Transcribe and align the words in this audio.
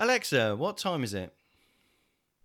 Alexa, 0.00 0.54
what 0.54 0.78
time 0.78 1.02
is 1.02 1.12
it? 1.12 1.34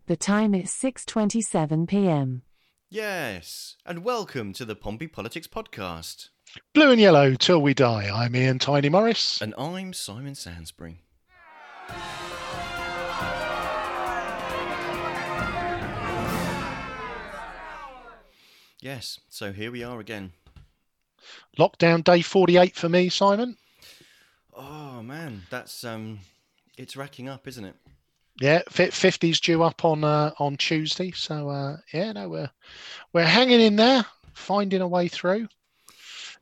The 0.07 0.15
time 0.15 0.55
is 0.55 0.71
6:27 0.71 1.87
p.m. 1.87 2.41
Yes, 2.89 3.77
and 3.85 4.03
welcome 4.03 4.53
to 4.53 4.65
the 4.65 4.75
Pompey 4.75 5.05
Politics 5.05 5.45
Podcast. 5.45 6.29
Blue 6.73 6.89
and 6.89 6.99
yellow 6.99 7.35
till 7.35 7.61
we 7.61 7.75
die. 7.75 8.09
I'm 8.11 8.35
Ian 8.35 8.57
Tiny 8.57 8.89
Morris. 8.89 9.39
And 9.39 9.53
I'm 9.55 9.93
Simon 9.93 10.33
Sansbury. 10.33 11.03
Yes, 18.81 19.19
so 19.29 19.53
here 19.53 19.71
we 19.71 19.83
are 19.83 19.99
again. 19.99 20.31
Lockdown 21.59 22.03
day 22.03 22.23
48 22.23 22.75
for 22.75 22.89
me, 22.89 23.09
Simon. 23.09 23.57
Oh 24.55 25.03
man, 25.03 25.43
that's 25.51 25.83
um 25.83 26.19
it's 26.77 26.95
racking 26.95 27.29
up, 27.29 27.47
isn't 27.47 27.65
it? 27.65 27.75
Yeah, 28.41 28.61
fifties 28.67 29.39
due 29.39 29.61
up 29.61 29.85
on 29.85 30.03
uh, 30.03 30.31
on 30.39 30.57
Tuesday. 30.57 31.11
So 31.11 31.49
uh, 31.49 31.77
yeah, 31.93 32.11
no, 32.13 32.29
we're 32.29 32.49
we're 33.13 33.25
hanging 33.25 33.61
in 33.61 33.75
there, 33.75 34.05
finding 34.33 34.81
a 34.81 34.87
way 34.87 35.07
through. 35.07 35.47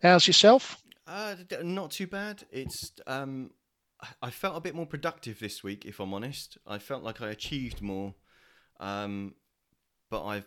How's 0.02 0.26
yourself? 0.26 0.78
Uh, 1.06 1.36
not 1.64 1.92
too 1.92 2.08
bad. 2.08 2.44
It's 2.50 2.94
um, 3.08 3.52
I 4.22 4.30
felt 4.30 4.56
a 4.56 4.62
bit 4.62 4.74
more 4.74 4.86
productive 4.86 5.40
this 5.40 5.64
week, 5.64 5.86
if 5.86 6.00
I'm 6.00 6.14
honest. 6.14 6.58
I 6.66 6.78
felt 6.78 7.04
like 7.04 7.22
I 7.22 7.30
achieved 7.30 7.82
more, 7.82 8.16
um, 8.80 9.36
but 10.10 10.24
I 10.24 10.44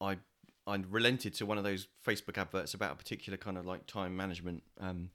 I 0.00 0.18
I 0.66 0.82
relented 0.88 1.34
to 1.34 1.46
one 1.46 1.58
of 1.58 1.64
those 1.64 1.88
Facebook 2.06 2.38
adverts 2.38 2.72
about 2.74 2.92
a 2.92 2.96
particular 2.96 3.36
kind 3.36 3.58
of 3.58 3.66
like 3.66 3.86
time 3.86 4.16
management 4.16 4.62
um, 4.80 5.10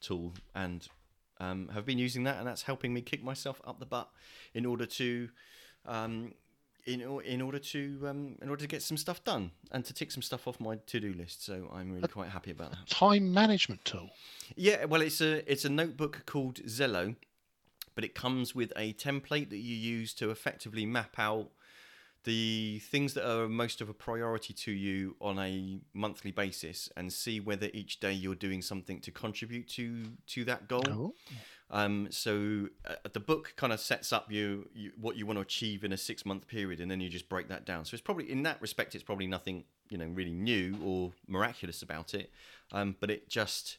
tool, 0.00 0.34
and 0.54 0.86
um, 1.40 1.68
have 1.74 1.84
been 1.84 1.98
using 1.98 2.24
that, 2.24 2.38
and 2.38 2.46
that's 2.46 2.62
helping 2.62 2.92
me 2.94 3.00
kick 3.00 3.22
myself 3.22 3.60
up 3.66 3.78
the 3.78 3.86
butt 3.86 4.08
in 4.54 4.64
order 4.64 4.86
to, 4.86 5.28
um, 5.86 6.32
in 6.86 7.00
in 7.24 7.42
order 7.42 7.58
to 7.58 8.00
um, 8.06 8.36
in 8.40 8.48
order 8.48 8.62
to 8.62 8.68
get 8.68 8.82
some 8.82 8.96
stuff 8.96 9.22
done 9.24 9.50
and 9.72 9.84
to 9.84 9.92
tick 9.92 10.10
some 10.10 10.22
stuff 10.22 10.46
off 10.46 10.58
my 10.60 10.76
to 10.86 11.00
do 11.00 11.12
list. 11.12 11.44
So 11.44 11.68
I'm 11.72 11.92
really 11.92 12.08
quite 12.08 12.30
happy 12.30 12.50
about 12.50 12.70
that. 12.70 12.86
Time 12.88 13.32
management 13.32 13.84
tool. 13.84 14.10
Yeah, 14.54 14.84
well, 14.84 15.02
it's 15.02 15.20
a 15.20 15.50
it's 15.50 15.64
a 15.64 15.70
notebook 15.70 16.22
called 16.26 16.56
Zello, 16.64 17.16
but 17.94 18.04
it 18.04 18.14
comes 18.14 18.54
with 18.54 18.72
a 18.76 18.92
template 18.94 19.50
that 19.50 19.58
you 19.58 19.74
use 19.74 20.14
to 20.14 20.30
effectively 20.30 20.86
map 20.86 21.18
out 21.18 21.50
the 22.26 22.80
things 22.80 23.14
that 23.14 23.24
are 23.24 23.48
most 23.48 23.80
of 23.80 23.88
a 23.88 23.94
priority 23.94 24.52
to 24.52 24.72
you 24.72 25.14
on 25.20 25.38
a 25.38 25.78
monthly 25.94 26.32
basis 26.32 26.90
and 26.96 27.12
see 27.12 27.38
whether 27.38 27.70
each 27.72 28.00
day 28.00 28.12
you're 28.12 28.34
doing 28.34 28.60
something 28.60 29.00
to 29.00 29.12
contribute 29.12 29.68
to 29.68 30.02
to 30.26 30.44
that 30.44 30.68
goal. 30.68 30.84
Oh. 30.90 31.14
Um, 31.70 32.08
so 32.10 32.68
uh, 32.88 32.94
the 33.12 33.20
book 33.20 33.54
kind 33.56 33.72
of 33.72 33.80
sets 33.80 34.12
up 34.12 34.30
you, 34.30 34.68
you, 34.72 34.92
what 35.00 35.16
you 35.16 35.26
want 35.26 35.36
to 35.36 35.40
achieve 35.40 35.82
in 35.84 35.92
a 35.92 35.96
six 35.96 36.26
month 36.26 36.48
period, 36.48 36.80
and 36.80 36.90
then 36.90 37.00
you 37.00 37.08
just 37.08 37.28
break 37.28 37.48
that 37.48 37.64
down. 37.64 37.84
So 37.84 37.94
it's 37.94 38.02
probably 38.02 38.30
in 38.30 38.42
that 38.42 38.60
respect, 38.60 38.94
it's 38.94 39.04
probably 39.04 39.28
nothing 39.28 39.64
you 39.88 39.96
know 39.96 40.06
really 40.06 40.32
new 40.32 40.76
or 40.84 41.12
miraculous 41.28 41.80
about 41.80 42.12
it, 42.12 42.32
um, 42.72 42.96
but 42.98 43.08
it 43.08 43.28
just 43.28 43.78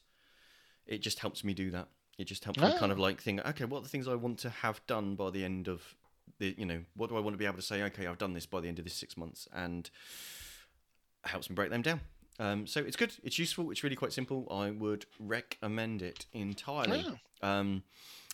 it 0.85 1.01
just 1.01 1.19
helps 1.19 1.43
me 1.43 1.53
do 1.53 1.69
that. 1.71 1.89
It 2.17 2.25
just 2.25 2.45
helps 2.45 2.61
oh. 2.63 2.67
me 2.69 2.79
kind 2.79 2.93
of 2.93 2.97
like 2.97 3.21
think, 3.21 3.45
okay, 3.45 3.65
what 3.65 3.79
are 3.79 3.83
the 3.83 3.89
things 3.89 4.07
I 4.07 4.15
want 4.15 4.39
to 4.39 4.49
have 4.49 4.79
done 4.87 5.15
by 5.15 5.31
the 5.31 5.43
end 5.43 5.67
of 5.67 5.95
the, 6.39 6.55
you 6.57 6.65
know, 6.65 6.81
what 6.95 7.09
do 7.09 7.17
I 7.17 7.19
want 7.19 7.33
to 7.33 7.37
be 7.37 7.45
able 7.45 7.57
to 7.57 7.61
say? 7.61 7.83
Okay, 7.83 8.07
I've 8.07 8.17
done 8.17 8.33
this 8.33 8.45
by 8.45 8.61
the 8.61 8.67
end 8.67 8.79
of 8.79 8.85
this 8.85 8.93
six 8.93 9.17
months, 9.17 9.47
and 9.53 9.89
helps 11.23 11.49
me 11.49 11.55
break 11.55 11.69
them 11.69 11.81
down. 11.81 12.01
Um, 12.39 12.67
so 12.67 12.81
it's 12.81 12.95
good. 12.95 13.13
It's 13.23 13.39
useful. 13.39 13.71
It's 13.71 13.83
really 13.83 13.95
quite 13.95 14.13
simple. 14.13 14.47
I 14.51 14.69
would 14.71 15.05
recommend 15.19 16.01
it 16.01 16.25
entirely. 16.33 17.05
Oh. 17.41 17.47
Um, 17.47 17.83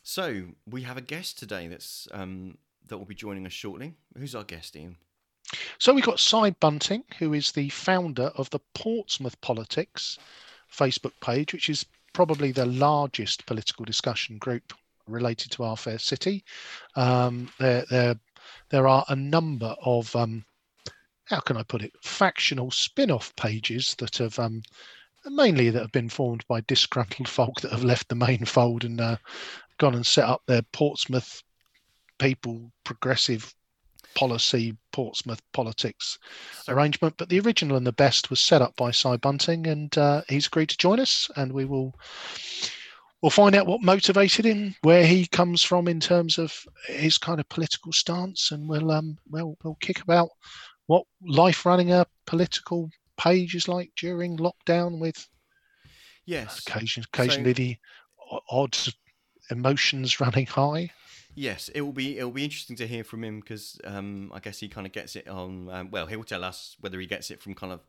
so 0.03 0.43
we 0.69 0.81
have 0.81 0.97
a 0.97 1.01
guest 1.01 1.39
today 1.39 1.67
that's 1.67 2.07
um, 2.11 2.57
that 2.87 2.97
will 2.97 3.05
be 3.05 3.15
joining 3.15 3.45
us 3.45 3.53
shortly. 3.53 3.93
Who's 4.17 4.35
our 4.35 4.43
guest, 4.43 4.75
Ian? 4.75 4.97
So 5.77 5.93
we've 5.93 6.03
got 6.03 6.19
Cy 6.19 6.51
Bunting, 6.51 7.03
who 7.19 7.33
is 7.33 7.51
the 7.51 7.69
founder 7.69 8.31
of 8.35 8.49
the 8.49 8.59
Portsmouth 8.73 9.39
Politics 9.41 10.17
Facebook 10.71 11.13
page, 11.21 11.53
which 11.53 11.69
is 11.69 11.85
probably 12.13 12.51
the 12.51 12.65
largest 12.65 13.45
political 13.45 13.85
discussion 13.85 14.37
group 14.37 14.73
related 15.07 15.51
to 15.51 15.63
our 15.63 15.77
fair 15.77 15.99
city. 15.99 16.43
Um, 16.95 17.49
there, 17.59 17.85
there, 17.89 18.15
there 18.69 18.87
are 18.87 19.05
a 19.09 19.15
number 19.15 19.75
of 19.83 20.15
um, 20.15 20.45
how 21.25 21.39
can 21.39 21.57
I 21.57 21.63
put 21.63 21.83
it, 21.83 21.93
factional 22.01 22.71
spin-off 22.71 23.35
pages 23.35 23.95
that 23.99 24.17
have 24.17 24.37
um, 24.39 24.61
mainly 25.25 25.69
that 25.69 25.81
have 25.81 25.91
been 25.91 26.09
formed 26.09 26.43
by 26.47 26.61
disgruntled 26.61 27.29
folk 27.29 27.61
that 27.61 27.71
have 27.71 27.83
left 27.83 28.09
the 28.09 28.15
main 28.15 28.45
fold 28.45 28.83
and 28.83 28.99
uh, 28.99 29.17
gone 29.77 29.95
and 29.95 30.05
set 30.05 30.25
up 30.25 30.41
their 30.45 30.61
Portsmouth 30.73 31.41
people 32.19 32.71
progressive 32.83 33.53
policy 34.15 34.77
Portsmouth 34.91 35.41
politics 35.53 36.19
arrangement. 36.67 37.15
But 37.17 37.29
the 37.29 37.39
original 37.39 37.77
and 37.77 37.87
the 37.87 37.91
best 37.91 38.29
was 38.29 38.39
set 38.39 38.61
up 38.61 38.75
by 38.75 38.91
Cy 38.91 39.17
Bunting, 39.17 39.67
and 39.67 39.97
uh, 39.97 40.21
he's 40.29 40.47
agreed 40.47 40.69
to 40.69 40.77
join 40.77 40.99
us, 40.99 41.29
and 41.35 41.51
we 41.51 41.65
will 41.65 41.95
we'll 43.23 43.29
find 43.29 43.55
out 43.55 43.65
what 43.65 43.81
motivated 43.81 44.45
him, 44.45 44.75
where 44.81 45.05
he 45.05 45.25
comes 45.25 45.63
from 45.63 45.87
in 45.87 45.99
terms 45.99 46.37
of 46.37 46.53
his 46.87 47.17
kind 47.17 47.39
of 47.39 47.49
political 47.49 47.91
stance, 47.91 48.51
and 48.51 48.69
we'll 48.69 48.91
um 48.91 49.17
we'll 49.31 49.57
we'll 49.63 49.77
kick 49.79 50.01
about 50.01 50.29
what 50.85 51.05
life 51.25 51.65
running 51.65 51.91
a 51.91 52.05
political 52.27 52.91
page 53.17 53.55
is 53.55 53.67
like 53.67 53.89
during 53.95 54.37
lockdown 54.37 54.99
with 54.99 55.27
yes 56.25 56.59
occasionally 56.67 57.07
occasionally 57.13 57.53
so, 57.53 57.53
the 57.53 57.77
odd 58.49 58.77
emotions 59.49 60.19
running 60.19 60.45
high. 60.45 60.91
Yes, 61.35 61.69
it 61.69 61.81
will 61.81 61.93
be 61.93 62.19
it 62.19 62.23
will 62.23 62.31
be 62.31 62.43
interesting 62.43 62.75
to 62.75 62.87
hear 62.87 63.03
from 63.03 63.23
him 63.23 63.39
because 63.39 63.79
um, 63.85 64.31
I 64.35 64.39
guess 64.39 64.59
he 64.59 64.67
kind 64.67 64.85
of 64.85 64.93
gets 64.93 65.15
it 65.15 65.27
on. 65.27 65.69
Um, 65.69 65.89
well, 65.89 66.05
he 66.05 66.15
will 66.15 66.23
tell 66.23 66.43
us 66.43 66.75
whether 66.79 66.99
he 66.99 67.07
gets 67.07 67.31
it 67.31 67.41
from 67.41 67.55
kind 67.55 67.73
of 67.73 67.79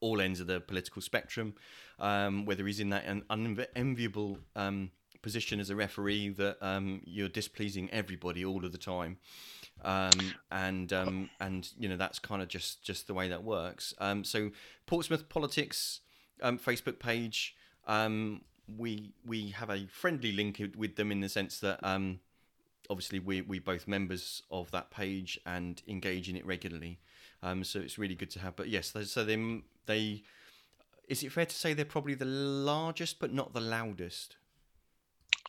all 0.00 0.20
ends 0.20 0.40
of 0.40 0.46
the 0.46 0.60
political 0.60 1.02
spectrum, 1.02 1.54
um, 1.98 2.44
whether 2.44 2.66
he's 2.66 2.80
in 2.80 2.90
that 2.90 3.04
unenviable 3.30 4.38
um, 4.56 4.90
position 5.22 5.60
as 5.60 5.70
a 5.70 5.76
referee 5.76 6.30
that 6.30 6.56
um, 6.60 7.00
you're 7.04 7.28
displeasing 7.28 7.90
everybody 7.90 8.44
all 8.44 8.64
of 8.64 8.72
the 8.72 8.78
time. 8.78 9.18
Um, 9.84 10.34
and 10.50 10.92
um, 10.92 11.30
and 11.40 11.70
you 11.78 11.88
know 11.88 11.96
that's 11.96 12.18
kind 12.18 12.42
of 12.42 12.48
just 12.48 12.82
just 12.82 13.06
the 13.06 13.14
way 13.14 13.28
that 13.28 13.44
works. 13.44 13.94
Um, 13.98 14.24
so 14.24 14.50
Portsmouth 14.86 15.28
Politics 15.28 16.00
Facebook 16.42 16.98
page, 16.98 17.54
we 18.76 19.12
we 19.24 19.50
have 19.50 19.70
a 19.70 19.86
friendly 19.86 20.32
link 20.32 20.60
with 20.76 20.96
them 20.96 21.12
in 21.12 21.20
the 21.20 21.28
sense 21.28 21.60
that 21.60 21.80
obviously 22.90 23.18
we 23.18 23.40
we 23.42 23.58
both 23.58 23.86
members 23.86 24.42
of 24.50 24.70
that 24.70 24.90
page 24.90 25.38
and 25.46 25.82
engage 25.86 26.28
in 26.28 26.36
it 26.36 26.44
regularly. 26.46 26.98
Um, 27.42 27.64
so 27.64 27.80
it's 27.80 27.98
really 27.98 28.14
good 28.14 28.30
to 28.30 28.40
have. 28.40 28.56
But 28.56 28.68
yes, 28.68 28.94
so 29.04 29.24
they 29.24 29.62
they 29.86 30.22
is 31.08 31.22
it 31.22 31.32
fair 31.32 31.46
to 31.46 31.54
say 31.54 31.72
they're 31.72 31.84
probably 31.84 32.14
the 32.14 32.24
largest 32.24 33.18
but 33.18 33.32
not 33.32 33.54
the 33.54 33.60
loudest? 33.60 34.36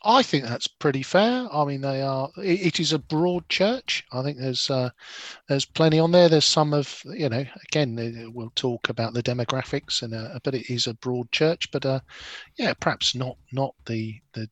I 0.02 0.22
think 0.22 0.44
that's 0.44 0.66
pretty 0.66 1.02
fair. 1.02 1.46
I 1.52 1.64
mean, 1.66 1.82
they 1.82 2.00
are. 2.00 2.30
It, 2.38 2.60
it 2.66 2.80
is 2.80 2.94
a 2.94 2.98
broad 2.98 3.46
church. 3.50 4.02
I 4.12 4.22
think 4.22 4.38
there's 4.38 4.70
uh, 4.70 4.90
there's 5.46 5.66
plenty 5.66 5.98
on 5.98 6.10
there. 6.10 6.28
There's 6.28 6.46
some 6.46 6.72
of 6.72 7.02
you 7.04 7.28
know. 7.28 7.44
Again, 7.64 8.32
we'll 8.34 8.52
talk 8.54 8.88
about 8.88 9.12
the 9.12 9.22
demographics, 9.22 10.02
and 10.02 10.14
uh, 10.14 10.38
but 10.42 10.54
it 10.54 10.70
is 10.70 10.86
a 10.86 10.94
broad 10.94 11.30
church. 11.32 11.70
But 11.70 11.84
uh, 11.84 12.00
yeah, 12.56 12.72
perhaps 12.80 13.14
not 13.14 13.36
not 13.52 13.74
the 13.84 14.18
the 14.32 14.48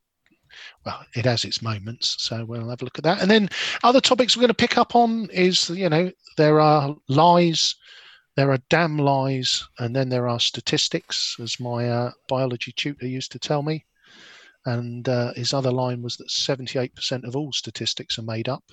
well, 0.84 1.04
it 1.14 1.24
has 1.24 1.44
its 1.44 1.62
moments. 1.62 2.16
So 2.18 2.44
we'll 2.44 2.68
have 2.68 2.82
a 2.82 2.84
look 2.84 2.98
at 2.98 3.04
that. 3.04 3.20
And 3.20 3.30
then 3.30 3.48
other 3.82 4.00
topics 4.00 4.36
we're 4.36 4.42
going 4.42 4.48
to 4.48 4.54
pick 4.54 4.78
up 4.78 4.94
on 4.94 5.28
is, 5.32 5.70
you 5.70 5.88
know, 5.88 6.10
there 6.36 6.60
are 6.60 6.96
lies, 7.08 7.74
there 8.36 8.50
are 8.50 8.58
damn 8.68 8.98
lies, 8.98 9.66
and 9.78 9.94
then 9.94 10.08
there 10.08 10.28
are 10.28 10.40
statistics, 10.40 11.36
as 11.40 11.60
my 11.60 11.88
uh, 11.88 12.10
biology 12.28 12.72
tutor 12.72 13.06
used 13.06 13.32
to 13.32 13.38
tell 13.38 13.62
me. 13.62 13.84
And 14.64 15.08
uh, 15.08 15.32
his 15.34 15.54
other 15.54 15.70
line 15.72 16.02
was 16.02 16.16
that 16.16 16.28
78% 16.28 17.24
of 17.24 17.36
all 17.36 17.52
statistics 17.52 18.18
are 18.18 18.22
made 18.22 18.48
up, 18.48 18.64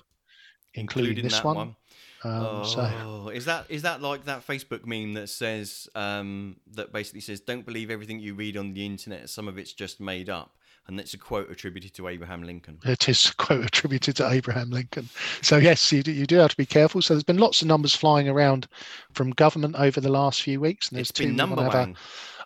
including, 0.74 1.10
including 1.10 1.24
this 1.24 1.44
one. 1.44 1.56
one. 1.56 1.76
Um, 2.24 2.32
oh, 2.44 2.64
so. 2.64 3.28
is 3.28 3.44
that 3.44 3.66
is 3.68 3.82
that 3.82 4.02
like 4.02 4.24
that 4.24 4.44
Facebook 4.44 4.84
meme 4.84 5.14
that 5.14 5.28
says 5.28 5.88
um, 5.94 6.56
that 6.72 6.92
basically 6.92 7.20
says 7.20 7.40
don't 7.40 7.64
believe 7.64 7.90
everything 7.90 8.18
you 8.18 8.34
read 8.34 8.56
on 8.56 8.72
the 8.72 8.84
internet. 8.84 9.28
Some 9.28 9.48
of 9.48 9.58
it's 9.58 9.72
just 9.72 10.00
made 10.00 10.28
up 10.28 10.56
and 10.88 11.00
it's 11.00 11.14
a 11.14 11.18
quote 11.18 11.50
attributed 11.50 11.92
to 11.94 12.08
Abraham 12.08 12.42
Lincoln. 12.42 12.78
It 12.84 13.08
is 13.08 13.26
a 13.30 13.34
quote 13.36 13.64
attributed 13.64 14.16
to 14.16 14.28
Abraham 14.28 14.70
Lincoln. 14.70 15.08
So 15.42 15.56
yes, 15.56 15.90
you 15.90 16.02
do, 16.02 16.12
you 16.12 16.26
do 16.26 16.36
have 16.36 16.50
to 16.50 16.56
be 16.56 16.66
careful. 16.66 17.02
So 17.02 17.14
there's 17.14 17.24
been 17.24 17.38
lots 17.38 17.62
of 17.62 17.68
numbers 17.68 17.94
flying 17.94 18.28
around 18.28 18.68
from 19.12 19.30
government 19.30 19.76
over 19.76 20.00
the 20.00 20.10
last 20.10 20.42
few 20.42 20.60
weeks, 20.60 20.88
and 20.88 20.96
there's 20.96 21.10
it's 21.10 21.18
two 21.18 21.26
been 21.26 21.36
number 21.36 21.56
one. 21.56 21.96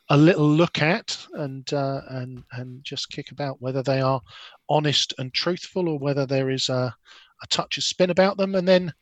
A, 0.08 0.14
a, 0.14 0.16
little 0.16 0.48
look 0.48 0.80
at 0.80 1.18
and 1.34 1.70
uh, 1.72 2.00
and 2.08 2.42
and 2.52 2.82
just 2.82 3.10
kick 3.10 3.30
about 3.30 3.60
whether 3.60 3.82
they 3.82 4.00
are 4.00 4.20
honest 4.68 5.12
and 5.18 5.32
truthful 5.34 5.88
or 5.88 5.98
whether 5.98 6.24
there 6.24 6.50
is 6.50 6.68
a, 6.68 6.94
a 7.42 7.46
touch 7.48 7.76
of 7.76 7.84
spin 7.84 8.10
about 8.10 8.38
them. 8.38 8.54
And 8.54 8.66
then, 8.66 8.92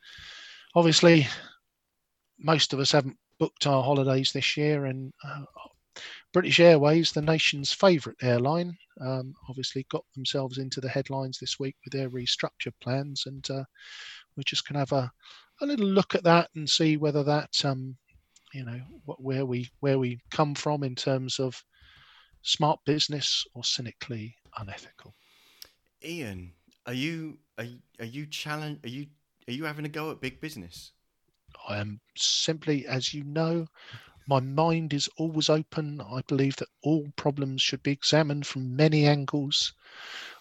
obviously, 0.75 1.27
most 2.37 2.73
of 2.73 2.79
us 2.79 2.91
haven't 2.91 3.17
booked 3.39 3.67
our 3.67 3.83
holidays 3.83 4.31
this 4.33 4.57
year, 4.57 4.85
and 4.85 5.13
uh, 5.25 5.43
British 6.31 6.59
Airways, 6.59 7.11
the 7.11 7.21
nation's 7.21 7.71
favourite 7.71 8.17
airline, 8.21 8.77
um, 9.01 9.33
obviously 9.49 9.85
got 9.89 10.05
themselves 10.15 10.57
into 10.59 10.79
the 10.79 10.89
headlines 10.89 11.39
this 11.39 11.59
week 11.59 11.75
with 11.83 11.93
their 11.93 12.09
restructure 12.09 12.73
plans, 12.81 13.23
and 13.25 13.49
uh, 13.49 13.63
we're 14.35 14.43
just 14.45 14.67
going 14.67 14.75
to 14.75 14.79
have 14.79 14.91
a, 14.91 15.11
a 15.61 15.65
little 15.65 15.87
look 15.87 16.13
at 16.15 16.23
that 16.23 16.49
and 16.55 16.69
see 16.69 16.97
whether 16.97 17.23
that, 17.23 17.65
um, 17.65 17.97
you 18.53 18.63
know, 18.63 18.79
what, 19.05 19.21
where 19.21 19.45
we 19.45 19.69
where 19.79 19.97
we 19.97 20.19
come 20.31 20.53
from 20.53 20.83
in 20.83 20.95
terms 20.95 21.39
of 21.39 21.63
smart 22.43 22.79
business 22.85 23.45
or 23.55 23.63
cynically 23.63 24.35
unethical. 24.57 25.13
Ian, 26.03 26.53
are 26.85 26.93
you 26.93 27.39
are, 27.57 27.65
are 27.99 28.05
you 28.05 28.25
challenge 28.27 28.79
are 28.83 28.89
you 28.89 29.07
are 29.47 29.53
you 29.53 29.65
having 29.65 29.85
a 29.85 29.89
go 29.89 30.11
at 30.11 30.21
big 30.21 30.39
business? 30.39 30.91
I 31.67 31.77
am 31.77 31.99
simply, 32.15 32.85
as 32.85 33.13
you 33.13 33.23
know, 33.23 33.65
my 34.29 34.39
mind 34.39 34.93
is 34.93 35.09
always 35.17 35.49
open. 35.49 35.99
I 36.01 36.21
believe 36.27 36.55
that 36.57 36.69
all 36.83 37.07
problems 37.15 37.63
should 37.63 37.81
be 37.81 37.91
examined 37.91 38.45
from 38.45 38.75
many 38.75 39.07
angles. 39.07 39.73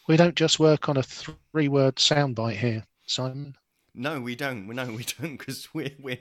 We 0.07 0.19
don't 0.19 0.37
just 0.37 0.61
work 0.61 0.91
on 0.91 0.99
a 0.99 1.03
three 1.03 1.69
word 1.69 1.97
soundbite 1.97 2.59
here, 2.59 2.85
Simon. 3.07 3.57
No, 3.95 4.21
we 4.21 4.37
don't. 4.37 4.69
No, 4.69 4.85
we 4.93 5.05
don't 5.19 5.39
because 5.39 5.73
we're 5.73 5.91
we're 5.99 6.19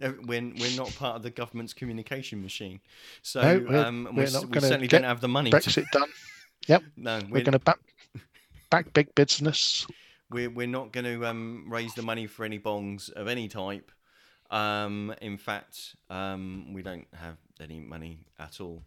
we're 0.00 0.52
we're 0.60 0.76
not 0.76 0.94
part 0.94 1.16
of 1.16 1.22
the 1.22 1.30
government's 1.30 1.72
communication 1.72 2.42
machine. 2.42 2.80
So 3.22 3.40
No, 3.40 3.58
we're- 3.58 3.78
um, 3.80 4.08
we're 4.12 4.26
we 4.26 4.30
not 4.30 4.48
we 4.50 4.60
certainly 4.60 4.86
get 4.86 4.98
don't 4.98 5.08
have 5.08 5.22
the 5.22 5.28
money. 5.28 5.50
To, 5.50 5.56
Brexit 5.56 5.90
done. 5.92 6.10
Yep, 6.68 6.82
no, 6.98 7.18
we're 7.24 7.38
we're, 7.38 7.44
going 7.44 7.52
to 7.52 7.58
back, 7.58 7.78
back 8.70 8.92
big 8.92 9.14
business. 9.14 9.86
we're 10.30 10.50
we're 10.50 10.66
not 10.66 10.92
going 10.92 11.06
to 11.06 11.26
um, 11.26 11.64
raise 11.68 11.94
the 11.94 12.02
money 12.02 12.26
for 12.26 12.44
any 12.44 12.58
bongs 12.58 13.10
of 13.12 13.28
any 13.28 13.48
type. 13.48 13.90
Um, 14.52 15.14
in 15.22 15.38
fact, 15.38 15.96
um, 16.10 16.72
we 16.74 16.82
don't 16.82 17.06
have 17.14 17.38
any 17.60 17.80
money 17.80 18.26
at 18.38 18.60
all. 18.60 18.84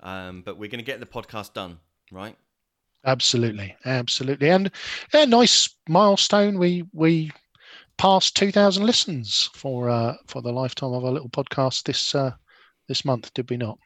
Um, 0.00 0.42
but 0.44 0.58
we're 0.58 0.70
going 0.70 0.84
to 0.84 0.84
get 0.84 0.98
the 0.98 1.06
podcast 1.06 1.52
done, 1.52 1.78
right? 2.10 2.36
Absolutely, 3.06 3.76
absolutely, 3.84 4.48
and 4.48 4.70
a 5.12 5.26
nice 5.26 5.68
milestone. 5.88 6.58
We 6.58 6.84
we 6.94 7.30
passed 7.98 8.34
two 8.34 8.50
thousand 8.50 8.86
listens 8.86 9.50
for 9.54 9.90
uh, 9.90 10.14
for 10.26 10.40
the 10.40 10.52
lifetime 10.52 10.94
of 10.94 11.04
our 11.04 11.12
little 11.12 11.28
podcast 11.28 11.84
this 11.84 12.14
uh, 12.14 12.32
this 12.88 13.04
month. 13.04 13.32
Did 13.34 13.50
we 13.50 13.58
not? 13.58 13.78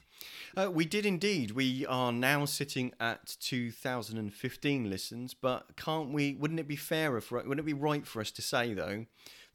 Uh, 0.56 0.70
we 0.70 0.84
did 0.84 1.04
indeed. 1.04 1.50
We 1.50 1.84
are 1.86 2.12
now 2.12 2.44
sitting 2.44 2.92
at 2.98 3.36
2015 3.40 4.90
listens, 4.90 5.34
but 5.34 5.76
can't 5.76 6.12
we? 6.12 6.34
Wouldn't 6.34 6.60
it 6.60 6.68
be 6.68 6.76
fairer 6.76 7.20
for? 7.20 7.38
Wouldn't 7.38 7.60
it 7.60 7.66
be 7.66 7.72
right 7.72 8.06
for 8.06 8.20
us 8.20 8.30
to 8.32 8.42
say 8.42 8.72
though 8.72 9.06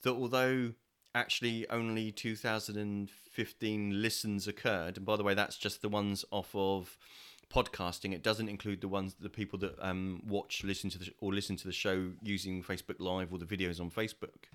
that 0.03 0.13
although 0.13 0.73
actually 1.15 1.69
only 1.69 2.11
2015 2.11 4.01
listens 4.01 4.47
occurred, 4.47 4.97
and 4.97 5.05
by 5.05 5.15
the 5.15 5.23
way, 5.23 5.33
that's 5.33 5.57
just 5.57 5.81
the 5.81 5.89
ones 5.89 6.25
off 6.31 6.49
of 6.53 6.97
podcasting. 7.53 8.13
It 8.13 8.23
doesn't 8.23 8.49
include 8.49 8.81
the 8.81 8.87
ones 8.87 9.15
the 9.19 9.29
people 9.29 9.59
that 9.59 9.75
um, 9.79 10.21
watch, 10.27 10.63
listen 10.63 10.89
to 10.91 10.97
the 10.97 11.13
or 11.19 11.33
listen 11.33 11.55
to 11.57 11.67
the 11.67 11.73
show 11.73 12.11
using 12.21 12.63
Facebook 12.63 12.99
Live 12.99 13.31
or 13.31 13.37
the 13.37 13.45
videos 13.45 13.79
on 13.79 13.89
Facebook 13.91 14.47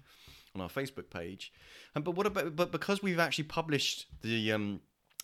on 0.55 0.61
our 0.61 0.69
Facebook 0.69 1.11
page. 1.11 1.53
And 1.95 2.05
but 2.05 2.13
what 2.13 2.27
about 2.27 2.57
but 2.57 2.73
because 2.73 3.03
we've 3.03 3.21
actually 3.21 3.45
published 3.45 4.07
the 4.23 4.53
um 4.53 4.81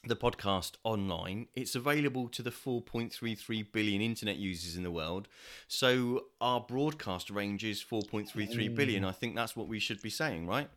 the 0.06 0.16
podcast 0.16 0.72
online, 0.84 1.46
it's 1.54 1.74
available 1.74 2.28
to 2.28 2.42
the 2.42 2.50
4.33 2.50 3.72
billion 3.72 4.02
internet 4.02 4.36
users 4.36 4.76
in 4.76 4.82
the 4.82 4.90
world. 4.90 5.28
So 5.66 6.26
our 6.42 6.60
broadcast 6.60 7.30
range 7.30 7.64
is 7.64 7.82
4.33 7.82 8.74
billion. 8.74 9.04
I 9.04 9.12
think 9.12 9.34
that's 9.34 9.56
what 9.56 9.66
we 9.66 9.78
should 9.78 10.02
be 10.02 10.10
saying, 10.10 10.46
right? 10.46 10.68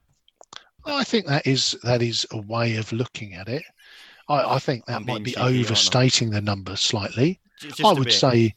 I 0.88 1.04
think 1.04 1.28
that 1.28 1.46
is 1.46 1.76
that 1.84 2.02
is 2.02 2.26
a 2.32 2.42
way 2.42 2.78
of 2.78 2.92
looking 2.92 3.34
at 3.34 3.48
it. 3.50 3.64
I, 4.30 4.56
I 4.56 4.60
think 4.60 4.86
that 4.86 5.06
might 5.06 5.24
be 5.24 5.32
cheeky, 5.32 5.42
aren't 5.42 5.56
I? 5.56 5.60
overstating 5.60 6.30
the 6.30 6.42
numbers 6.42 6.80
slightly. 6.82 7.40
Just 7.60 7.84
I 7.84 7.94
would 7.94 8.06
bit. 8.06 8.14
say 8.14 8.54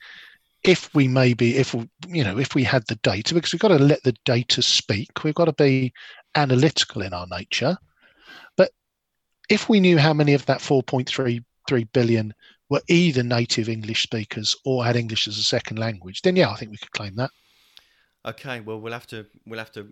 if 0.63 0.95
we 0.95 1.09
maybe 1.09 1.57
if 1.57 1.75
we- 1.75 1.89
you 2.07 2.23
know 2.25 2.39
if 2.39 2.55
we 2.55 2.63
had 2.65 2.85
the 2.87 2.97
data 2.97 3.35
because 3.35 3.53
we've 3.53 3.61
got 3.61 3.69
to 3.69 3.79
let 3.79 4.03
the 4.03 4.15
data 4.27 4.61
speak 4.61 5.25
we've 5.25 5.35
got 5.35 5.47
to 5.47 5.55
be 5.55 5.93
analytical 6.35 7.01
in 7.03 7.15
our 7.15 7.27
nature 7.31 7.77
but 8.59 8.71
if 9.49 9.71
we 9.71 9.81
knew 9.81 9.97
how 9.97 10.13
many 10.13 10.35
of 10.35 10.45
that 10.47 10.61
4.33 10.61 11.89
billion 11.93 12.35
were 12.69 12.83
either 12.89 13.23
native 13.23 13.71
english 13.71 14.03
speakers 14.03 14.55
or 14.67 14.85
had 14.85 14.97
english 14.97 15.27
as 15.27 15.39
a 15.39 15.43
second 15.43 15.79
language 15.79 16.21
then 16.21 16.37
yeah 16.37 16.51
i 16.51 16.57
think 16.57 16.71
we 16.71 16.77
could 16.77 16.93
claim 16.93 17.15
that 17.17 17.31
Okay, 18.27 18.61
well 18.61 18.79
we'll 18.79 18.93
have 18.93 19.07
to 19.07 19.25
we'll 19.47 19.59
have 19.59 19.73
to 19.73 19.89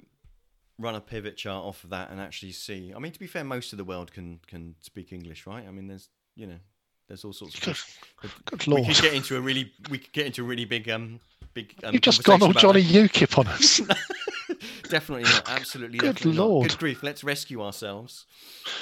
run 0.79 0.95
a 0.95 1.01
pivot 1.01 1.37
chart 1.37 1.65
off 1.65 1.85
of 1.85 1.91
that 1.91 2.11
and 2.11 2.21
actually 2.21 2.53
see. 2.53 2.93
I 2.95 2.99
mean, 2.99 3.13
to 3.13 3.19
be 3.19 3.27
fair, 3.27 3.45
most 3.45 3.73
of 3.73 3.79
the 3.79 3.85
world 3.85 4.13
can 4.13 4.41
can 4.47 4.75
speak 4.81 5.13
English, 5.13 5.47
right? 5.47 5.67
I 5.67 5.71
mean, 5.71 5.89
there's 5.89 6.09
you 6.37 6.47
know, 6.47 6.59
there's 7.09 7.25
all 7.25 7.33
sorts 7.33 7.55
of. 7.67 7.85
good, 8.21 8.31
good 8.45 8.67
we 8.67 8.75
lord 8.75 8.87
could 8.87 9.03
get 9.03 9.15
into 9.15 9.37
a 9.37 9.41
really 9.41 9.73
we 9.91 9.99
could 9.99 10.13
get 10.13 10.27
into 10.27 10.43
a 10.43 10.47
really 10.47 10.65
big 10.65 10.89
um 10.89 11.21
big. 11.55 11.75
Um, 11.83 11.93
you've 11.93 12.03
just 12.03 12.23
gone 12.25 12.43
all 12.43 12.53
johnny 12.53 12.81
about 12.81 13.11
ukip 13.11 13.39
on 13.39 13.47
us 13.49 13.81
definitely 14.89 15.25
not. 15.25 15.49
Absolutely. 15.49 15.99
Good 15.99 16.17
definitely 16.17 16.39
not. 16.39 16.49
lord. 16.49 16.69
Good 16.71 16.79
grief! 16.79 17.03
Let's 17.03 17.23
rescue 17.23 17.63
ourselves. 17.63 18.27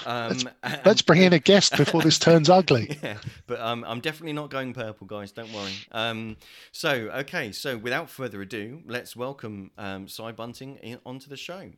Um, 0.04 0.38
and- 0.62 0.80
let's 0.84 1.02
bring 1.02 1.22
in 1.22 1.32
a 1.32 1.38
guest 1.38 1.76
before 1.76 2.02
this 2.02 2.18
turns 2.18 2.48
ugly 2.48 2.98
yeah, 3.02 3.18
but 3.46 3.60
um, 3.60 3.84
I'm 3.86 4.00
definitely 4.00 4.32
not 4.32 4.50
going 4.50 4.72
purple, 4.72 5.06
guys. 5.06 5.32
Don't 5.32 5.52
worry. 5.52 5.72
Um, 5.92 6.36
so 6.72 6.90
okay, 6.90 7.52
so 7.52 7.76
without 7.76 8.08
further 8.08 8.40
ado, 8.42 8.82
let's 8.86 9.16
welcome 9.16 9.70
um, 9.78 10.08
Cy 10.08 10.32
Bunting 10.32 10.76
in, 10.76 10.98
onto 11.04 11.28
the 11.28 11.36
show, 11.36 11.70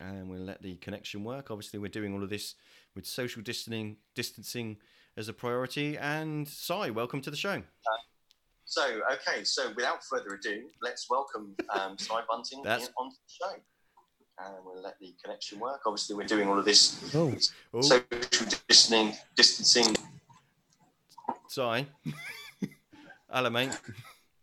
and 0.00 0.28
we'll 0.28 0.40
let 0.40 0.62
the 0.62 0.76
connection 0.76 1.22
work. 1.24 1.50
Obviously, 1.50 1.78
we're 1.78 1.88
doing 1.88 2.12
all 2.14 2.22
of 2.22 2.30
this 2.30 2.54
with 2.94 3.06
social 3.06 3.42
distancing, 3.42 3.96
distancing 4.14 4.78
as 5.16 5.28
a 5.28 5.32
priority. 5.32 5.96
And 5.98 6.48
Cy, 6.48 6.90
welcome 6.90 7.20
to 7.22 7.30
the 7.30 7.36
show. 7.36 7.62
So 8.64 9.00
okay, 9.12 9.44
so 9.44 9.72
without 9.76 10.04
further 10.04 10.34
ado, 10.34 10.62
let's 10.82 11.08
welcome 11.10 11.54
um, 11.70 11.98
Cy 11.98 12.20
Bunting 12.28 12.62
That's- 12.62 12.88
in, 12.88 12.94
onto 12.98 13.16
the 13.16 13.32
show. 13.32 13.60
And 14.42 14.54
we'll 14.64 14.82
let 14.82 14.98
the 15.00 15.14
connection 15.22 15.58
work. 15.60 15.82
Obviously, 15.84 16.16
we're 16.16 16.26
doing 16.26 16.48
all 16.48 16.58
of 16.58 16.64
this 16.64 16.98
oh 17.14 17.34
social 17.82 18.06
distancing, 18.68 19.14
distancing. 19.36 19.94
Sorry. 21.48 21.86
Hello, 23.28 23.50
mate. 23.58 23.78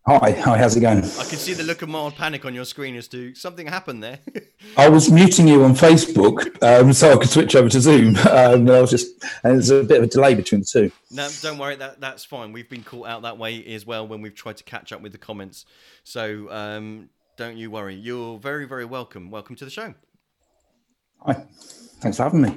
Hi, 0.08 0.30
hi, 0.30 0.56
how's 0.56 0.74
it 0.74 0.80
going? 0.80 1.04
I 1.04 1.24
can 1.24 1.36
see 1.36 1.52
the 1.52 1.64
look 1.64 1.82
of 1.82 1.90
mild 1.90 2.16
panic 2.16 2.46
on 2.46 2.54
your 2.54 2.64
screen 2.64 2.96
as 2.96 3.08
to 3.08 3.34
something 3.34 3.66
happened 3.66 4.02
there. 4.02 4.20
I 4.78 4.88
was 4.88 5.10
muting 5.10 5.46
you 5.46 5.62
on 5.64 5.74
Facebook 5.74 6.62
um, 6.62 6.94
so 6.94 7.12
I 7.12 7.16
could 7.18 7.28
switch 7.28 7.54
over 7.54 7.68
to 7.68 7.78
Zoom. 7.78 8.16
Um, 8.28 8.60
and 8.60 8.70
I 8.70 8.80
was 8.80 8.90
just, 8.90 9.22
and 9.44 9.56
there's 9.56 9.68
a 9.68 9.84
bit 9.84 9.98
of 9.98 10.04
a 10.04 10.06
delay 10.06 10.34
between 10.34 10.62
the 10.62 10.66
two. 10.66 10.90
no, 11.10 11.28
don't 11.42 11.58
worry, 11.58 11.76
that 11.76 12.00
that's 12.00 12.24
fine. 12.24 12.52
We've 12.52 12.70
been 12.70 12.84
caught 12.84 13.06
out 13.06 13.20
that 13.22 13.36
way 13.36 13.62
as 13.66 13.84
well 13.84 14.08
when 14.08 14.22
we've 14.22 14.34
tried 14.34 14.56
to 14.56 14.64
catch 14.64 14.92
up 14.92 15.02
with 15.02 15.12
the 15.12 15.18
comments. 15.18 15.66
So 16.04 16.50
um, 16.50 17.10
don't 17.36 17.58
you 17.58 17.70
worry. 17.70 17.94
You're 17.94 18.38
very, 18.38 18.64
very 18.64 18.86
welcome. 18.86 19.30
Welcome 19.30 19.56
to 19.56 19.66
the 19.66 19.70
show. 19.70 19.92
Hi, 21.20 21.34
thanks 22.00 22.16
for 22.16 22.22
having 22.22 22.40
me. 22.40 22.56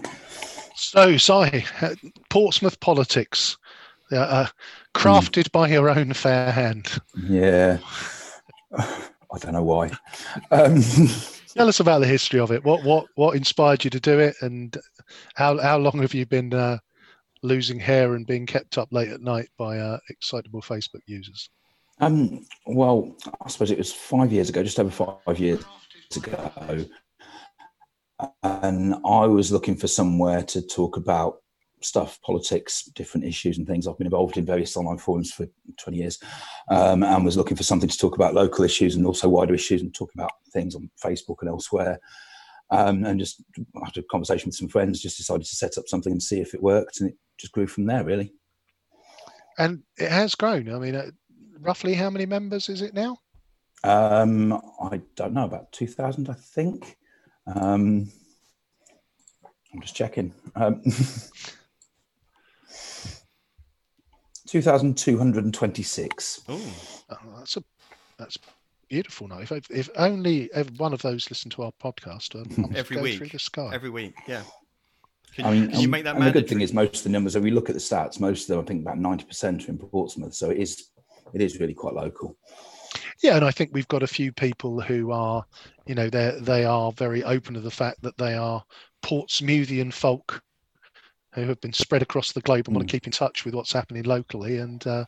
So, 0.76 1.18
Si, 1.18 1.66
uh, 1.82 1.96
Portsmouth 2.30 2.80
politics, 2.80 3.58
uh, 4.12 4.48
crafted 4.94 5.52
by 5.52 5.70
your 5.70 5.90
own 5.90 6.14
fair 6.14 6.52
hand. 6.52 6.88
Yeah, 7.16 7.78
I 8.78 9.38
don't 9.40 9.54
know 9.54 9.64
why. 9.64 9.92
Um, 10.52 10.82
Tell 11.56 11.68
us 11.68 11.82
about 11.82 12.00
the 12.00 12.08
history 12.08 12.40
of 12.40 12.52
it. 12.52 12.64
What 12.64 12.84
what 12.84 13.08
what 13.16 13.36
inspired 13.36 13.84
you 13.84 13.90
to 13.90 14.00
do 14.00 14.20
it, 14.20 14.36
and 14.42 14.76
how 15.36 15.58
how 15.58 15.78
long 15.78 16.00
have 16.00 16.14
you 16.14 16.26
been 16.26 16.54
uh, 16.54 16.78
losing 17.44 17.80
hair 17.80 18.16
and 18.16 18.26
being 18.26 18.46
kept 18.46 18.78
up 18.78 18.88
late 18.92 19.10
at 19.10 19.22
night 19.22 19.50
by 19.58 19.78
uh, 19.78 19.98
excitable 20.10 20.62
Facebook 20.62 21.02
users? 21.08 21.50
um, 22.02 22.46
well, 22.66 23.16
I 23.46 23.50
suppose 23.50 23.72
it 23.72 23.78
was 23.78 23.94
five 23.94 24.34
years 24.34 24.50
ago, 24.50 24.64
just 24.64 24.80
over 24.80 24.90
five 24.90 25.40
years 25.40 25.64
ago. 26.16 26.86
And 28.44 28.96
I 29.06 29.26
was 29.28 29.52
looking 29.52 29.76
for 29.76 29.88
somewhere 29.88 30.44
to 30.44 30.62
talk 30.62 30.98
about 30.98 31.38
stuff, 31.84 32.22
politics, 32.22 32.84
different 32.96 33.26
issues 33.26 33.58
and 33.58 33.68
things. 33.68 33.88
I've 33.88 33.98
been 33.98 34.08
involved 34.08 34.38
in 34.38 34.46
various 34.46 34.76
online 34.78 34.98
forums 34.98 35.32
for 35.32 35.48
20 35.78 35.98
years 35.98 36.20
um, 36.70 37.04
and 37.04 37.26
was 37.26 37.38
looking 37.38 37.58
for 37.58 37.64
something 37.64 37.90
to 37.90 37.98
talk 37.98 38.16
about 38.16 38.34
local 38.34 38.64
issues 38.64 38.96
and 38.96 39.06
also 39.06 39.30
wider 39.30 39.54
issues 39.54 39.82
and 39.82 39.94
talk 39.94 40.14
about 40.14 40.32
things 40.54 40.76
on 40.76 40.90
Facebook 41.04 41.38
and 41.42 41.50
elsewhere. 41.50 42.00
Um, 42.70 43.04
and 43.04 43.20
just 43.20 43.44
after 43.84 44.00
a 44.00 44.04
conversation 44.04 44.48
with 44.48 44.56
some 44.56 44.70
friends, 44.70 45.02
just 45.02 45.18
decided 45.18 45.46
to 45.46 45.56
set 45.56 45.78
up 45.78 45.88
something 45.88 46.12
and 46.12 46.24
see 46.24 46.40
if 46.40 46.54
it 46.54 46.64
worked. 46.64 47.02
And 47.02 47.10
it 47.10 47.18
just 47.38 47.52
grew 47.52 47.68
from 47.68 47.86
there, 47.86 48.04
really. 48.04 48.34
And 49.58 49.84
it 49.98 50.10
has 50.10 50.36
grown. 50.36 50.74
I 50.74 50.80
mean, 50.80 50.96
uh, 50.96 51.12
roughly 51.60 51.94
how 51.94 52.10
many 52.10 52.26
members 52.26 52.70
is 52.70 52.82
it 52.82 52.94
now? 52.94 53.18
Um, 53.84 54.54
I 54.82 55.02
don't 55.16 55.34
know, 55.34 55.46
about 55.46 55.72
2000, 55.72 56.30
I 56.30 56.34
think. 56.34 56.98
Um, 57.48 58.12
I'm 59.74 59.82
just 59.82 59.96
checking. 59.96 60.34
Um, 64.56 64.94
2,226. 64.94 66.42
Oh, 66.50 66.62
Oh, 67.10 67.18
that's 67.38 67.58
a 67.58 67.64
that's 68.18 68.38
beautiful. 68.90 69.28
Now, 69.28 69.40
if 69.40 69.52
if 69.70 69.90
only 69.98 70.50
ev- 70.54 70.80
one 70.80 70.94
of 70.94 71.02
those 71.02 71.30
listened 71.30 71.52
to 71.54 71.64
our 71.64 71.72
podcast, 71.84 72.36
um, 72.36 72.72
Every 72.76 73.02
week. 73.02 73.18
through 73.18 73.28
the 73.30 73.40
sky. 73.40 73.70
every 73.74 73.90
week. 73.90 74.14
Yeah. 74.28 74.44
Can, 75.36 75.46
I 75.46 75.52
mean, 75.52 75.72
can 75.72 75.80
you 75.80 75.88
make 75.88 76.04
that 76.04 76.16
and 76.16 76.26
the 76.26 76.32
good 76.32 76.48
thing 76.50 76.60
is 76.62 76.74
most 76.74 76.98
of 76.98 77.04
the 77.04 77.10
numbers. 77.10 77.36
If 77.38 77.44
we 77.44 77.52
look 77.52 77.70
at 77.70 77.76
the 77.76 77.82
stats, 77.82 78.20
most 78.20 78.44
of 78.44 78.48
them, 78.56 78.60
I 78.60 78.68
think, 78.68 78.82
about 78.82 78.98
ninety 78.98 79.24
percent 79.26 79.68
are 79.68 79.72
in 79.72 79.78
Portsmouth. 79.78 80.34
So 80.34 80.50
it 80.50 80.58
is, 80.58 80.90
it 81.34 81.42
is 81.42 81.60
really 81.60 81.74
quite 81.74 81.94
local. 81.94 82.38
Yeah, 83.24 83.36
and 83.38 83.46
I 83.46 83.52
think 83.52 83.70
we've 83.74 83.88
got 83.88 84.04
a 84.04 84.08
few 84.08 84.32
people 84.34 84.82
who 84.82 85.12
are, 85.12 85.46
you 85.86 85.96
know, 85.96 86.10
they 86.10 86.38
they 86.42 86.66
are 86.66 86.92
very 86.94 87.24
open 87.24 87.54
to 87.54 87.62
the 87.62 87.72
fact 87.72 88.02
that 88.02 88.18
they 88.18 88.34
are 88.36 88.62
Portsmouthian 89.04 89.94
folk 89.94 90.42
who 91.34 91.42
have 91.42 91.62
been 91.62 91.74
spread 91.74 92.02
across 92.02 92.32
the 92.32 92.42
globe 92.42 92.68
and 92.68 92.76
want 92.76 92.88
Mm. 92.88 92.90
to 92.90 92.96
keep 92.98 93.06
in 93.08 93.12
touch 93.12 93.46
with 93.46 93.54
what's 93.54 93.72
happening 93.72 94.04
locally, 94.04 94.58
and 94.58 94.86
uh, 94.88 95.06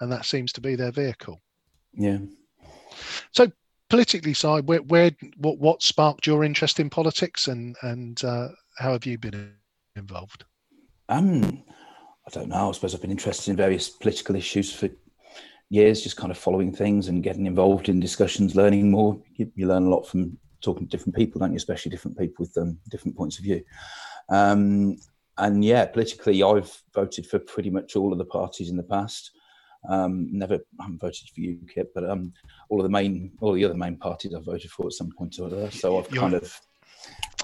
and 0.00 0.10
that 0.10 0.24
seems 0.24 0.52
to 0.52 0.60
be 0.60 0.74
their 0.74 0.92
vehicle. 0.92 1.40
Yeah. 1.92 2.18
So 3.32 3.50
politically 3.88 4.34
side, 4.34 4.66
where 4.66 4.82
where 4.82 5.10
what 5.36 5.58
what 5.58 5.82
sparked 5.82 6.26
your 6.26 6.44
interest 6.44 6.80
in 6.80 6.90
politics, 6.90 7.48
and 7.48 7.76
and 7.82 8.22
uh, 8.24 8.48
how 8.78 8.92
have 8.92 9.06
you 9.06 9.18
been 9.18 9.54
involved? 9.96 10.44
Um, 11.08 11.64
I 12.26 12.30
don't 12.30 12.48
know. 12.48 12.68
I 12.68 12.72
suppose 12.72 12.94
I've 12.94 13.00
been 13.00 13.10
interested 13.10 13.50
in 13.50 13.56
various 13.56 13.88
political 13.88 14.36
issues 14.36 14.72
for 14.72 14.88
years, 15.68 16.02
just 16.02 16.16
kind 16.16 16.30
of 16.30 16.38
following 16.38 16.72
things 16.72 17.08
and 17.08 17.22
getting 17.22 17.46
involved 17.46 17.88
in 17.88 18.00
discussions, 18.00 18.56
learning 18.56 18.90
more. 18.90 19.20
You, 19.36 19.50
you 19.54 19.66
learn 19.66 19.86
a 19.86 19.90
lot 19.90 20.02
from 20.06 20.36
talking 20.60 20.86
to 20.86 20.90
different 20.90 21.16
people, 21.16 21.40
don't 21.40 21.52
you? 21.52 21.56
Especially 21.56 21.90
different 21.90 22.18
people 22.18 22.44
with 22.44 22.56
um, 22.58 22.78
different 22.90 23.16
points 23.16 23.38
of 23.38 23.44
view. 23.44 23.62
Um, 24.28 24.96
and 25.40 25.64
yeah, 25.64 25.86
politically, 25.86 26.42
I've 26.42 26.74
voted 26.94 27.26
for 27.26 27.38
pretty 27.38 27.70
much 27.70 27.96
all 27.96 28.12
of 28.12 28.18
the 28.18 28.24
parties 28.24 28.70
in 28.70 28.76
the 28.76 28.82
past. 28.82 29.30
Um, 29.88 30.28
never, 30.30 30.58
I 30.78 30.82
haven't 30.84 31.00
voted 31.00 31.28
for 31.34 31.40
UKIP, 31.40 31.86
but 31.94 32.08
um, 32.08 32.32
all 32.68 32.78
of 32.80 32.84
the 32.84 32.90
main, 32.90 33.32
all 33.40 33.52
the 33.52 33.64
other 33.64 33.74
main 33.74 33.96
parties 33.96 34.34
I've 34.34 34.44
voted 34.44 34.70
for 34.70 34.86
at 34.86 34.92
some 34.92 35.10
point 35.16 35.38
or 35.38 35.46
other. 35.46 35.70
So 35.70 35.98
I've 35.98 36.10
You're- 36.10 36.20
kind 36.20 36.34
of 36.34 36.60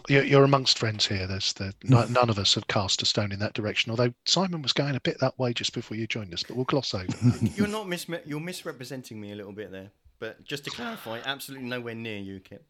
You're, 0.09 0.25
you're 0.25 0.45
amongst 0.45 0.79
friends 0.79 1.07
here. 1.07 1.27
There's 1.27 1.55
the, 1.55 1.73
no, 1.85 2.05
none 2.07 2.29
of 2.29 2.39
us 2.39 2.55
have 2.55 2.67
cast 2.69 3.01
a 3.03 3.07
stone 3.07 3.33
in 3.33 3.39
that 3.39 3.55
direction. 3.55 3.91
Although 3.91 4.13
Simon 4.27 4.61
was 4.63 4.73
going 4.75 4.97
a 4.97 5.01
bit 5.01 5.19
that 5.21 5.39
way 5.39 5.53
just 5.55 5.73
before 5.73 5.97
you 5.97 6.07
joined 6.07 6.35
us, 6.35 6.43
but 6.43 6.57
we'll 6.57 6.67
gloss 6.67 6.95
over. 6.95 7.07
You're 7.57 7.67
not 7.69 7.89
mis- 7.89 8.07
you're 8.27 8.39
misrepresenting 8.39 9.21
me 9.21 9.33
a 9.33 9.35
little 9.35 9.53
bit 9.53 9.73
there. 9.73 9.91
But 10.19 10.45
just 10.45 10.65
to 10.65 10.71
clarify, 10.71 11.21
absolutely 11.25 11.69
nowhere 11.69 11.95
near 11.95 12.19
UKIP. 12.21 12.61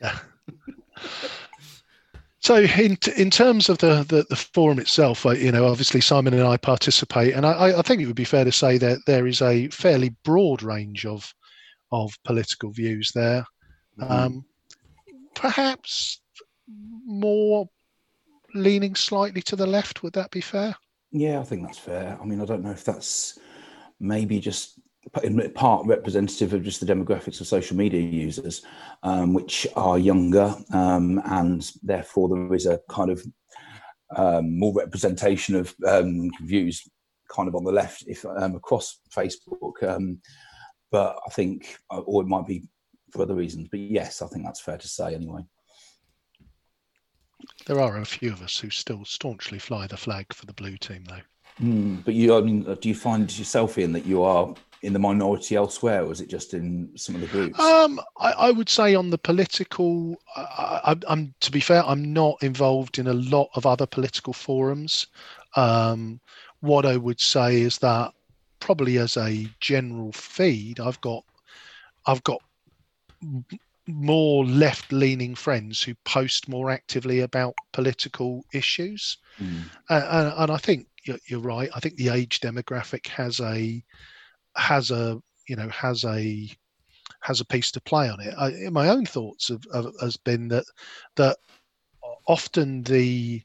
So, 2.48 2.62
in 2.62 2.96
in 3.14 3.30
terms 3.30 3.68
of 3.68 3.76
the 3.76 4.06
the, 4.08 4.24
the 4.30 4.36
forum 4.36 4.78
itself, 4.78 5.26
uh, 5.26 5.32
you 5.32 5.52
know, 5.52 5.66
obviously 5.66 6.00
Simon 6.00 6.32
and 6.32 6.44
I 6.44 6.56
participate, 6.56 7.34
and 7.34 7.44
I, 7.44 7.78
I 7.78 7.82
think 7.82 8.00
it 8.00 8.06
would 8.06 8.16
be 8.16 8.24
fair 8.24 8.46
to 8.46 8.50
say 8.50 8.78
that 8.78 9.00
there 9.04 9.26
is 9.26 9.42
a 9.42 9.68
fairly 9.68 10.16
broad 10.24 10.62
range 10.62 11.04
of 11.04 11.30
of 11.92 12.14
political 12.24 12.70
views 12.70 13.12
there. 13.14 13.44
Mm-hmm. 14.00 14.10
Um, 14.10 14.44
perhaps 15.34 16.22
more 17.04 17.68
leaning 18.54 18.94
slightly 18.94 19.42
to 19.42 19.54
the 19.54 19.66
left. 19.66 20.02
Would 20.02 20.14
that 20.14 20.30
be 20.30 20.40
fair? 20.40 20.74
Yeah, 21.12 21.40
I 21.40 21.42
think 21.42 21.66
that's 21.66 21.76
fair. 21.76 22.16
I 22.18 22.24
mean, 22.24 22.40
I 22.40 22.46
don't 22.46 22.62
know 22.62 22.70
if 22.70 22.82
that's 22.82 23.38
maybe 24.00 24.40
just 24.40 24.80
in 25.22 25.50
part 25.52 25.86
representative 25.86 26.52
of 26.52 26.62
just 26.62 26.80
the 26.80 26.92
demographics 26.92 27.40
of 27.40 27.46
social 27.46 27.76
media 27.76 28.00
users, 28.00 28.62
um, 29.02 29.34
which 29.34 29.66
are 29.76 29.98
younger, 29.98 30.54
um, 30.72 31.20
and 31.26 31.70
therefore 31.82 32.28
there 32.28 32.54
is 32.54 32.66
a 32.66 32.80
kind 32.88 33.10
of 33.10 33.24
um, 34.16 34.58
more 34.58 34.72
representation 34.74 35.54
of 35.54 35.74
um, 35.86 36.30
views 36.42 36.88
kind 37.30 37.48
of 37.48 37.54
on 37.54 37.64
the 37.64 37.72
left 37.72 38.04
if 38.06 38.24
um, 38.24 38.54
across 38.54 39.00
Facebook. 39.14 39.82
Um, 39.82 40.20
but 40.90 41.18
I 41.26 41.30
think, 41.30 41.76
uh, 41.90 41.98
or 42.00 42.22
it 42.22 42.28
might 42.28 42.46
be 42.46 42.64
for 43.12 43.22
other 43.22 43.34
reasons. 43.34 43.68
But 43.70 43.80
yes, 43.80 44.22
I 44.22 44.26
think 44.26 44.44
that's 44.44 44.60
fair 44.60 44.78
to 44.78 44.88
say 44.88 45.14
anyway. 45.14 45.42
There 47.66 47.80
are 47.80 47.98
a 47.98 48.04
few 48.04 48.32
of 48.32 48.42
us 48.42 48.58
who 48.58 48.70
still 48.70 49.04
staunchly 49.04 49.58
fly 49.58 49.86
the 49.86 49.96
flag 49.96 50.32
for 50.32 50.46
the 50.46 50.54
blue 50.54 50.76
team, 50.76 51.04
though. 51.04 51.20
Hmm, 51.58 51.96
but 51.96 52.14
you, 52.14 52.36
I 52.36 52.40
mean, 52.40 52.62
do 52.62 52.88
you 52.88 52.94
find 52.94 53.36
yourself 53.38 53.78
in 53.78 53.92
that 53.92 54.06
you 54.06 54.22
are 54.22 54.54
in 54.82 54.92
the 54.92 54.98
minority 54.98 55.56
elsewhere, 55.56 56.04
or 56.04 56.12
is 56.12 56.20
it 56.20 56.28
just 56.28 56.54
in 56.54 56.90
some 56.96 57.14
of 57.14 57.20
the 57.20 57.26
groups? 57.26 57.58
Um, 57.58 58.00
I, 58.18 58.32
I 58.32 58.50
would 58.50 58.68
say 58.68 58.94
on 58.94 59.10
the 59.10 59.18
political, 59.18 60.16
I, 60.36 60.96
I'm 61.08 61.34
to 61.40 61.50
be 61.50 61.60
fair, 61.60 61.84
I'm 61.84 62.12
not 62.12 62.42
involved 62.42 62.98
in 62.98 63.08
a 63.08 63.12
lot 63.12 63.48
of 63.54 63.66
other 63.66 63.86
political 63.86 64.32
forums. 64.32 65.08
Um, 65.56 66.20
what 66.60 66.86
I 66.86 66.96
would 66.96 67.20
say 67.20 67.60
is 67.62 67.78
that 67.78 68.12
probably 68.60 68.98
as 68.98 69.16
a 69.16 69.48
general 69.60 70.12
feed, 70.12 70.80
I've 70.80 71.00
got, 71.00 71.24
I've 72.06 72.22
got 72.24 72.40
more 73.86 74.44
left-leaning 74.44 75.34
friends 75.34 75.82
who 75.82 75.94
post 76.04 76.48
more 76.48 76.70
actively 76.70 77.20
about 77.20 77.54
political 77.72 78.44
issues. 78.52 79.16
Hmm. 79.38 79.60
Uh, 79.88 80.06
and, 80.10 80.32
and 80.36 80.52
I 80.52 80.56
think 80.58 80.86
you're 81.26 81.40
right. 81.40 81.70
I 81.74 81.80
think 81.80 81.96
the 81.96 82.10
age 82.10 82.40
demographic 82.40 83.06
has 83.06 83.40
a 83.40 83.82
has 84.56 84.90
a 84.90 85.20
you 85.48 85.56
know 85.56 85.68
has 85.68 86.04
a 86.04 86.48
has 87.22 87.40
a 87.40 87.44
piece 87.46 87.70
to 87.72 87.80
play 87.80 88.08
on 88.08 88.20
it. 88.20 88.34
I, 88.38 88.70
my 88.70 88.90
own 88.90 89.04
thoughts 89.04 89.48
have, 89.48 89.64
have 89.74 89.86
has 90.00 90.16
been 90.16 90.48
that 90.48 90.64
that 91.16 91.36
often 92.26 92.82
the 92.82 93.42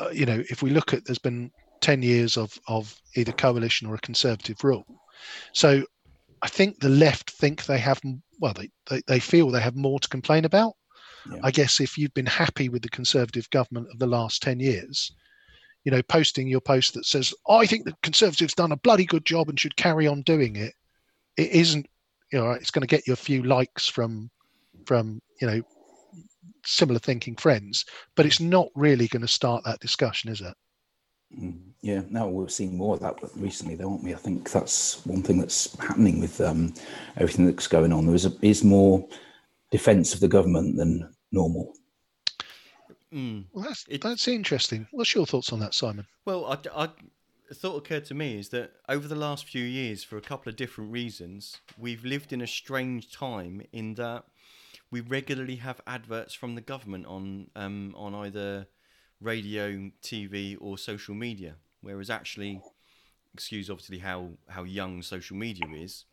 uh, 0.00 0.10
you 0.10 0.26
know 0.26 0.42
if 0.50 0.62
we 0.62 0.70
look 0.70 0.92
at 0.94 1.04
there's 1.04 1.18
been 1.18 1.50
10 1.80 2.02
years 2.02 2.36
of 2.36 2.58
of 2.68 2.94
either 3.16 3.32
coalition 3.32 3.88
or 3.88 3.94
a 3.94 4.00
conservative 4.00 4.62
rule 4.62 4.84
so 5.52 5.84
i 6.42 6.48
think 6.48 6.78
the 6.78 6.88
left 6.88 7.30
think 7.30 7.64
they 7.64 7.78
have 7.78 8.00
well 8.40 8.54
they, 8.54 8.70
they, 8.88 9.02
they 9.06 9.20
feel 9.20 9.50
they 9.50 9.60
have 9.60 9.76
more 9.76 10.00
to 10.00 10.08
complain 10.08 10.44
about 10.44 10.74
Yeah. 11.30 11.40
i 11.42 11.50
guess 11.50 11.80
if 11.80 11.98
you've 11.98 12.14
been 12.14 12.26
happy 12.26 12.68
with 12.68 12.82
the 12.82 12.88
conservative 12.88 13.48
government 13.50 13.88
of 13.92 13.98
the 13.98 14.06
last 14.06 14.42
10 14.42 14.60
years 14.60 15.12
you 15.86 15.92
know 15.92 16.02
posting 16.02 16.48
your 16.48 16.60
post 16.60 16.92
that 16.92 17.06
says 17.06 17.32
i 17.48 17.64
think 17.64 17.84
the 17.84 17.94
conservatives 18.02 18.54
done 18.54 18.72
a 18.72 18.76
bloody 18.78 19.06
good 19.06 19.24
job 19.24 19.48
and 19.48 19.58
should 19.58 19.76
carry 19.76 20.06
on 20.06 20.20
doing 20.22 20.56
it 20.56 20.74
it 21.38 21.50
isn't 21.52 21.86
you 22.32 22.38
know 22.38 22.50
it's 22.50 22.72
going 22.72 22.82
to 22.82 22.86
get 22.86 23.06
you 23.06 23.14
a 23.14 23.16
few 23.16 23.42
likes 23.44 23.88
from 23.88 24.28
from 24.84 25.22
you 25.40 25.46
know 25.46 25.62
similar 26.64 26.98
thinking 26.98 27.36
friends 27.36 27.84
but 28.16 28.26
it's 28.26 28.40
not 28.40 28.66
really 28.74 29.06
going 29.06 29.22
to 29.22 29.28
start 29.28 29.64
that 29.64 29.80
discussion 29.80 30.30
is 30.30 30.42
it 30.42 30.54
Mm, 31.36 31.58
Yeah, 31.82 32.02
no, 32.08 32.28
we're 32.28 32.48
seeing 32.48 32.76
more 32.76 32.94
of 32.94 33.00
that 33.00 33.18
recently, 33.34 33.74
though, 33.74 33.90
aren't 33.90 34.04
we? 34.04 34.14
I 34.14 34.16
think 34.16 34.48
that's 34.48 35.04
one 35.04 35.22
thing 35.22 35.38
that's 35.38 35.76
happening 35.80 36.20
with 36.20 36.40
um, 36.40 36.72
everything 37.16 37.46
that's 37.46 37.66
going 37.66 37.92
on. 37.92 38.06
There 38.06 38.14
is 38.14 38.26
a, 38.26 38.32
is 38.42 38.62
more 38.62 39.06
defence 39.72 40.14
of 40.14 40.20
the 40.20 40.28
government 40.28 40.76
than 40.76 41.12
normal. 41.32 41.74
Mm. 43.12 43.44
well 43.52 43.64
that's 43.64 43.84
It- 43.88 44.00
that's 44.02 44.26
interesting 44.28 44.86
what's 44.90 45.14
your 45.14 45.26
thoughts 45.26 45.52
on 45.52 45.60
that 45.60 45.74
simon 45.74 46.06
Well, 46.24 46.44
I, 46.46 46.58
I, 46.84 46.88
a 47.50 47.54
thought 47.54 47.76
occurred 47.76 48.04
to 48.06 48.14
me 48.14 48.38
is 48.38 48.48
that 48.48 48.72
over 48.88 49.06
the 49.06 49.14
last 49.14 49.44
few 49.46 49.62
years, 49.62 50.02
for 50.02 50.16
a 50.16 50.20
couple 50.20 50.50
of 50.50 50.56
different 50.56 50.90
reasons, 50.90 51.58
we've 51.78 52.04
lived 52.04 52.32
in 52.32 52.40
a 52.40 52.46
strange 52.48 53.12
time 53.12 53.62
in 53.72 53.94
that 53.94 54.24
we 54.90 55.00
regularly 55.00 55.56
have 55.56 55.80
adverts 55.86 56.34
from 56.34 56.56
the 56.56 56.60
government 56.60 57.06
on 57.06 57.48
um, 57.54 57.94
on 57.96 58.14
either 58.14 58.66
radio, 59.20 59.90
TV, 60.02 60.56
or 60.60 60.76
social 60.76 61.14
media. 61.14 61.54
Whereas 61.82 62.10
actually, 62.10 62.60
excuse 63.32 63.70
obviously 63.70 63.98
how 63.98 64.30
how 64.48 64.64
young 64.64 65.02
social 65.02 65.36
media 65.36 65.66
is. 65.72 66.04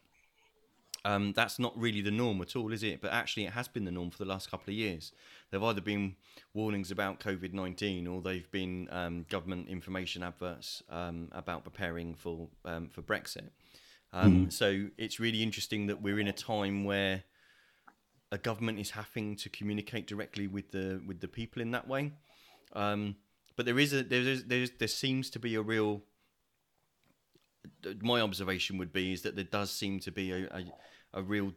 Um, 1.06 1.34
that's 1.34 1.60
not 1.60 1.78
really 1.78 2.02
the 2.02 2.12
norm 2.12 2.42
at 2.42 2.56
all, 2.56 2.72
is 2.72 2.82
it? 2.82 3.02
But 3.02 3.12
actually, 3.12 3.46
it 3.46 3.52
has 3.54 3.68
been 3.68 3.84
the 3.84 3.92
norm 3.92 4.10
for 4.10 4.20
the 4.20 4.30
last 4.30 4.50
couple 4.50 4.72
of 4.72 4.78
years. 4.78 5.12
There've 5.52 5.64
either 5.64 5.82
been 5.82 6.16
warnings 6.54 6.92
about 6.92 7.20
COVID 7.20 7.54
19 7.54 8.08
or 8.08 8.22
they've 8.22 8.50
been 8.52 8.88
um, 8.92 9.26
government 9.30 9.68
information 9.68 10.24
adverts 10.24 10.82
um, 10.90 11.30
about 11.34 11.64
preparing 11.64 12.16
for, 12.16 12.48
um, 12.64 12.88
for 12.88 13.02
Brexit. 13.02 13.50
Um, 14.14 14.50
So 14.52 14.88
it's 14.98 15.20
really 15.20 15.44
interesting 15.44 15.88
that 15.88 16.02
we're 16.02 16.20
in 16.20 16.28
a 16.28 16.34
time 16.34 16.86
where 16.86 17.24
a 18.32 18.38
government 18.38 18.80
is 18.80 18.92
having 18.92 19.36
to 19.38 19.50
communicate 19.50 20.08
directly 20.08 20.48
with 20.48 20.72
the 20.72 21.02
with 21.06 21.20
the 21.20 21.28
people 21.28 21.62
in 21.62 21.72
that 21.72 21.88
way. 21.88 22.14
Um, 22.74 23.16
but 23.56 23.66
there 23.66 23.78
is 23.78 23.94
a 23.94 24.04
there 24.04 24.24
there, 24.24 24.62
is, 24.62 24.72
there 24.80 24.88
seems 24.88 25.30
to 25.32 25.40
be 25.40 25.56
a 25.56 25.62
real. 25.62 26.02
My 28.01 28.22
observation 28.22 28.77
would 28.77 28.93
be 28.93 29.13
is 29.13 29.22
that 29.24 29.36
there 29.36 29.43
does 29.43 29.72
seem 29.72 30.00
to 30.01 30.12
be 30.12 30.32
a, 30.32 30.46
a, 30.48 30.63
a 31.13 31.22
real 31.22 31.53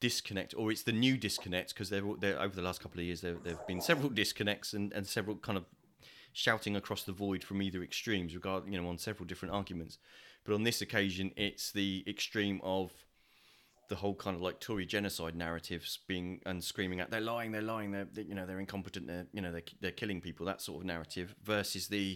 disconnect, 0.00 0.54
or 0.56 0.70
it's 0.70 0.82
the 0.82 0.92
new 0.92 1.16
disconnect 1.16 1.74
because 1.74 1.88
they're 1.88 2.04
over 2.04 2.56
the 2.56 2.62
last 2.62 2.80
couple 2.80 3.00
of 3.00 3.06
years 3.06 3.20
there 3.20 3.36
there 3.44 3.54
have 3.54 3.66
been 3.66 3.80
several 3.80 4.08
disconnects 4.22 4.72
and, 4.72 4.92
and 4.92 5.06
several 5.06 5.36
kind 5.36 5.56
of 5.56 5.64
shouting 6.32 6.74
across 6.74 7.04
the 7.04 7.12
void 7.12 7.44
from 7.44 7.60
either 7.60 7.82
extremes 7.82 8.34
regard 8.34 8.66
you 8.66 8.80
know 8.80 8.88
on 8.88 8.98
several 8.98 9.26
different 9.26 9.54
arguments. 9.54 9.98
But 10.44 10.54
on 10.54 10.64
this 10.64 10.82
occasion, 10.82 11.32
it's 11.36 11.70
the 11.70 12.04
extreme 12.06 12.60
of 12.64 12.90
the 13.92 13.96
whole 14.02 14.14
kind 14.14 14.34
of 14.34 14.40
like 14.40 14.58
Tory 14.58 14.86
genocide 14.86 15.34
narratives 15.36 15.98
being 16.06 16.40
and 16.46 16.64
screaming 16.64 16.98
out 17.00 17.10
they're 17.10 17.20
lying, 17.34 17.52
they're 17.52 17.70
lying, 17.74 17.90
they're 17.92 18.08
they- 18.16 18.22
you 18.30 18.34
know 18.34 18.46
they're 18.46 18.58
incompetent, 18.66 19.06
they're 19.06 19.26
you 19.36 19.42
know 19.42 19.52
they're 19.52 19.68
they're 19.82 19.90
killing 20.02 20.20
people, 20.22 20.46
that 20.46 20.60
sort 20.62 20.80
of 20.80 20.86
narrative 20.86 21.34
versus 21.44 21.88
the 21.88 22.06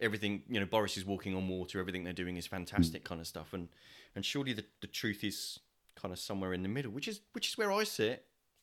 everything 0.00 0.42
you 0.48 0.58
know 0.60 0.66
Boris 0.66 0.96
is 0.96 1.04
walking 1.04 1.34
on 1.36 1.46
water, 1.46 1.78
everything 1.78 2.02
they're 2.04 2.12
doing 2.24 2.36
is 2.36 2.46
fantastic 2.48 3.04
kind 3.04 3.20
of 3.20 3.26
stuff, 3.28 3.52
and 3.52 3.68
and 4.16 4.24
surely 4.24 4.52
the, 4.52 4.64
the 4.80 4.88
truth 4.88 5.22
is 5.22 5.60
kind 5.94 6.12
of 6.12 6.18
somewhere 6.18 6.52
in 6.52 6.62
the 6.62 6.68
middle, 6.68 6.90
which 6.90 7.06
is 7.06 7.20
which 7.34 7.48
is 7.48 7.56
where 7.56 7.70
I 7.80 7.84
sit. 7.84 8.18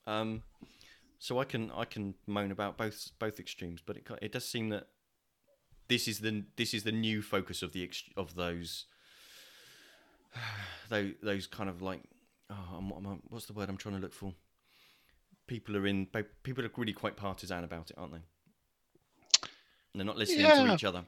Um, 0.05 0.43
So 1.19 1.39
I 1.39 1.45
can 1.45 1.71
I 1.83 1.85
can 1.85 2.15
moan 2.27 2.51
about 2.51 2.77
both 2.77 2.97
both 3.19 3.39
extremes, 3.39 3.81
but 3.87 3.95
it 3.97 4.03
it 4.21 4.31
does 4.33 4.45
seem 4.55 4.69
that 4.69 4.85
this 5.87 6.07
is 6.07 6.19
the 6.19 6.43
this 6.55 6.73
is 6.73 6.83
the 6.83 6.91
new 7.07 7.21
focus 7.21 7.63
of 7.63 7.71
the 7.71 7.89
of 8.17 8.35
those 8.35 8.85
those 10.89 11.13
those 11.23 11.47
kind 11.47 11.69
of 11.69 11.81
like 11.81 12.01
oh 12.49 12.77
I'm, 12.77 12.91
I'm, 12.91 13.21
what's 13.29 13.45
the 13.45 13.53
word 13.53 13.69
I'm 13.69 13.77
trying 13.77 13.95
to 13.95 14.01
look 14.01 14.13
for? 14.13 14.33
People 15.47 15.77
are 15.77 15.87
in 15.87 16.07
people 16.43 16.65
are 16.65 16.71
really 16.77 16.93
quite 16.93 17.15
partisan 17.15 17.63
about 17.63 17.89
it, 17.89 17.97
aren't 17.97 18.13
they? 18.13 18.21
And 19.93 19.99
they're 19.99 20.05
not 20.05 20.17
listening 20.17 20.45
to 20.45 20.73
each 20.73 20.83
other. 20.83 21.03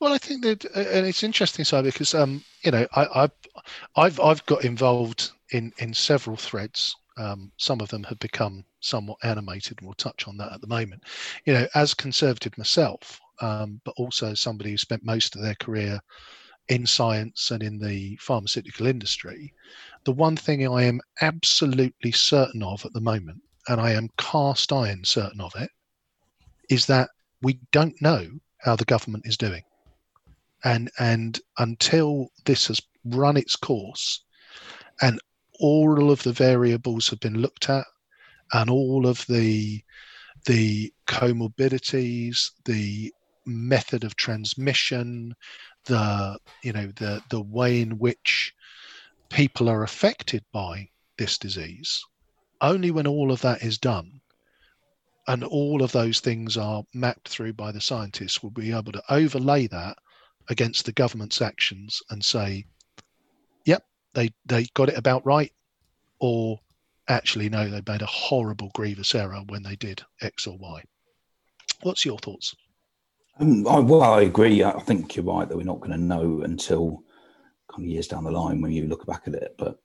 Well, 0.00 0.12
I 0.12 0.18
think 0.18 0.42
that, 0.42 0.64
uh, 0.66 0.80
and 0.80 1.06
it's 1.06 1.22
interesting, 1.22 1.64
so 1.64 1.82
because 1.82 2.14
um, 2.14 2.44
you 2.62 2.70
know, 2.70 2.86
I, 2.94 3.06
I've 3.22 3.32
I've 3.96 4.20
I've 4.20 4.46
got 4.46 4.64
involved 4.64 5.30
in 5.50 5.72
in 5.78 5.94
several 5.94 6.36
threads. 6.36 6.94
Um, 7.18 7.52
some 7.58 7.80
of 7.80 7.88
them 7.88 8.04
have 8.04 8.18
become 8.18 8.64
somewhat 8.80 9.18
animated, 9.22 9.78
and 9.78 9.86
we'll 9.86 9.94
touch 9.94 10.26
on 10.26 10.36
that 10.38 10.52
at 10.52 10.60
the 10.60 10.66
moment. 10.66 11.02
You 11.44 11.54
know, 11.54 11.66
as 11.74 11.94
conservative 11.94 12.56
myself, 12.56 13.20
um, 13.40 13.80
but 13.84 13.94
also 13.96 14.34
somebody 14.34 14.70
who 14.70 14.78
spent 14.78 15.04
most 15.04 15.36
of 15.36 15.42
their 15.42 15.54
career 15.56 16.00
in 16.68 16.86
science 16.86 17.50
and 17.50 17.62
in 17.62 17.78
the 17.78 18.16
pharmaceutical 18.16 18.86
industry, 18.86 19.52
the 20.04 20.12
one 20.12 20.36
thing 20.36 20.66
I 20.66 20.84
am 20.84 21.00
absolutely 21.20 22.12
certain 22.12 22.62
of 22.62 22.84
at 22.84 22.92
the 22.92 23.00
moment, 23.00 23.42
and 23.68 23.80
I 23.80 23.92
am 23.92 24.10
cast 24.18 24.72
iron 24.72 25.04
certain 25.04 25.40
of 25.40 25.52
it, 25.56 25.70
is 26.68 26.86
that 26.86 27.10
we 27.42 27.60
don't 27.70 28.00
know 28.00 28.28
how 28.58 28.76
the 28.76 28.84
government 28.84 29.26
is 29.26 29.36
doing. 29.36 29.62
And 30.64 30.90
and 30.98 31.40
until 31.58 32.28
this 32.44 32.68
has 32.68 32.80
run 33.04 33.36
its 33.36 33.56
course 33.56 34.22
and 35.00 35.20
all 35.58 36.10
of 36.10 36.22
the 36.22 36.32
variables 36.32 37.08
have 37.08 37.18
been 37.20 37.38
looked 37.38 37.68
at 37.68 37.84
and 38.52 38.70
all 38.70 39.06
of 39.06 39.24
the 39.26 39.82
the 40.46 40.92
comorbidities, 41.06 42.50
the 42.64 43.12
method 43.44 44.04
of 44.04 44.16
transmission, 44.16 45.34
the 45.84 46.38
you 46.62 46.72
know 46.72 46.86
the 46.96 47.22
the 47.30 47.42
way 47.42 47.80
in 47.80 47.98
which 47.98 48.54
people 49.32 49.68
are 49.68 49.82
affected 49.82 50.44
by 50.52 50.88
this 51.18 51.38
disease, 51.38 52.02
only 52.60 52.90
when 52.90 53.06
all 53.06 53.32
of 53.32 53.40
that 53.40 53.62
is 53.62 53.78
done 53.78 54.20
and 55.28 55.44
all 55.44 55.82
of 55.82 55.92
those 55.92 56.20
things 56.20 56.56
are 56.56 56.84
mapped 56.94 57.28
through 57.28 57.52
by 57.52 57.72
the 57.72 57.80
scientists, 57.80 58.42
we'll 58.42 58.50
be 58.50 58.72
able 58.72 58.92
to 58.92 59.02
overlay 59.08 59.66
that 59.68 59.96
against 60.50 60.84
the 60.84 60.92
government's 60.92 61.40
actions 61.40 62.02
and 62.10 62.24
say, 62.24 62.64
yep, 63.64 63.84
they, 64.14 64.30
they 64.46 64.64
got 64.74 64.88
it 64.88 64.98
about 64.98 65.24
right, 65.24 65.52
or 66.18 66.58
actually, 67.08 67.48
no, 67.48 67.68
they 67.68 67.82
made 67.86 68.02
a 68.02 68.06
horrible, 68.06 68.70
grievous 68.74 69.14
error 69.14 69.40
when 69.48 69.62
they 69.62 69.76
did 69.76 70.02
X 70.20 70.46
or 70.46 70.58
Y. 70.58 70.82
What's 71.82 72.04
your 72.04 72.18
thoughts? 72.18 72.54
Um, 73.38 73.66
I, 73.66 73.78
well, 73.78 74.02
I 74.02 74.22
agree. 74.22 74.62
I 74.62 74.78
think 74.80 75.16
you're 75.16 75.24
right 75.24 75.48
that 75.48 75.56
we're 75.56 75.62
not 75.62 75.80
going 75.80 75.92
to 75.92 75.98
know 75.98 76.42
until 76.42 77.02
kind 77.72 77.84
of 77.84 77.90
years 77.90 78.08
down 78.08 78.24
the 78.24 78.30
line 78.30 78.60
when 78.60 78.72
you 78.72 78.86
look 78.86 79.06
back 79.06 79.22
at 79.26 79.34
it. 79.34 79.54
But 79.58 79.78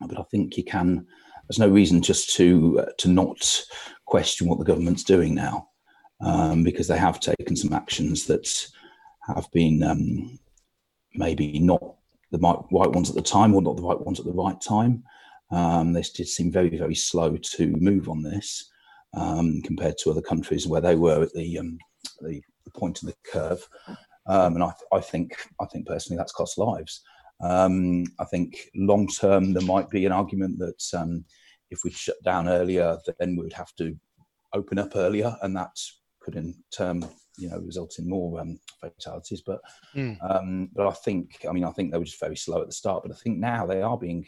but 0.00 0.18
I 0.18 0.22
think 0.30 0.56
you 0.56 0.64
can. 0.64 1.06
There's 1.48 1.58
no 1.58 1.68
reason 1.68 2.02
just 2.02 2.34
to 2.36 2.80
uh, 2.80 2.92
to 2.98 3.08
not 3.08 3.64
question 4.06 4.48
what 4.48 4.58
the 4.58 4.64
government's 4.64 5.04
doing 5.04 5.34
now, 5.34 5.68
um, 6.20 6.62
because 6.62 6.88
they 6.88 6.98
have 6.98 7.20
taken 7.20 7.56
some 7.56 7.72
actions 7.72 8.26
that 8.26 8.66
have 9.34 9.50
been 9.52 9.82
um, 9.82 10.38
maybe 11.14 11.58
not 11.58 11.82
the 12.30 12.38
right, 12.38 12.90
ones 12.90 13.08
at 13.08 13.16
the 13.16 13.22
time 13.22 13.54
or 13.54 13.62
not 13.62 13.76
the 13.76 13.82
right 13.82 14.00
ones 14.00 14.20
at 14.20 14.26
the 14.26 14.32
right 14.32 14.60
time. 14.60 15.02
Um, 15.50 15.92
they 15.92 16.02
did 16.02 16.28
seem 16.28 16.52
very 16.52 16.76
very 16.76 16.94
slow 16.94 17.36
to 17.36 17.66
move 17.68 18.08
on 18.08 18.22
this 18.22 18.70
um, 19.14 19.62
compared 19.62 19.96
to 19.98 20.10
other 20.10 20.20
countries 20.22 20.66
where 20.66 20.82
they 20.82 20.94
were 20.94 21.22
at 21.22 21.32
the 21.32 21.58
um, 21.58 21.78
the, 22.20 22.42
the 22.64 22.70
point 22.72 23.02
of 23.02 23.08
the 23.08 23.14
curve. 23.30 23.66
Um, 24.26 24.56
and 24.56 24.62
I, 24.64 24.72
I 24.92 25.00
think 25.00 25.34
I 25.60 25.66
think 25.66 25.86
personally 25.86 26.18
that's 26.18 26.32
cost 26.32 26.58
lives. 26.58 27.02
Um, 27.40 28.04
I 28.18 28.24
think 28.24 28.56
long 28.74 29.06
term 29.06 29.52
there 29.52 29.62
might 29.62 29.90
be 29.90 30.06
an 30.06 30.12
argument 30.12 30.58
that 30.58 30.98
um, 30.98 31.24
if 31.70 31.80
we 31.84 31.90
shut 31.90 32.22
down 32.24 32.48
earlier, 32.48 32.98
then 33.18 33.36
we 33.36 33.44
would 33.44 33.52
have 33.52 33.74
to 33.76 33.96
open 34.52 34.78
up 34.78 34.96
earlier, 34.96 35.36
and 35.42 35.56
that 35.56 35.76
could 36.20 36.36
in 36.36 36.54
turn, 36.70 37.04
you 37.38 37.48
know, 37.48 37.58
result 37.58 37.98
in 37.98 38.08
more 38.08 38.40
um, 38.40 38.58
fatalities. 38.80 39.42
But 39.42 39.60
Mm. 39.94 40.16
um, 40.20 40.70
but 40.74 40.86
I 40.86 40.92
think 40.92 41.46
I 41.48 41.52
mean 41.52 41.64
I 41.64 41.72
think 41.72 41.90
they 41.90 41.98
were 41.98 42.04
just 42.04 42.20
very 42.20 42.36
slow 42.36 42.60
at 42.60 42.66
the 42.66 42.72
start, 42.72 43.02
but 43.02 43.12
I 43.12 43.16
think 43.16 43.38
now 43.38 43.66
they 43.66 43.82
are 43.82 43.96
being 43.98 44.26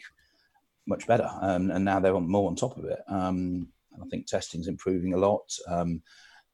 much 0.87 1.05
better, 1.07 1.29
um, 1.41 1.71
and 1.71 1.85
now 1.85 1.99
they're 1.99 2.19
more 2.19 2.49
on 2.49 2.55
top 2.55 2.77
of 2.77 2.85
it. 2.85 2.99
Um, 3.07 3.69
and 3.93 4.03
I 4.03 4.07
think 4.09 4.25
testing's 4.25 4.67
improving 4.67 5.13
a 5.13 5.17
lot. 5.17 5.51
Um, 5.67 6.01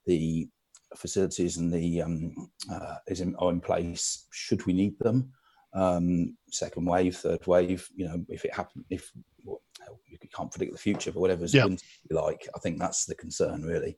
the 0.06 0.50
facilities 0.96 1.58
and 1.58 1.72
the 1.72 2.02
um, 2.02 2.50
uh, 2.72 2.96
is 3.08 3.22
in, 3.22 3.36
are 3.36 3.52
in 3.52 3.62
place 3.62 4.26
should 4.32 4.66
we 4.66 4.74
need 4.74 4.98
them. 5.00 5.32
Um, 5.74 6.38
second 6.50 6.86
wave, 6.86 7.18
third 7.18 7.46
wave, 7.46 7.88
you 7.96 8.06
know, 8.08 8.26
if 8.30 8.46
it 8.46 8.54
happens, 8.54 8.86
if 8.90 9.12
well, 9.44 9.62
you 10.08 10.18
can't 10.36 10.52
predict 10.52 10.72
the 10.72 10.78
future, 10.78 11.12
but 11.12 11.20
whatever's 11.20 11.54
Yeah. 11.54 11.64
going 11.64 11.78
to 11.78 11.84
be 12.10 12.16
like, 12.16 12.48
I 12.56 12.60
think 12.60 12.80
that's 12.80 13.06
the 13.06 13.16
concern 13.16 13.64
really. 13.64 13.98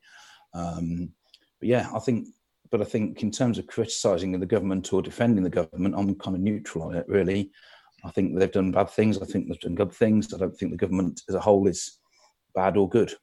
Um, 0.53 1.13
but 1.59 1.69
yeah, 1.69 1.89
I 1.93 1.99
think, 1.99 2.27
but 2.71 2.81
I 2.81 2.85
think 2.85 3.23
in 3.23 3.31
terms 3.31 3.57
of 3.57 3.67
criticising 3.67 4.37
the 4.39 4.45
government 4.45 4.91
or 4.93 5.01
defending 5.01 5.43
the 5.43 5.49
government, 5.49 5.95
I'm 5.97 6.15
kind 6.15 6.35
of 6.35 6.41
neutral 6.41 6.85
on 6.85 6.95
it 6.95 7.07
really. 7.07 7.51
I 8.03 8.11
think 8.11 8.37
they've 8.37 8.51
done 8.51 8.71
bad 8.71 8.89
things. 8.89 9.21
I 9.21 9.25
think 9.25 9.47
they've 9.47 9.59
done 9.59 9.75
good 9.75 9.91
things. 9.91 10.33
I 10.33 10.37
don't 10.37 10.55
think 10.57 10.71
the 10.71 10.77
government 10.77 11.21
as 11.29 11.35
a 11.35 11.39
whole 11.39 11.67
is 11.67 11.99
bad 12.55 12.77
or 12.77 12.87
good 12.89 13.13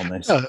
on 0.00 0.08
this. 0.10 0.28
No, 0.28 0.44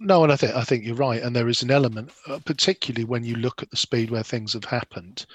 No, 0.00 0.22
and 0.22 0.32
I 0.32 0.36
think 0.36 0.54
I 0.54 0.62
think 0.62 0.84
you're 0.84 0.94
right, 0.94 1.22
and 1.22 1.34
there 1.34 1.48
is 1.48 1.62
an 1.62 1.72
element, 1.72 2.12
uh, 2.28 2.38
particularly 2.44 3.04
when 3.04 3.24
you 3.24 3.34
look 3.36 3.62
at 3.62 3.70
the 3.70 3.76
speed 3.76 4.10
where 4.10 4.22
things 4.22 4.52
have 4.52 4.64
happened, 4.64 5.26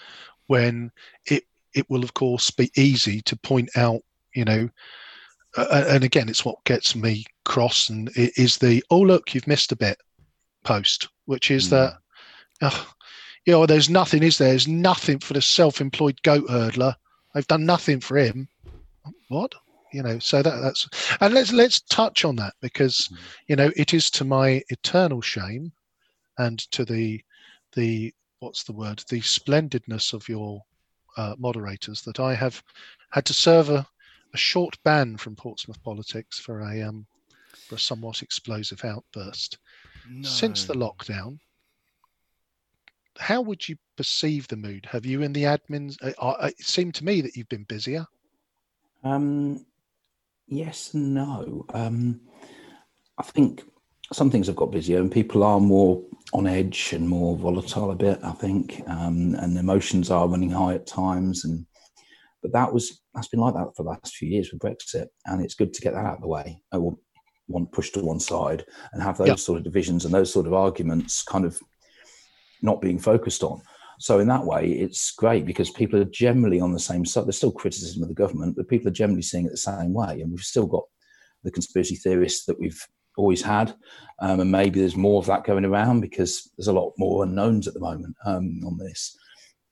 when 0.48 0.92
it 1.28 1.44
it 1.74 1.90
will 1.90 2.04
of 2.04 2.14
course 2.14 2.52
be 2.52 2.72
easy 2.76 3.22
to 3.22 3.36
point 3.38 3.70
out, 3.76 4.02
you 4.36 4.46
know, 4.46 4.70
uh, 5.58 5.86
and 5.90 6.04
again, 6.04 6.30
it's 6.30 6.46
what 6.46 6.64
gets 6.66 6.96
me 6.96 7.26
cross, 7.46 7.90
and 7.90 8.10
it 8.16 8.34
is 8.38 8.58
the 8.58 8.84
oh 8.90 9.00
look, 9.02 9.34
you've 9.34 9.48
missed 9.48 9.72
a 9.72 9.76
bit 9.78 9.98
post, 10.64 11.08
which 11.26 11.52
is 11.52 11.68
Mm. 11.68 11.70
that, 11.72 11.94
oh, 12.62 12.94
you 13.46 13.54
know, 13.54 13.66
there's 13.66 13.90
nothing, 13.90 14.24
is 14.24 14.38
there? 14.38 14.50
There's 14.50 14.68
nothing 14.68 15.20
for 15.20 15.34
the 15.34 15.42
self-employed 15.42 16.22
goat 16.24 16.48
hurdler. 16.48 16.96
They've 17.34 17.48
done 17.48 17.66
nothing 17.66 18.00
for 18.00 18.18
him. 18.18 18.48
What? 19.30 19.54
You 19.92 20.02
know, 20.04 20.18
so 20.20 20.42
that 20.42 20.60
that's 20.62 20.88
and 21.22 21.34
let's 21.34 21.52
let's 21.54 21.82
touch 21.82 22.26
on 22.26 22.36
that 22.38 22.54
because 22.62 23.10
Mm. 23.12 23.18
you 23.48 23.56
know 23.56 23.72
it 23.76 23.94
is 23.94 24.10
to 24.12 24.24
my 24.24 24.64
eternal 24.70 25.22
shame 25.22 25.72
and 26.38 26.60
to 26.72 26.84
the 26.84 27.22
the 27.76 28.14
what's 28.44 28.64
the 28.64 28.74
word 28.74 29.02
the 29.10 29.22
splendidness 29.22 30.12
of 30.12 30.28
your 30.28 30.62
uh, 31.16 31.34
moderators 31.40 32.02
that 32.02 32.20
I 32.20 32.36
have 32.36 32.62
had 33.12 33.26
to 33.26 33.34
serve 33.34 33.70
a, 33.70 33.88
a 34.34 34.38
short 34.38 34.78
ban 34.84 35.16
from 35.16 35.36
Portsmouth 35.36 35.82
politics 35.82 36.40
for 36.40 36.60
a 36.60 36.82
um 36.82 37.06
for 37.48 37.76
a 37.76 37.80
somewhat 37.80 38.22
explosive 38.22 38.84
outburst 38.84 39.58
since 40.24 40.66
the 40.66 40.74
lockdown. 40.74 41.38
How 43.18 43.42
would 43.42 43.70
you 43.70 43.78
perceive 43.96 44.48
the 44.48 44.58
mood? 44.58 44.88
Have 44.92 45.06
you 45.06 45.24
and 45.24 45.34
the 45.34 45.44
admins? 45.44 45.96
Uh, 46.02 46.14
uh, 46.20 46.48
it 46.48 46.66
seemed 46.66 46.96
to 46.96 47.06
me 47.06 47.22
that 47.22 47.38
you've 47.38 47.48
been 47.50 47.64
busier. 47.64 48.06
Um, 49.04 49.66
yes 50.48 50.94
and 50.94 51.14
no. 51.14 51.66
Um, 51.74 52.20
I 53.18 53.24
think 53.24 53.64
some 54.12 54.30
things 54.30 54.48
have 54.48 54.56
got 54.56 54.72
busier 54.72 55.00
and 55.00 55.12
people 55.12 55.44
are 55.44 55.60
more 55.60 56.04
on 56.34 56.48
edge 56.48 56.94
and 56.94 57.08
more 57.08 57.38
volatile 57.38 57.92
a 57.92 57.96
bit. 57.96 58.20
I 58.24 58.32
think, 58.32 58.82
um, 58.88 59.36
and 59.36 59.58
emotions 59.58 60.12
are 60.12 60.28
running 60.28 60.52
high 60.52 60.76
at 60.76 60.88
times. 60.88 61.46
And 61.46 61.66
but 62.42 62.52
that 62.54 62.74
was 62.74 63.02
that's 63.14 63.28
been 63.30 63.40
like 63.40 63.54
that 63.54 63.76
for 63.76 63.84
the 63.84 63.90
last 63.90 64.16
few 64.16 64.28
years 64.30 64.52
with 64.52 64.62
Brexit, 64.62 65.08
and 65.26 65.44
it's 65.44 65.56
good 65.56 65.74
to 65.74 65.82
get 65.82 65.94
that 65.94 66.06
out 66.06 66.16
of 66.16 66.22
the 66.22 66.28
way. 66.28 66.60
I 66.72 66.78
will 66.78 67.00
want 67.48 67.72
pushed 67.72 67.94
to 67.94 68.02
one 68.04 68.20
side 68.20 68.66
and 68.94 69.04
have 69.04 69.18
those 69.18 69.28
Yeah. 69.28 69.36
sort 69.36 69.58
of 69.58 69.64
divisions 69.64 70.06
and 70.06 70.14
those 70.14 70.32
sort 70.32 70.48
of 70.48 70.54
arguments 70.54 71.24
kind 71.24 71.46
of 71.46 71.60
not 72.62 72.82
being 72.82 72.98
focused 72.98 73.44
on. 73.44 73.62
So 74.00 74.20
in 74.20 74.28
that 74.30 74.46
way, 74.46 74.72
it's 74.72 75.12
great 75.12 75.46
because 75.46 75.70
people 75.70 76.00
are 76.00 76.06
generally 76.06 76.60
on 76.62 76.72
the 76.72 76.80
same 76.80 77.06
side. 77.06 77.26
There's 77.26 77.38
still 77.38 77.52
criticism 77.52 78.02
of 78.02 78.08
the 78.10 78.16
government, 78.16 78.56
but 78.56 78.70
people 78.70 78.88
are 78.88 78.92
generally 78.92 79.22
seeing 79.22 79.46
it 79.46 79.52
the 79.52 79.58
same 79.58 79.94
way. 79.94 80.22
And 80.22 80.32
we've 80.32 80.40
still 80.40 80.66
got 80.66 80.84
the 81.44 81.52
conspiracy 81.52 81.96
theorists 81.96 82.46
that 82.46 82.60
we've 82.60 82.82
always 83.18 83.42
had, 83.42 83.74
um, 84.20 84.40
and 84.40 84.52
maybe 84.52 84.80
there's 84.80 84.96
more 84.96 85.20
of 85.20 85.26
that 85.28 85.44
going 85.44 85.66
around 85.66 86.02
because 86.02 86.50
there's 86.58 86.68
a 86.68 86.74
lot 86.74 86.94
more 86.98 87.24
unknowns 87.24 87.68
at 87.68 87.74
the 87.74 87.80
moment 87.80 88.16
um, 88.26 88.62
on 88.66 88.78
this. 88.78 89.18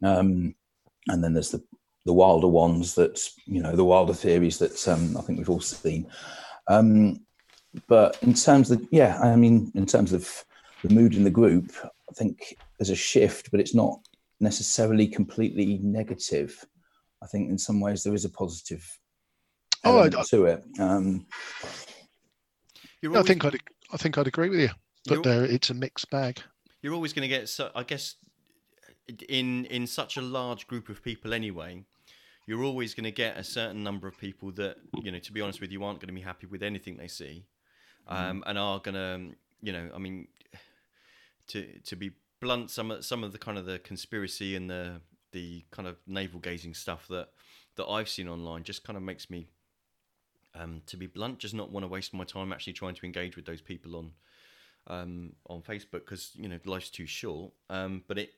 Um, 0.03 0.55
and 1.07 1.23
then 1.23 1.33
there's 1.33 1.51
the 1.51 1.63
the 2.05 2.13
wilder 2.13 2.47
ones 2.47 2.95
that 2.95 3.21
you 3.45 3.61
know 3.61 3.75
the 3.75 3.85
wilder 3.85 4.13
theories 4.13 4.57
that 4.57 4.87
um, 4.87 5.15
I 5.17 5.21
think 5.21 5.37
we've 5.37 5.49
all 5.49 5.59
seen. 5.61 6.07
Um, 6.67 7.21
but 7.87 8.17
in 8.21 8.33
terms 8.33 8.71
of 8.71 8.85
yeah, 8.91 9.19
I 9.21 9.35
mean, 9.35 9.71
in 9.75 9.85
terms 9.85 10.11
of 10.13 10.29
the 10.83 10.93
mood 10.93 11.15
in 11.15 11.23
the 11.23 11.29
group, 11.29 11.71
I 11.83 12.13
think 12.13 12.57
there's 12.77 12.89
a 12.89 12.95
shift, 12.95 13.51
but 13.51 13.59
it's 13.59 13.75
not 13.75 13.99
necessarily 14.39 15.07
completely 15.07 15.79
negative. 15.83 16.65
I 17.23 17.27
think 17.27 17.49
in 17.49 17.57
some 17.59 17.79
ways 17.79 18.03
there 18.03 18.15
is 18.15 18.25
a 18.25 18.29
positive 18.29 18.83
Oh, 19.83 19.99
I- 20.03 20.09
to 20.09 20.45
it. 20.45 20.63
Um, 20.79 21.25
you're 23.01 23.17
I 23.17 23.23
think 23.23 23.43
I'd 23.45 23.57
I 23.91 23.97
think 23.97 24.17
I'd 24.17 24.27
agree 24.27 24.49
with 24.49 24.59
you, 24.59 24.69
but 25.07 25.23
there 25.23 25.43
it's 25.43 25.69
a 25.69 25.73
mixed 25.73 26.09
bag. 26.09 26.41
you're 26.81 26.93
always 26.93 27.13
going 27.13 27.23
to 27.23 27.27
get. 27.27 27.49
So, 27.49 27.71
I 27.75 27.83
guess 27.83 28.15
in 29.27 29.65
in 29.65 29.87
such 29.87 30.17
a 30.17 30.21
large 30.21 30.67
group 30.67 30.89
of 30.89 31.03
people 31.03 31.33
anyway, 31.33 31.83
you're 32.47 32.63
always 32.63 32.93
going 32.93 33.03
to 33.05 33.11
get 33.11 33.37
a 33.37 33.43
certain 33.43 33.83
number 33.83 34.07
of 34.07 34.17
people 34.17 34.51
that 34.53 34.77
you 35.03 35.11
know. 35.11 35.19
To 35.19 35.31
be 35.31 35.41
honest 35.41 35.61
with 35.61 35.71
you, 35.71 35.83
aren't 35.83 35.99
going 35.99 36.07
to 36.07 36.13
be 36.13 36.21
happy 36.21 36.47
with 36.47 36.63
anything 36.63 36.97
they 36.97 37.07
see, 37.07 37.45
um, 38.07 38.43
and 38.45 38.57
are 38.57 38.79
going 38.79 38.95
to 38.95 39.35
you 39.61 39.73
know. 39.73 39.89
I 39.93 39.97
mean, 39.97 40.27
to 41.47 41.79
to 41.85 41.95
be 41.95 42.11
blunt, 42.39 42.69
some 42.69 42.91
of 42.91 43.05
some 43.05 43.23
of 43.23 43.31
the 43.31 43.37
kind 43.37 43.57
of 43.57 43.65
the 43.65 43.79
conspiracy 43.79 44.55
and 44.55 44.69
the 44.69 45.01
the 45.31 45.63
kind 45.71 45.87
of 45.87 45.97
navel 46.07 46.39
gazing 46.39 46.73
stuff 46.73 47.07
that 47.09 47.29
that 47.75 47.85
I've 47.85 48.09
seen 48.09 48.27
online 48.27 48.63
just 48.63 48.83
kind 48.83 48.97
of 48.97 49.03
makes 49.03 49.29
me. 49.29 49.47
Um, 50.53 50.81
to 50.87 50.97
be 50.97 51.07
blunt, 51.07 51.39
just 51.39 51.53
not 51.53 51.71
want 51.71 51.85
to 51.85 51.87
waste 51.87 52.13
my 52.13 52.25
time 52.25 52.51
actually 52.51 52.73
trying 52.73 52.95
to 52.95 53.05
engage 53.05 53.37
with 53.37 53.45
those 53.45 53.61
people 53.61 53.95
on 53.95 54.11
um, 54.87 55.33
on 55.47 55.61
Facebook 55.61 56.05
because 56.05 56.31
you 56.35 56.47
know 56.47 56.59
life's 56.65 56.89
too 56.89 57.05
short. 57.05 57.53
Um, 57.69 58.03
but 58.07 58.17
it, 58.17 58.33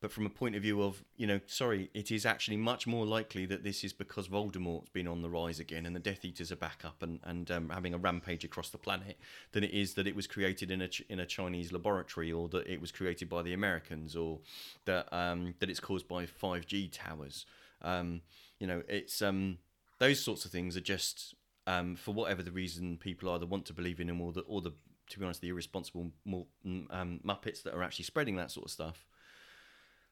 but 0.00 0.12
from 0.12 0.26
a 0.26 0.30
point 0.30 0.54
of 0.54 0.62
view 0.62 0.82
of 0.82 1.02
you 1.16 1.26
know, 1.26 1.40
sorry, 1.46 1.90
it 1.94 2.10
is 2.10 2.26
actually 2.26 2.56
much 2.56 2.86
more 2.86 3.06
likely 3.06 3.46
that 3.46 3.64
this 3.64 3.84
is 3.84 3.92
because 3.92 4.28
Voldemort's 4.28 4.90
been 4.90 5.08
on 5.08 5.22
the 5.22 5.30
rise 5.30 5.60
again 5.60 5.86
and 5.86 5.94
the 5.94 6.00
Death 6.00 6.24
Eaters 6.24 6.52
are 6.52 6.56
back 6.56 6.82
up 6.84 7.02
and 7.02 7.20
and 7.24 7.50
um, 7.50 7.70
having 7.70 7.94
a 7.94 7.98
rampage 7.98 8.44
across 8.44 8.70
the 8.70 8.78
planet 8.78 9.18
than 9.52 9.64
it 9.64 9.70
is 9.70 9.94
that 9.94 10.06
it 10.06 10.16
was 10.16 10.26
created 10.26 10.70
in 10.70 10.82
a 10.82 10.88
in 11.08 11.20
a 11.20 11.26
Chinese 11.26 11.72
laboratory 11.72 12.30
or 12.32 12.48
that 12.48 12.66
it 12.66 12.80
was 12.80 12.92
created 12.92 13.28
by 13.28 13.42
the 13.42 13.52
Americans 13.52 14.14
or 14.14 14.40
that 14.84 15.12
um, 15.12 15.54
that 15.60 15.70
it's 15.70 15.80
caused 15.80 16.08
by 16.08 16.26
five 16.26 16.66
G 16.66 16.88
towers. 16.88 17.46
Um, 17.82 18.22
you 18.58 18.66
know, 18.66 18.82
it's 18.88 19.20
um, 19.20 19.58
those 19.98 20.22
sorts 20.22 20.44
of 20.44 20.50
things 20.50 20.76
are 20.76 20.82
just 20.82 21.34
um, 21.66 21.96
for 21.96 22.12
whatever 22.12 22.42
the 22.42 22.50
reason 22.50 22.96
people 22.96 23.30
either 23.30 23.46
want 23.46 23.66
to 23.66 23.72
believe 23.72 24.00
in 24.00 24.06
them 24.08 24.20
or 24.20 24.32
the 24.32 24.40
or 24.42 24.60
the 24.60 24.72
to 25.10 25.18
be 25.18 25.24
honest 25.24 25.40
the 25.40 25.48
irresponsible 25.48 26.10
more, 26.24 26.46
um, 26.90 27.20
muppets 27.26 27.62
that 27.62 27.74
are 27.74 27.82
actually 27.82 28.04
spreading 28.04 28.36
that 28.36 28.50
sort 28.50 28.66
of 28.66 28.70
stuff 28.70 29.06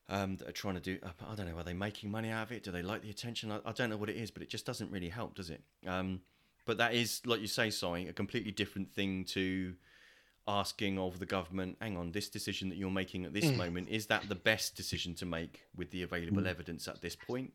um, 0.08 0.36
that 0.36 0.48
are 0.48 0.52
trying 0.52 0.74
to 0.74 0.80
do 0.80 0.98
I 1.04 1.34
don't 1.34 1.46
know 1.46 1.56
are 1.56 1.64
they 1.64 1.72
making 1.72 2.10
money 2.10 2.30
out 2.30 2.46
of 2.46 2.52
it? 2.52 2.62
Do 2.62 2.70
they 2.70 2.82
like 2.82 3.02
the 3.02 3.10
attention? 3.10 3.50
I, 3.50 3.60
I 3.64 3.72
don't 3.72 3.90
know 3.90 3.96
what 3.96 4.10
it 4.10 4.16
is 4.16 4.30
but 4.30 4.42
it 4.42 4.48
just 4.48 4.66
doesn't 4.66 4.90
really 4.90 5.08
help 5.08 5.34
does 5.34 5.50
it? 5.50 5.62
Um, 5.86 6.20
but 6.66 6.78
that 6.78 6.94
is 6.94 7.22
like 7.26 7.40
you 7.40 7.46
say 7.46 7.70
sorry 7.70 8.08
a 8.08 8.12
completely 8.12 8.52
different 8.52 8.92
thing 8.92 9.24
to 9.24 9.74
asking 10.48 10.98
of 10.98 11.20
the 11.20 11.26
government 11.26 11.76
hang 11.80 11.96
on 11.96 12.10
this 12.10 12.28
decision 12.28 12.68
that 12.68 12.76
you're 12.76 12.90
making 12.90 13.24
at 13.24 13.32
this 13.32 13.56
moment 13.56 13.88
is 13.88 14.06
that 14.06 14.28
the 14.28 14.34
best 14.34 14.74
decision 14.74 15.14
to 15.14 15.24
make 15.24 15.60
with 15.76 15.90
the 15.92 16.02
available 16.02 16.46
evidence 16.48 16.88
at 16.88 17.00
this 17.00 17.14
point 17.14 17.52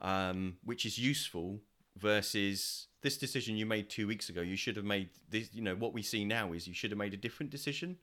um, 0.00 0.56
which 0.64 0.84
is 0.84 0.98
useful 0.98 1.60
versus 1.96 2.88
this 3.02 3.16
decision 3.16 3.56
you 3.56 3.66
made 3.66 3.88
two 3.88 4.06
weeks 4.06 4.28
ago. 4.28 4.40
You 4.40 4.56
should 4.56 4.76
have 4.76 4.84
made 4.84 5.10
this. 5.30 5.48
You 5.52 5.62
know 5.62 5.74
what 5.74 5.92
we 5.92 6.02
see 6.02 6.24
now 6.24 6.52
is 6.52 6.66
you 6.66 6.74
should 6.74 6.90
have 6.90 6.98
made 6.98 7.14
a 7.14 7.18
different 7.18 7.50
decision, 7.50 7.96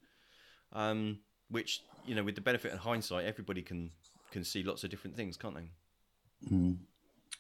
um, 0.71 1.19
which 1.49 1.84
you 2.06 2.15
know 2.15 2.23
with 2.23 2.36
the 2.36 2.41
benefit 2.41 2.73
of 2.73 2.79
hindsight, 2.79 3.25
everybody 3.25 3.62
can 3.62 3.91
can 4.32 4.43
see 4.43 4.63
lots 4.63 4.84
of 4.84 4.89
different 4.89 5.15
things, 5.15 5.38
can't 5.38 5.56
they? 5.56 5.69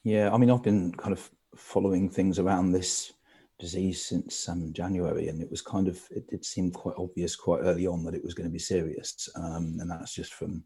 Yeah, 0.03 0.33
I 0.33 0.37
mean, 0.37 0.51
I've 0.51 0.63
been 0.63 0.91
kind 0.93 1.13
of 1.13 1.29
following 1.55 2.09
things 2.09 2.39
around 2.39 2.71
this 2.71 3.13
disease 3.59 4.03
since 4.05 4.49
um, 4.49 4.73
January, 4.73 5.29
and 5.29 5.41
it 5.41 5.49
was 5.49 5.61
kind 5.61 5.87
of 5.87 5.99
it 6.11 6.27
did 6.29 6.45
seem 6.45 6.71
quite 6.71 6.95
obvious 6.97 7.35
quite 7.35 7.61
early 7.61 7.87
on 7.87 8.03
that 8.03 8.15
it 8.15 8.23
was 8.23 8.33
going 8.33 8.47
to 8.47 8.53
be 8.53 8.59
serious, 8.59 9.29
um, 9.35 9.77
and 9.79 9.89
that's 9.89 10.13
just 10.13 10.33
from 10.33 10.63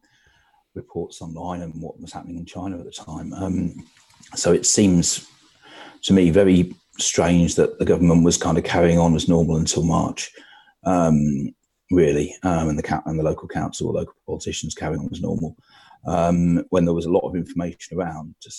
reports 0.77 1.21
online 1.21 1.61
and 1.61 1.81
what 1.81 1.99
was 1.99 2.13
happening 2.13 2.37
in 2.37 2.45
China 2.45 2.79
at 2.79 2.85
the 2.85 2.91
time. 2.91 3.33
Um, 3.33 3.75
so 4.35 4.51
it 4.53 4.65
seems 4.65 5.27
to 6.03 6.13
me 6.13 6.29
very 6.29 6.73
strange 6.97 7.55
that 7.55 7.79
the 7.79 7.85
government 7.85 8.23
was 8.23 8.37
kind 8.37 8.57
of 8.57 8.63
carrying 8.63 8.99
on 8.99 9.15
as 9.15 9.27
normal 9.27 9.57
until 9.57 9.83
March, 9.83 10.31
um, 10.85 11.53
really, 11.91 12.35
um, 12.43 12.69
and 12.69 12.79
the 12.79 13.01
and 13.05 13.19
the 13.19 13.23
local 13.23 13.47
council, 13.47 13.87
or 13.87 13.93
local 13.93 14.15
politicians 14.25 14.75
carrying 14.75 15.01
on 15.01 15.09
as 15.11 15.21
normal, 15.21 15.55
um, 16.05 16.63
when 16.69 16.85
there 16.85 16.93
was 16.93 17.05
a 17.05 17.11
lot 17.11 17.27
of 17.27 17.35
information 17.35 17.97
around 17.97 18.35
to, 18.41 18.49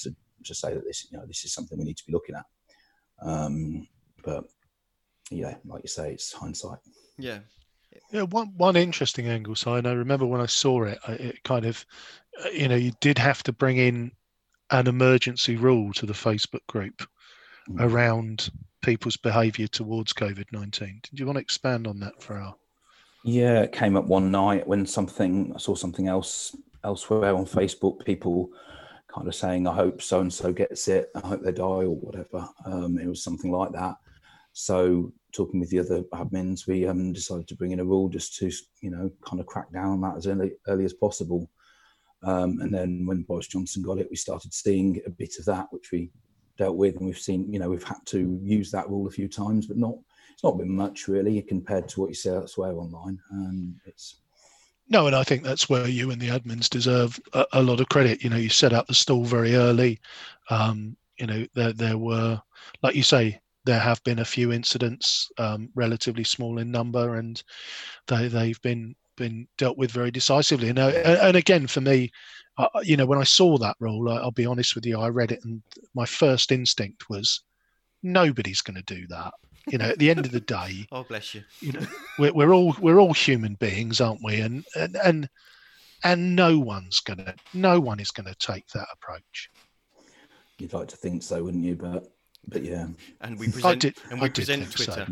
to 0.44 0.54
say 0.54 0.74
that 0.74 0.84
this, 0.84 1.08
you 1.10 1.18
know, 1.18 1.26
this 1.26 1.44
is 1.44 1.52
something 1.52 1.78
we 1.78 1.84
need 1.84 1.96
to 1.96 2.06
be 2.06 2.12
looking 2.12 2.36
at. 2.36 2.44
Um, 3.20 3.86
but 4.24 4.44
yeah, 5.30 5.56
like 5.64 5.82
you 5.82 5.88
say, 5.88 6.12
it's 6.12 6.32
hindsight. 6.32 6.78
Yeah, 7.18 7.40
Yeah, 8.10 8.22
one 8.22 8.52
one 8.56 8.76
interesting 8.76 9.28
angle, 9.28 9.54
and 9.66 9.86
I 9.86 9.92
remember 9.92 10.26
when 10.26 10.40
I 10.40 10.46
saw 10.46 10.84
it, 10.84 10.98
it 11.08 11.42
kind 11.44 11.64
of, 11.64 11.84
uh, 12.44 12.48
you 12.48 12.68
know, 12.68 12.76
you 12.76 12.92
did 13.00 13.18
have 13.18 13.42
to 13.44 13.52
bring 13.52 13.76
in 13.76 14.12
an 14.70 14.86
emergency 14.86 15.56
rule 15.56 15.92
to 15.94 16.06
the 16.06 16.12
Facebook 16.12 16.66
group 16.66 17.02
Mm. 17.68 17.82
around 17.82 18.50
people's 18.80 19.18
behaviour 19.18 19.66
towards 19.66 20.14
COVID 20.14 20.46
nineteen. 20.52 21.00
Did 21.02 21.18
you 21.20 21.26
want 21.26 21.36
to 21.36 21.42
expand 21.42 21.86
on 21.86 22.00
that 22.00 22.22
for 22.22 22.38
our? 22.38 22.54
Yeah, 23.24 23.60
it 23.60 23.72
came 23.72 23.96
up 23.96 24.06
one 24.06 24.30
night 24.30 24.66
when 24.66 24.86
something 24.86 25.52
I 25.54 25.58
saw 25.58 25.74
something 25.74 26.08
else 26.08 26.56
elsewhere 26.82 27.34
on 27.34 27.44
Facebook. 27.44 28.04
People 28.06 28.50
kind 29.08 29.28
of 29.28 29.34
saying, 29.34 29.66
"I 29.66 29.74
hope 29.74 30.00
so 30.00 30.20
and 30.20 30.32
so 30.32 30.52
gets 30.52 30.88
it. 30.88 31.10
I 31.14 31.26
hope 31.26 31.42
they 31.42 31.52
die 31.52 31.62
or 31.62 31.94
whatever." 31.96 32.48
Um, 32.64 32.98
it 32.98 33.06
was 33.06 33.22
something 33.22 33.50
like 33.50 33.72
that. 33.72 33.96
So, 34.60 35.12
talking 35.30 35.60
with 35.60 35.70
the 35.70 35.78
other 35.78 36.02
admins, 36.12 36.66
we 36.66 36.84
um, 36.84 37.12
decided 37.12 37.46
to 37.46 37.54
bring 37.54 37.70
in 37.70 37.78
a 37.78 37.84
rule 37.84 38.08
just 38.08 38.34
to, 38.38 38.50
you 38.80 38.90
know, 38.90 39.08
kind 39.24 39.38
of 39.38 39.46
crack 39.46 39.72
down 39.72 39.90
on 39.90 40.00
that 40.00 40.16
as 40.16 40.26
early, 40.26 40.50
early 40.66 40.84
as 40.84 40.92
possible. 40.92 41.48
Um, 42.24 42.58
and 42.60 42.74
then 42.74 43.06
when 43.06 43.22
Boris 43.22 43.46
Johnson 43.46 43.84
got 43.84 43.98
it, 43.98 44.08
we 44.10 44.16
started 44.16 44.52
seeing 44.52 45.00
a 45.06 45.10
bit 45.10 45.38
of 45.38 45.44
that, 45.44 45.68
which 45.70 45.92
we 45.92 46.10
dealt 46.56 46.74
with, 46.74 46.96
and 46.96 47.06
we've 47.06 47.16
seen, 47.16 47.52
you 47.52 47.60
know, 47.60 47.70
we've 47.70 47.84
had 47.84 48.04
to 48.06 48.40
use 48.42 48.72
that 48.72 48.88
rule 48.88 49.06
a 49.06 49.12
few 49.12 49.28
times, 49.28 49.68
but 49.68 49.76
not 49.76 49.94
it's 50.32 50.42
not 50.42 50.58
been 50.58 50.74
much 50.74 51.06
really 51.06 51.40
compared 51.40 51.88
to 51.90 52.00
what 52.00 52.08
you 52.08 52.14
see 52.14 52.30
elsewhere 52.30 52.72
online. 52.72 53.20
Um, 53.30 53.80
it's 53.86 54.16
No, 54.88 55.06
and 55.06 55.14
I 55.14 55.22
think 55.22 55.44
that's 55.44 55.68
where 55.68 55.86
you 55.86 56.10
and 56.10 56.20
the 56.20 56.30
admins 56.30 56.68
deserve 56.68 57.20
a, 57.32 57.46
a 57.52 57.62
lot 57.62 57.78
of 57.78 57.88
credit. 57.88 58.24
You 58.24 58.30
know, 58.30 58.36
you 58.36 58.48
set 58.48 58.72
up 58.72 58.88
the 58.88 58.94
stall 58.94 59.24
very 59.24 59.54
early. 59.54 60.00
Um, 60.50 60.96
you 61.16 61.28
know, 61.28 61.46
there 61.54 61.72
there 61.72 61.98
were, 61.98 62.42
like 62.82 62.96
you 62.96 63.04
say, 63.04 63.40
there 63.64 63.78
have 63.78 64.02
been 64.04 64.20
a 64.20 64.24
few 64.24 64.52
incidents, 64.52 65.30
um, 65.38 65.68
relatively 65.74 66.24
small 66.24 66.58
in 66.58 66.70
number, 66.70 67.16
and 67.16 67.42
they 68.06 68.28
they've 68.28 68.60
been 68.62 68.94
been 69.16 69.48
dealt 69.58 69.76
with 69.76 69.90
very 69.90 70.10
decisively. 70.10 70.68
And 70.68 70.78
uh, 70.78 70.88
and 70.88 71.36
again, 71.36 71.66
for 71.66 71.80
me, 71.80 72.10
uh, 72.56 72.68
you 72.82 72.96
know, 72.96 73.06
when 73.06 73.18
I 73.18 73.24
saw 73.24 73.58
that 73.58 73.76
rule, 73.80 74.08
I, 74.08 74.16
I'll 74.16 74.30
be 74.30 74.46
honest 74.46 74.74
with 74.74 74.86
you, 74.86 74.98
I 74.98 75.08
read 75.08 75.32
it, 75.32 75.40
and 75.44 75.62
my 75.94 76.06
first 76.06 76.52
instinct 76.52 77.08
was, 77.10 77.42
nobody's 78.02 78.62
going 78.62 78.82
to 78.82 78.94
do 78.94 79.06
that. 79.08 79.32
You 79.68 79.78
know, 79.78 79.86
at 79.86 79.98
the 79.98 80.10
end 80.10 80.24
of 80.24 80.32
the 80.32 80.40
day, 80.40 80.86
oh 80.92 81.04
bless 81.04 81.34
you. 81.34 81.42
you 81.60 81.72
know 81.72 81.86
we're, 82.18 82.32
we're 82.32 82.54
all 82.54 82.74
we're 82.80 83.00
all 83.00 83.12
human 83.12 83.54
beings 83.54 84.00
aren't 84.00 84.24
we 84.24 84.40
and 84.40 84.64
and 84.76 84.96
and, 85.04 85.28
and 86.04 86.34
no 86.34 86.58
one's 86.58 87.00
gonna 87.00 87.34
no 87.52 87.78
one 87.78 88.00
is 88.00 88.10
gonna 88.10 88.34
take 88.38 88.66
that 88.68 88.86
approach 88.94 89.50
you'd 90.58 90.72
like 90.72 90.88
to 90.88 90.96
think 90.96 91.22
so, 91.22 91.42
wouldn't 91.42 91.64
you? 91.64 91.76
But 91.76 92.10
but 92.48 92.62
yeah, 92.64 92.86
And 93.20 93.38
we 93.38 93.50
present 93.50 93.80
did- 93.82 93.96
and 94.10 94.20
we 94.20 94.26
I 94.26 94.28
did 94.28 94.34
present. 94.46 94.70
Twitter. 94.72 95.06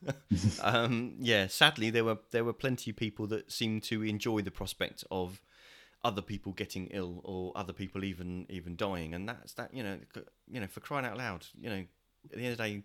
um, 0.62 1.14
yeah, 1.18 1.46
sadly 1.48 1.90
there 1.90 2.04
were 2.04 2.18
there 2.30 2.44
were 2.44 2.52
plenty 2.52 2.90
of 2.90 2.96
people 2.96 3.26
that 3.28 3.50
seemed 3.50 3.82
to 3.84 4.02
enjoy 4.02 4.42
the 4.42 4.50
prospect 4.50 5.04
of 5.10 5.40
other 6.04 6.22
people 6.22 6.52
getting 6.52 6.86
ill 6.88 7.20
or 7.24 7.52
other 7.56 7.72
people 7.72 8.04
even 8.04 8.46
even 8.48 8.76
dying, 8.76 9.14
and 9.14 9.28
that's 9.28 9.54
that 9.54 9.74
you 9.74 9.82
know 9.82 9.98
you 10.48 10.60
know 10.60 10.66
for 10.68 10.80
crying 10.80 11.04
out 11.06 11.16
loud, 11.16 11.46
you 11.60 11.68
know 11.68 11.84
at 12.30 12.36
the 12.36 12.44
end 12.44 12.52
of 12.52 12.58
the 12.58 12.64
day, 12.64 12.82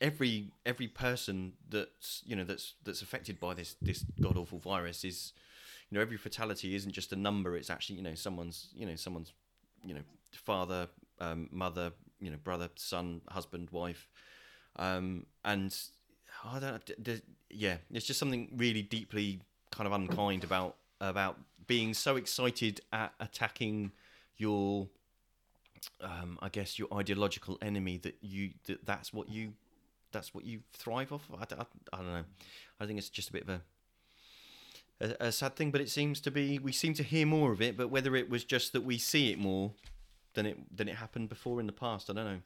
every 0.00 0.50
every 0.64 0.88
person 0.88 1.52
that's 1.68 2.22
you 2.24 2.36
know 2.36 2.44
that's 2.44 2.74
that's 2.84 3.02
affected 3.02 3.38
by 3.40 3.54
this 3.54 3.76
this 3.82 4.04
god 4.20 4.36
awful 4.36 4.58
virus 4.58 5.04
is 5.04 5.32
you 5.90 5.96
know 5.96 6.02
every 6.02 6.16
fatality 6.16 6.74
isn't 6.74 6.92
just 6.92 7.12
a 7.12 7.16
number 7.16 7.56
it's 7.56 7.70
actually 7.70 7.96
you 7.96 8.02
know 8.02 8.14
someone's 8.14 8.68
you 8.74 8.84
know 8.86 8.96
someone's 8.96 9.32
you 9.84 9.94
know 9.94 10.00
father 10.32 10.88
um, 11.20 11.48
mother 11.50 11.92
you 12.20 12.30
know 12.30 12.36
brother 12.42 12.68
son 12.76 13.20
husband 13.28 13.68
wife 13.70 14.08
um, 14.76 15.26
and 15.44 15.76
I 16.44 16.58
don't 16.58 17.20
yeah 17.50 17.76
it's 17.92 18.06
just 18.06 18.18
something 18.18 18.48
really 18.56 18.82
deeply 18.82 19.40
kind 19.70 19.86
of 19.86 19.92
unkind 19.92 20.44
about 20.44 20.76
about 21.00 21.38
being 21.66 21.94
so 21.94 22.16
excited 22.16 22.80
at 22.92 23.12
attacking 23.20 23.92
your 24.36 24.88
um, 26.00 26.38
I 26.42 26.48
guess 26.48 26.78
your 26.78 26.88
ideological 26.92 27.58
enemy 27.62 27.98
that 27.98 28.16
you 28.20 28.50
that 28.66 28.84
that's 28.86 29.12
what 29.12 29.28
you 29.28 29.52
that's 30.12 30.32
what 30.34 30.44
you 30.44 30.60
thrive 30.72 31.12
off. 31.12 31.28
I- 31.38 31.42
I 31.92 31.96
don't 31.98 32.06
know. 32.12 32.24
I 32.80 32.86
think 32.86 32.98
it's 32.98 33.08
just 33.10 33.28
a 33.30 33.32
bit 33.32 33.42
of 33.42 33.48
a, 33.50 33.62
a 35.00 35.26
a 35.28 35.32
sad 35.32 35.56
thing, 35.56 35.70
but 35.70 35.80
it 35.80 35.90
seems 35.90 36.20
to 36.22 36.30
be 36.30 36.58
we 36.58 36.72
seem 36.72 36.94
to 36.94 37.02
hear 37.02 37.26
more 37.26 37.52
of 37.52 37.60
it. 37.60 37.76
But 37.76 37.88
whether 37.88 38.16
it 38.16 38.30
was 38.30 38.44
just 38.44 38.72
that 38.72 38.82
we 38.82 38.98
see 38.98 39.30
it 39.32 39.38
more 39.38 39.72
than 40.36 40.46
it 40.46 40.76
than 40.76 40.88
it 40.88 40.94
happened 40.94 41.28
before 41.28 41.58
in 41.58 41.66
the 41.66 41.72
past, 41.72 42.08
I 42.08 42.12
don't 42.12 42.24
know. 42.24 42.40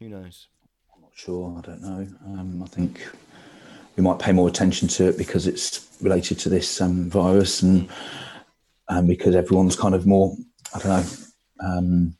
Who 0.00 0.08
knows? 0.10 0.48
I'm 0.94 1.00
not 1.00 1.12
sure. 1.14 1.56
I 1.56 1.62
don't 1.62 1.80
know. 1.80 2.06
Um, 2.26 2.62
I 2.62 2.66
think 2.66 3.08
we 3.96 4.02
might 4.02 4.18
pay 4.18 4.32
more 4.32 4.48
attention 4.48 4.88
to 4.88 5.08
it 5.08 5.16
because 5.16 5.46
it's 5.46 5.88
related 6.02 6.38
to 6.40 6.50
this 6.50 6.80
um, 6.82 7.08
virus 7.08 7.62
and 7.62 7.88
and 8.90 9.08
because 9.08 9.34
everyone's 9.34 9.76
kind 9.76 9.94
of 9.94 10.06
more 10.06 10.36
I 10.74 10.78
don't 10.80 10.88
know 10.88 11.06
um, 11.66 12.16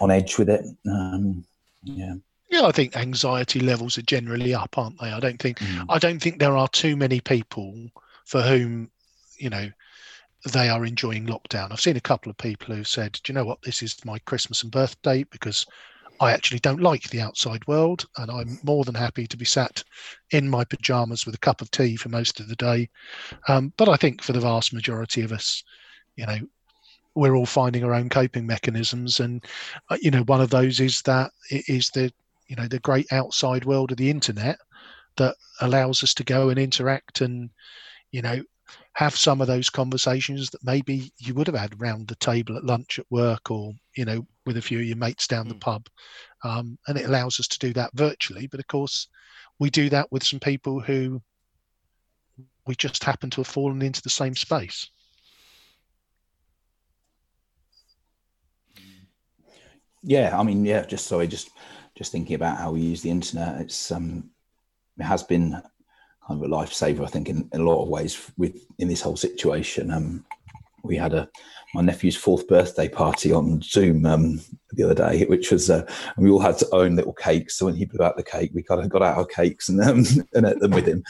on 0.00 0.10
edge 0.10 0.38
with 0.38 0.48
it. 0.48 0.64
Um, 0.86 1.44
yeah. 1.82 2.06
yeah 2.06 2.60
Yeah, 2.60 2.66
I 2.66 2.72
think 2.72 2.96
anxiety 2.96 3.60
levels 3.60 3.98
are 3.98 4.02
generally 4.02 4.54
up, 4.54 4.78
aren't 4.78 4.98
they? 4.98 5.12
I 5.12 5.20
don't 5.20 5.38
think 5.38 5.58
Mm. 5.58 5.86
I 5.90 5.98
don't 5.98 6.22
think 6.22 6.38
there 6.38 6.56
are 6.56 6.68
too 6.68 6.96
many 6.96 7.20
people 7.20 7.90
for 8.24 8.40
whom, 8.40 8.90
you 9.36 9.50
know, 9.50 9.68
they 10.44 10.68
are 10.68 10.84
enjoying 10.84 11.26
lockdown. 11.26 11.70
I've 11.70 11.80
seen 11.80 11.96
a 11.96 12.00
couple 12.00 12.30
of 12.30 12.38
people 12.38 12.74
who've 12.74 12.88
said, 12.88 13.18
"Do 13.22 13.32
you 13.32 13.34
know 13.34 13.44
what? 13.44 13.62
This 13.62 13.82
is 13.82 14.04
my 14.04 14.18
Christmas 14.20 14.62
and 14.62 14.72
birthday 14.72 15.24
because 15.24 15.66
I 16.20 16.32
actually 16.32 16.60
don't 16.60 16.82
like 16.82 17.08
the 17.10 17.20
outside 17.20 17.66
world, 17.66 18.06
and 18.16 18.30
I'm 18.30 18.58
more 18.62 18.84
than 18.84 18.94
happy 18.94 19.26
to 19.26 19.36
be 19.36 19.44
sat 19.44 19.82
in 20.30 20.48
my 20.48 20.64
pajamas 20.64 21.26
with 21.26 21.34
a 21.34 21.38
cup 21.38 21.60
of 21.60 21.70
tea 21.70 21.96
for 21.96 22.08
most 22.08 22.40
of 22.40 22.48
the 22.48 22.56
day." 22.56 22.88
Um, 23.48 23.72
but 23.76 23.88
I 23.88 23.96
think 23.96 24.22
for 24.22 24.32
the 24.32 24.40
vast 24.40 24.72
majority 24.72 25.22
of 25.22 25.32
us, 25.32 25.62
you 26.16 26.26
know, 26.26 26.38
we're 27.14 27.36
all 27.36 27.46
finding 27.46 27.84
our 27.84 27.94
own 27.94 28.08
coping 28.08 28.46
mechanisms, 28.46 29.20
and 29.20 29.44
uh, 29.90 29.98
you 30.00 30.10
know, 30.10 30.22
one 30.22 30.40
of 30.40 30.50
those 30.50 30.80
is 30.80 31.02
that 31.02 31.32
it 31.50 31.68
is 31.68 31.90
the 31.90 32.12
you 32.48 32.56
know 32.56 32.66
the 32.66 32.80
great 32.80 33.12
outside 33.12 33.64
world 33.64 33.90
of 33.92 33.98
the 33.98 34.10
internet 34.10 34.58
that 35.16 35.36
allows 35.60 36.02
us 36.02 36.14
to 36.14 36.24
go 36.24 36.48
and 36.48 36.58
interact 36.58 37.20
and 37.20 37.50
you 38.10 38.22
know 38.22 38.42
have 39.00 39.16
some 39.16 39.40
of 39.40 39.46
those 39.46 39.70
conversations 39.70 40.50
that 40.50 40.62
maybe 40.62 41.10
you 41.16 41.32
would 41.32 41.46
have 41.46 41.56
had 41.56 41.72
around 41.80 42.06
the 42.06 42.14
table 42.16 42.54
at 42.58 42.64
lunch 42.66 42.98
at 42.98 43.06
work 43.10 43.50
or 43.50 43.72
you 43.96 44.04
know 44.04 44.26
with 44.44 44.58
a 44.58 44.60
few 44.60 44.78
of 44.78 44.84
your 44.84 44.96
mates 44.98 45.26
down 45.26 45.48
the 45.48 45.54
Mm. 45.54 45.60
pub 45.60 45.88
um, 46.44 46.78
and 46.86 46.98
it 46.98 47.06
allows 47.06 47.40
us 47.40 47.48
to 47.48 47.58
do 47.58 47.72
that 47.72 47.90
virtually 47.94 48.46
but 48.46 48.60
of 48.60 48.66
course 48.66 49.08
we 49.58 49.70
do 49.70 49.88
that 49.88 50.12
with 50.12 50.22
some 50.22 50.38
people 50.38 50.80
who 50.80 51.22
we 52.66 52.74
just 52.74 53.02
happen 53.02 53.30
to 53.30 53.40
have 53.40 53.46
fallen 53.46 53.80
into 53.80 54.02
the 54.02 54.10
same 54.10 54.36
space 54.36 54.90
Yeah, 60.02 60.38
I 60.38 60.42
mean, 60.42 60.64
yeah, 60.64 60.84
just 60.86 61.06
sorry, 61.06 61.26
just 61.26 61.50
just 61.96 62.12
thinking 62.12 62.34
about 62.34 62.58
how 62.58 62.72
we 62.72 62.80
use 62.80 63.02
the 63.02 63.10
internet. 63.10 63.60
It's 63.60 63.90
um, 63.92 64.30
it 64.98 65.04
has 65.04 65.22
been 65.22 65.60
kind 66.30 66.44
of 66.44 66.50
a 66.50 66.54
lifesaver, 66.54 67.04
I 67.04 67.08
think, 67.08 67.28
in, 67.28 67.48
in 67.52 67.60
a 67.60 67.64
lot 67.64 67.82
of 67.82 67.88
ways. 67.88 68.30
With 68.36 68.64
in 68.78 68.88
this 68.88 69.00
whole 69.00 69.16
situation, 69.16 69.90
um, 69.90 70.24
we 70.82 70.96
had 70.96 71.12
a 71.12 71.28
my 71.74 71.82
nephew's 71.82 72.16
fourth 72.16 72.48
birthday 72.48 72.88
party 72.88 73.32
on 73.32 73.62
Zoom 73.62 74.04
um, 74.06 74.40
the 74.72 74.84
other 74.84 74.94
day, 74.94 75.24
which 75.26 75.50
was 75.50 75.70
uh, 75.70 75.84
and 76.16 76.24
we 76.24 76.30
all 76.30 76.38
had 76.38 76.58
to 76.58 76.68
own 76.72 76.96
little 76.96 77.12
cakes. 77.12 77.56
So 77.56 77.66
when 77.66 77.74
he 77.74 77.84
blew 77.84 78.04
out 78.04 78.16
the 78.16 78.22
cake, 78.22 78.52
we 78.54 78.62
kind 78.62 78.80
of 78.80 78.88
got 78.88 79.02
out 79.02 79.18
our 79.18 79.26
cakes 79.26 79.68
and 79.68 79.80
um, 79.80 80.04
and 80.34 80.46
ate 80.46 80.60
them 80.60 80.70
with 80.70 80.86
him, 80.86 81.02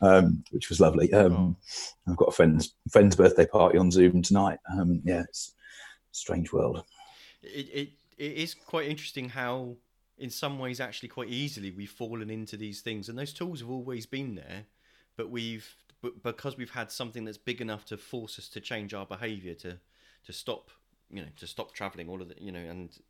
um, 0.00 0.44
which 0.50 0.68
was 0.68 0.80
lovely. 0.80 1.12
Um, 1.12 1.56
I've 2.08 2.16
got 2.16 2.28
a 2.28 2.32
friend's 2.32 2.74
friend's 2.90 3.16
birthday 3.16 3.46
party 3.46 3.78
on 3.78 3.90
Zoom 3.90 4.22
tonight. 4.22 4.58
Um, 4.72 5.02
yeah, 5.04 5.22
it's 5.22 5.54
a 6.12 6.16
strange 6.16 6.52
world. 6.52 6.84
it, 7.42 7.68
it 7.74 7.88
it 8.16 8.32
is 8.32 8.54
quite 8.54 8.88
interesting 8.88 9.28
how 9.28 9.76
in 10.18 10.30
some 10.30 10.58
ways 10.58 10.80
actually 10.80 11.08
quite 11.08 11.28
easily 11.28 11.70
we've 11.70 11.90
fallen 11.90 12.30
into 12.30 12.56
these 12.56 12.80
things. 12.80 13.08
And 13.08 13.18
those 13.18 13.32
tools 13.32 13.60
have 13.60 13.70
always 13.70 14.06
been 14.06 14.34
there 14.34 14.64
but 15.18 15.28
we've 15.30 15.76
but 16.00 16.22
because 16.22 16.56
we've 16.56 16.70
had 16.70 16.90
something 16.90 17.24
that's 17.24 17.36
big 17.36 17.60
enough 17.60 17.84
to 17.86 17.98
force 17.98 18.38
us 18.38 18.48
to 18.48 18.60
change 18.60 18.94
our 18.94 19.04
behavior 19.04 19.52
to 19.54 19.78
to 20.24 20.32
stop 20.32 20.70
you 21.10 21.20
know 21.20 21.28
to 21.36 21.46
stop 21.46 21.72
traveling 21.72 22.08
all 22.08 22.22
of 22.22 22.28
the 22.28 22.36
you 22.40 22.52
know 22.52 22.60
and 22.60 23.00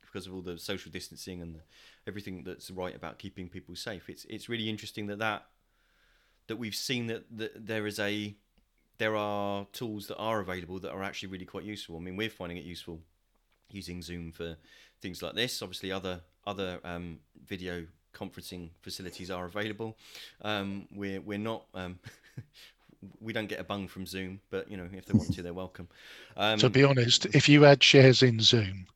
because 0.00 0.26
of 0.26 0.34
all 0.34 0.42
the 0.42 0.58
social 0.58 0.92
distancing 0.92 1.42
and 1.42 1.56
the, 1.56 1.60
everything 2.06 2.44
that's 2.44 2.70
right 2.70 2.94
about 2.94 3.18
keeping 3.18 3.48
people 3.48 3.74
safe 3.74 4.08
it's 4.08 4.24
it's 4.30 4.48
really 4.48 4.70
interesting 4.70 5.06
that 5.06 5.18
that 5.18 5.46
that 6.46 6.56
we've 6.56 6.74
seen 6.74 7.06
that, 7.06 7.24
that 7.36 7.66
there 7.66 7.86
is 7.86 7.98
a 7.98 8.34
there 8.98 9.16
are 9.16 9.66
tools 9.72 10.06
that 10.06 10.16
are 10.16 10.40
available 10.40 10.78
that 10.78 10.92
are 10.92 11.02
actually 11.02 11.28
really 11.28 11.44
quite 11.44 11.64
useful. 11.64 11.96
I 11.96 12.00
mean 12.00 12.16
we're 12.16 12.30
finding 12.30 12.58
it 12.58 12.64
useful 12.64 13.00
using 13.72 14.02
Zoom 14.02 14.32
for 14.32 14.56
things 15.00 15.22
like 15.22 15.34
this. 15.34 15.62
Obviously, 15.62 15.92
other 15.92 16.20
other 16.46 16.80
um, 16.84 17.18
video 17.46 17.86
conferencing 18.14 18.70
facilities 18.82 19.30
are 19.30 19.46
available. 19.46 19.96
Um, 20.42 20.86
we're 20.94 21.20
we're 21.20 21.38
not. 21.38 21.64
Um, 21.74 21.98
we 23.20 23.32
don't 23.32 23.48
get 23.48 23.58
a 23.58 23.64
bung 23.64 23.88
from 23.88 24.06
Zoom, 24.06 24.40
but 24.50 24.70
you 24.70 24.76
know 24.76 24.88
if 24.92 25.06
they 25.06 25.16
want 25.16 25.34
to, 25.34 25.42
they're 25.42 25.52
welcome. 25.52 25.88
Um, 26.34 26.58
to 26.60 26.70
be 26.70 26.82
honest 26.82 27.26
if 27.34 27.46
you 27.46 27.60
had 27.60 27.82
shares 27.82 28.22
in 28.22 28.40
zoom 28.40 28.86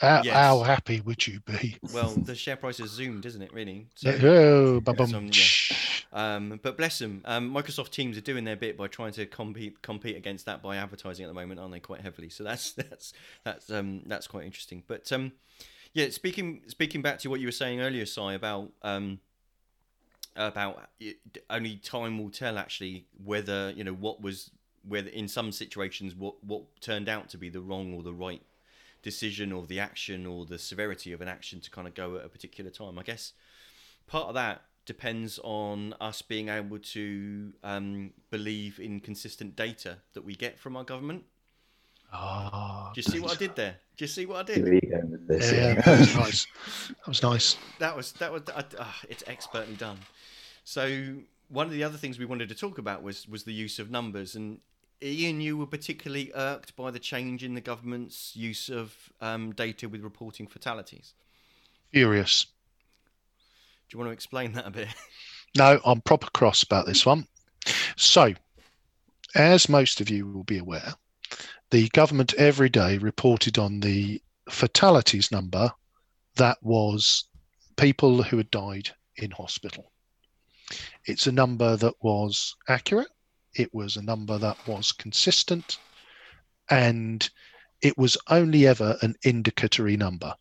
how, 0.00 0.22
Yes. 0.24 0.34
how 0.34 0.62
happy 0.62 1.00
would 1.00 1.26
you 1.26 1.40
be 1.40 1.76
well, 1.92 2.10
the 2.10 2.34
share 2.34 2.56
price 2.56 2.78
has 2.78 2.90
zoomed, 2.90 3.26
isn't 3.26 3.42
it? 3.42 3.52
Really. 3.52 3.86
So, 3.94 4.82
oh, 4.86 5.06
some- 5.06 5.30
yeah. 5.32 5.76
Um, 6.12 6.58
but 6.62 6.76
bless 6.76 6.98
them. 6.98 7.22
Um, 7.24 7.52
Microsoft 7.54 7.90
Teams 7.90 8.16
are 8.18 8.22
doing 8.22 8.42
their 8.44 8.56
bit 8.56 8.76
by 8.76 8.88
trying 8.88 9.12
to 9.12 9.26
compete 9.26 9.80
compete 9.82 10.16
against 10.16 10.46
that 10.46 10.60
by 10.62 10.76
advertising 10.76 11.24
at 11.24 11.28
the 11.28 11.34
moment, 11.34 11.60
aren't 11.60 11.72
they? 11.72 11.80
Quite 11.80 12.00
heavily. 12.00 12.30
So 12.30 12.42
that's 12.42 12.72
that's 12.82 13.12
that's 13.44 13.70
um, 13.70 14.02
that's 14.06 14.26
quite 14.26 14.44
interesting. 14.44 14.82
But 14.88 15.10
um, 15.12 15.32
yeah, 15.92 16.08
speaking 16.10 16.62
speaking 16.66 17.02
back 17.02 17.18
to 17.20 17.30
what 17.30 17.38
you 17.40 17.46
were 17.46 17.52
saying 17.52 17.80
earlier, 17.80 18.06
Si, 18.06 18.20
about 18.34 18.72
um, 18.82 19.20
about 20.34 20.88
only 21.48 21.76
time 21.76 22.18
will 22.18 22.30
tell 22.30 22.58
actually 22.58 23.06
whether 23.22 23.70
you 23.76 23.84
know 23.84 23.92
what 23.94 24.20
was 24.20 24.50
whether 24.88 25.10
in 25.10 25.28
some 25.28 25.52
situations 25.52 26.14
what 26.14 26.42
what 26.42 26.62
turned 26.80 27.08
out 27.08 27.28
to 27.28 27.38
be 27.38 27.48
the 27.50 27.60
wrong 27.60 27.92
or 27.94 28.02
the 28.02 28.12
right 28.14 28.42
decision 29.02 29.52
or 29.52 29.66
the 29.66 29.80
action 29.80 30.26
or 30.26 30.44
the 30.44 30.58
severity 30.58 31.12
of 31.12 31.20
an 31.20 31.28
action 31.28 31.60
to 31.60 31.70
kind 31.70 31.88
of 31.88 31.94
go 31.94 32.16
at 32.16 32.24
a 32.24 32.28
particular 32.28 32.70
time. 32.70 32.98
I 32.98 33.02
guess 33.02 33.32
part 34.06 34.28
of 34.28 34.34
that 34.34 34.62
depends 34.86 35.38
on 35.44 35.94
us 36.00 36.22
being 36.22 36.48
able 36.48 36.78
to 36.78 37.52
um, 37.62 38.12
believe 38.30 38.80
in 38.80 39.00
consistent 39.00 39.54
data 39.56 39.98
that 40.14 40.24
we 40.24 40.34
get 40.34 40.58
from 40.58 40.76
our 40.76 40.84
government. 40.84 41.24
Ah, 42.12 42.90
Do 42.92 42.98
you 42.98 43.02
see 43.04 43.20
what 43.20 43.32
I 43.32 43.36
did 43.36 43.54
there? 43.54 43.76
Do 43.96 44.04
you 44.04 44.08
see 44.08 44.26
what 44.26 44.38
I 44.38 44.42
did? 44.42 44.64
Where 44.64 44.72
are 44.72 44.74
you 44.74 44.80
going 44.80 45.10
with 45.12 45.28
this? 45.28 45.52
yeah, 45.52 45.74
that 45.74 45.98
was 46.00 46.16
nice. 46.16 46.46
That 46.88 47.06
was 47.08 47.22
nice. 47.22 47.56
That 47.78 47.96
was 47.96 48.12
that 48.12 48.32
was 48.32 48.42
uh, 48.48 48.62
uh, 48.78 48.84
it's 49.08 49.22
expertly 49.28 49.76
done. 49.76 49.98
So 50.64 51.14
one 51.48 51.66
of 51.66 51.72
the 51.72 51.84
other 51.84 51.96
things 51.96 52.18
we 52.18 52.24
wanted 52.24 52.48
to 52.48 52.56
talk 52.56 52.78
about 52.78 53.02
was 53.04 53.28
was 53.28 53.44
the 53.44 53.52
use 53.52 53.78
of 53.78 53.90
numbers 53.90 54.34
and. 54.34 54.58
Ian, 55.02 55.40
you 55.40 55.56
were 55.56 55.66
particularly 55.66 56.30
irked 56.34 56.76
by 56.76 56.90
the 56.90 56.98
change 56.98 57.42
in 57.42 57.54
the 57.54 57.60
government's 57.60 58.36
use 58.36 58.68
of 58.68 58.94
um, 59.20 59.52
data 59.52 59.88
with 59.88 60.02
reporting 60.02 60.46
fatalities. 60.46 61.14
Furious. 61.92 62.46
Do 63.88 63.94
you 63.94 63.98
want 63.98 64.08
to 64.08 64.12
explain 64.12 64.52
that 64.52 64.66
a 64.66 64.70
bit? 64.70 64.88
No, 65.56 65.80
I'm 65.84 66.00
proper 66.02 66.28
cross 66.30 66.62
about 66.62 66.86
this 66.86 67.04
one. 67.04 67.26
So, 67.96 68.34
as 69.34 69.68
most 69.68 70.00
of 70.00 70.08
you 70.08 70.26
will 70.28 70.44
be 70.44 70.58
aware, 70.58 70.94
the 71.70 71.88
government 71.88 72.34
every 72.34 72.68
day 72.68 72.98
reported 72.98 73.58
on 73.58 73.80
the 73.80 74.22
fatalities 74.48 75.32
number 75.32 75.72
that 76.36 76.58
was 76.62 77.24
people 77.76 78.22
who 78.22 78.36
had 78.36 78.50
died 78.50 78.90
in 79.16 79.32
hospital. 79.32 79.90
It's 81.04 81.26
a 81.26 81.32
number 81.32 81.76
that 81.76 81.94
was 82.00 82.54
accurate, 82.68 83.10
it 83.54 83.72
was 83.74 83.96
a 83.96 84.02
number 84.02 84.38
that 84.38 84.56
was 84.66 84.92
consistent, 84.92 85.78
and 86.70 87.28
it 87.82 87.96
was 87.98 88.16
only 88.28 88.66
ever 88.66 88.96
an 89.02 89.14
indicatory 89.24 89.96
number. 89.96 90.34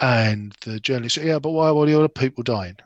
And 0.00 0.54
the 0.60 0.78
journalist 0.80 1.16
said, 1.16 1.26
Yeah, 1.26 1.38
but 1.38 1.50
why 1.50 1.70
were 1.70 1.86
the 1.86 1.98
other 1.98 2.08
people 2.08 2.44
dying? 2.44 2.76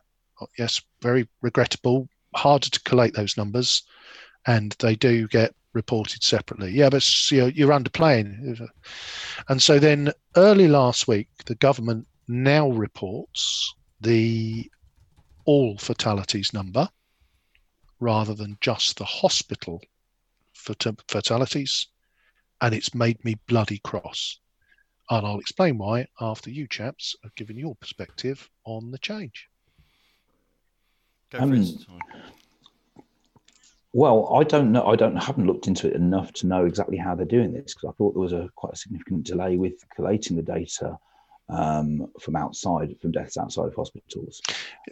Oh, 0.41 0.47
yes, 0.59 0.81
very 1.03 1.29
regrettable, 1.43 2.09
harder 2.35 2.71
to 2.71 2.83
collate 2.83 3.15
those 3.15 3.37
numbers, 3.37 3.83
and 4.47 4.75
they 4.79 4.97
do 4.97 5.29
get 5.29 5.55
reported 5.75 6.23
separately. 6.23 6.73
Yeah, 6.73 6.91
but 6.91 7.31
you 7.31 7.43
know, 7.43 7.47
you're 7.47 7.71
underplaying. 7.71 8.67
And 9.49 9.63
so 9.63 9.79
then 9.79 10.13
early 10.37 10.69
last 10.69 11.09
week, 11.09 11.29
the 11.47 11.55
government 11.55 12.07
now 12.29 12.71
reports 12.71 13.75
the 14.01 14.71
all 15.45 15.77
fatalities 15.79 16.53
number 16.53 16.89
rather 18.03 18.35
than 18.35 18.59
just 18.61 18.99
the 18.99 19.05
hospital 19.05 19.81
fat- 20.55 21.01
fatalities. 21.09 21.87
And 22.61 22.75
it's 22.75 22.95
made 22.95 23.25
me 23.25 23.37
bloody 23.47 23.79
cross. 23.79 24.41
And 25.11 25.27
I'll 25.27 25.39
explain 25.39 25.79
why 25.79 26.07
after 26.21 26.51
you 26.51 26.67
chaps 26.67 27.17
have 27.23 27.35
given 27.35 27.57
your 27.57 27.75
perspective 27.77 28.49
on 28.65 28.91
the 28.91 28.99
change. 28.99 29.49
Go 31.31 31.39
Um, 31.39 31.53
it. 31.55 31.87
Well, 33.93 34.35
I 34.35 34.43
don't 34.45 34.73
know. 34.73 34.87
I 34.87 34.97
don't 34.97 35.17
haven't 35.17 35.47
looked 35.47 35.67
into 35.69 35.87
it 35.87 35.95
enough 35.95 36.33
to 36.35 36.47
know 36.47 36.65
exactly 36.65 36.97
how 36.97 37.15
they're 37.15 37.27
doing 37.27 37.53
this 37.53 37.75
because 37.75 37.91
I 37.91 37.93
thought 37.93 38.15
there 38.15 38.23
was 38.23 38.33
a 38.33 38.49
quite 38.57 38.73
a 38.73 38.77
significant 38.77 39.25
delay 39.25 39.57
with 39.59 39.75
collating 39.95 40.37
the 40.37 40.43
data 40.43 40.99
um, 41.49 42.07
from 42.21 42.37
outside 42.37 42.95
from 43.01 43.13
deaths 43.13 43.37
outside 43.37 43.67
of 43.67 43.75
hospitals. 43.75 44.41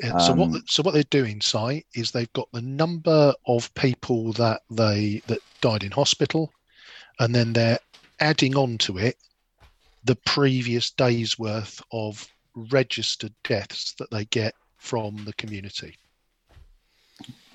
Yeah, 0.02 0.18
so 0.18 0.34
what 0.34 0.48
Um, 0.48 0.62
so 0.66 0.82
what 0.82 0.94
they're 0.94 1.02
doing, 1.04 1.40
Si, 1.40 1.84
is 1.94 2.10
they've 2.10 2.32
got 2.32 2.48
the 2.52 2.62
number 2.62 3.34
of 3.46 3.72
people 3.74 4.32
that 4.34 4.62
they 4.70 5.22
that 5.26 5.40
died 5.60 5.84
in 5.84 5.90
hospital, 5.90 6.52
and 7.18 7.34
then 7.34 7.52
they're 7.52 7.78
adding 8.20 8.56
on 8.56 8.78
to 8.78 8.98
it 8.98 9.16
the 10.04 10.16
previous 10.16 10.90
day's 10.90 11.38
worth 11.38 11.82
of 11.92 12.26
registered 12.54 13.34
deaths 13.44 13.94
that 13.98 14.10
they 14.10 14.24
get 14.26 14.54
from 14.76 15.24
the 15.24 15.32
community. 15.34 15.96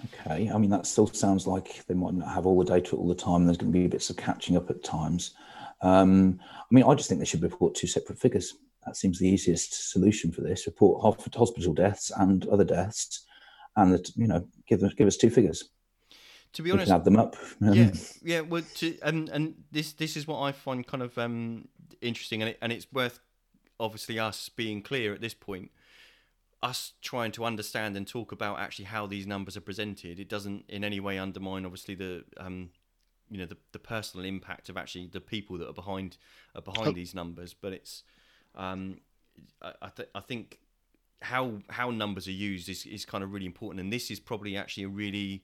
Okay, 0.05 0.49
I 0.53 0.57
mean 0.57 0.69
that 0.69 0.85
still 0.85 1.07
sounds 1.07 1.47
like 1.47 1.85
they 1.87 1.95
might 1.95 2.13
not 2.13 2.29
have 2.29 2.45
all 2.45 2.57
the 2.59 2.65
data 2.65 2.95
all 2.95 3.07
the 3.07 3.15
time. 3.15 3.45
There's 3.45 3.57
going 3.57 3.71
to 3.71 3.79
be 3.79 3.87
bits 3.87 4.09
of 4.09 4.17
catching 4.17 4.55
up 4.55 4.69
at 4.69 4.83
times. 4.83 5.33
Um, 5.81 6.39
I 6.41 6.73
mean, 6.73 6.83
I 6.83 6.93
just 6.95 7.09
think 7.09 7.19
they 7.19 7.25
should 7.25 7.43
report 7.43 7.75
two 7.75 7.87
separate 7.87 8.19
figures. 8.19 8.55
That 8.85 8.95
seems 8.95 9.19
the 9.19 9.27
easiest 9.27 9.91
solution 9.91 10.31
for 10.31 10.41
this. 10.41 10.65
Report 10.67 11.01
hospital 11.35 11.73
deaths 11.73 12.11
and 12.17 12.47
other 12.47 12.63
deaths, 12.63 13.25
and 13.75 13.93
that 13.93 14.09
you 14.15 14.27
know 14.27 14.47
give 14.67 14.83
us 14.83 14.93
give 14.93 15.07
us 15.07 15.17
two 15.17 15.29
figures. 15.29 15.69
To 16.53 16.61
be 16.61 16.69
We 16.69 16.73
honest, 16.73 16.87
can 16.87 16.95
add 16.95 17.05
them 17.05 17.17
up. 17.17 17.35
Yeah, 17.59 17.91
yeah. 18.23 18.41
Well, 18.41 18.63
to, 18.75 18.97
and 19.01 19.29
and 19.29 19.55
this 19.71 19.93
this 19.93 20.15
is 20.15 20.27
what 20.27 20.39
I 20.41 20.51
find 20.51 20.85
kind 20.85 21.03
of 21.03 21.17
um, 21.17 21.67
interesting, 22.01 22.41
and 22.41 22.49
it, 22.51 22.57
and 22.61 22.71
it's 22.71 22.87
worth 22.93 23.19
obviously 23.79 24.19
us 24.19 24.47
being 24.49 24.81
clear 24.81 25.13
at 25.13 25.19
this 25.19 25.33
point, 25.33 25.71
us 26.63 26.93
trying 27.01 27.31
to 27.33 27.43
understand 27.43 27.97
and 27.97 28.07
talk 28.07 28.31
about 28.31 28.59
actually 28.59 28.85
how 28.85 29.05
these 29.05 29.27
numbers 29.27 29.57
are 29.57 29.61
presented. 29.61 30.19
It 30.19 30.29
doesn't 30.29 30.65
in 30.69 30.83
any 30.83 30.99
way 30.99 31.17
undermine 31.17 31.65
obviously 31.65 31.95
the 31.95 32.23
um, 32.37 32.69
you 33.29 33.37
know 33.37 33.45
the, 33.45 33.57
the 33.73 33.79
personal 33.79 34.25
impact 34.25 34.69
of 34.69 34.77
actually 34.77 35.07
the 35.07 35.19
people 35.19 35.57
that 35.57 35.67
are 35.67 35.73
behind 35.73 36.17
are 36.53 36.61
behind 36.61 36.89
Oh. 36.89 36.91
these 36.93 37.13
numbers, 37.15 37.53
but 37.53 37.73
it's 37.73 38.03
um, 38.55 38.97
I 39.61 39.73
I, 39.81 39.89
th- 39.89 40.09
I 40.15 40.19
think 40.19 40.59
how 41.21 41.53
how 41.69 41.91
numbers 41.91 42.27
are 42.27 42.31
used 42.31 42.69
is, 42.69 42.85
is 42.85 43.05
kind 43.05 43.23
of 43.23 43.33
really 43.33 43.45
important, 43.45 43.81
and 43.81 43.91
this 43.91 44.11
is 44.11 44.19
probably 44.19 44.57
actually 44.57 44.83
a 44.83 44.89
really 44.89 45.43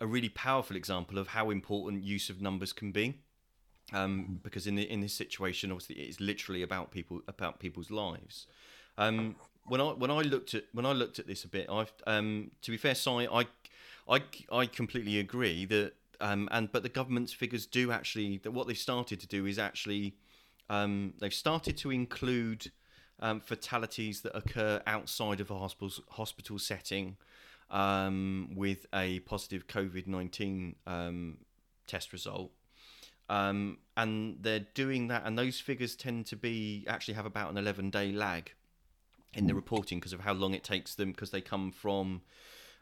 a 0.00 0.06
really 0.06 0.28
powerful 0.28 0.76
example 0.76 1.18
of 1.18 1.28
how 1.28 1.50
important 1.50 2.02
use 2.02 2.30
of 2.30 2.40
numbers 2.40 2.72
can 2.72 2.92
be. 2.92 3.14
Um, 3.92 4.38
because 4.42 4.68
in 4.68 4.76
the, 4.76 4.88
in 4.88 5.00
this 5.00 5.12
situation, 5.12 5.72
obviously, 5.72 5.96
it's 5.96 6.20
literally 6.20 6.62
about 6.62 6.92
people 6.92 7.22
about 7.26 7.58
people's 7.58 7.90
lives. 7.90 8.46
Um, 8.98 9.34
when 9.66 9.80
I 9.80 9.84
when 9.84 10.10
I 10.12 10.20
looked 10.20 10.54
at 10.54 10.64
when 10.72 10.86
I 10.86 10.92
looked 10.92 11.18
at 11.18 11.26
this 11.26 11.44
a 11.44 11.48
bit, 11.48 11.66
I 11.68 11.86
um, 12.06 12.52
to 12.62 12.70
be 12.70 12.76
fair, 12.76 12.94
Si, 12.94 13.10
I 13.10 13.46
I 14.08 14.22
I 14.52 14.66
completely 14.66 15.18
agree 15.18 15.64
that 15.64 15.94
um, 16.20 16.48
and 16.52 16.70
but 16.70 16.84
the 16.84 16.88
government's 16.88 17.32
figures 17.32 17.66
do 17.66 17.90
actually 17.90 18.38
that 18.38 18.52
what 18.52 18.68
they've 18.68 18.78
started 18.78 19.18
to 19.20 19.26
do 19.26 19.46
is 19.46 19.58
actually 19.58 20.14
um, 20.70 21.14
they've 21.18 21.34
started 21.34 21.76
to 21.78 21.90
include 21.90 22.70
um, 23.18 23.40
fatalities 23.40 24.22
that 24.22 24.34
occur 24.34 24.80
outside 24.86 25.40
of 25.40 25.50
a 25.50 25.58
hospital 25.58 26.04
hospital 26.08 26.58
setting 26.58 27.16
um, 27.70 28.50
with 28.54 28.86
a 28.94 29.18
positive 29.20 29.66
COVID 29.66 30.06
nineteen 30.06 30.76
um, 30.86 31.38
test 31.86 32.12
result. 32.12 32.52
Um, 33.28 33.78
and 33.96 34.38
they're 34.40 34.66
doing 34.74 35.08
that, 35.08 35.22
and 35.24 35.38
those 35.38 35.60
figures 35.60 35.94
tend 35.94 36.26
to 36.26 36.36
be 36.36 36.84
actually 36.88 37.14
have 37.14 37.26
about 37.26 37.50
an 37.50 37.58
11 37.58 37.90
day 37.90 38.10
lag 38.10 38.52
in 39.34 39.46
the 39.46 39.54
reporting 39.54 39.98
because 39.98 40.12
of 40.12 40.20
how 40.20 40.32
long 40.32 40.54
it 40.54 40.64
takes 40.64 40.96
them 40.96 41.12
because 41.12 41.30
they 41.30 41.40
come 41.40 41.70
from 41.70 42.22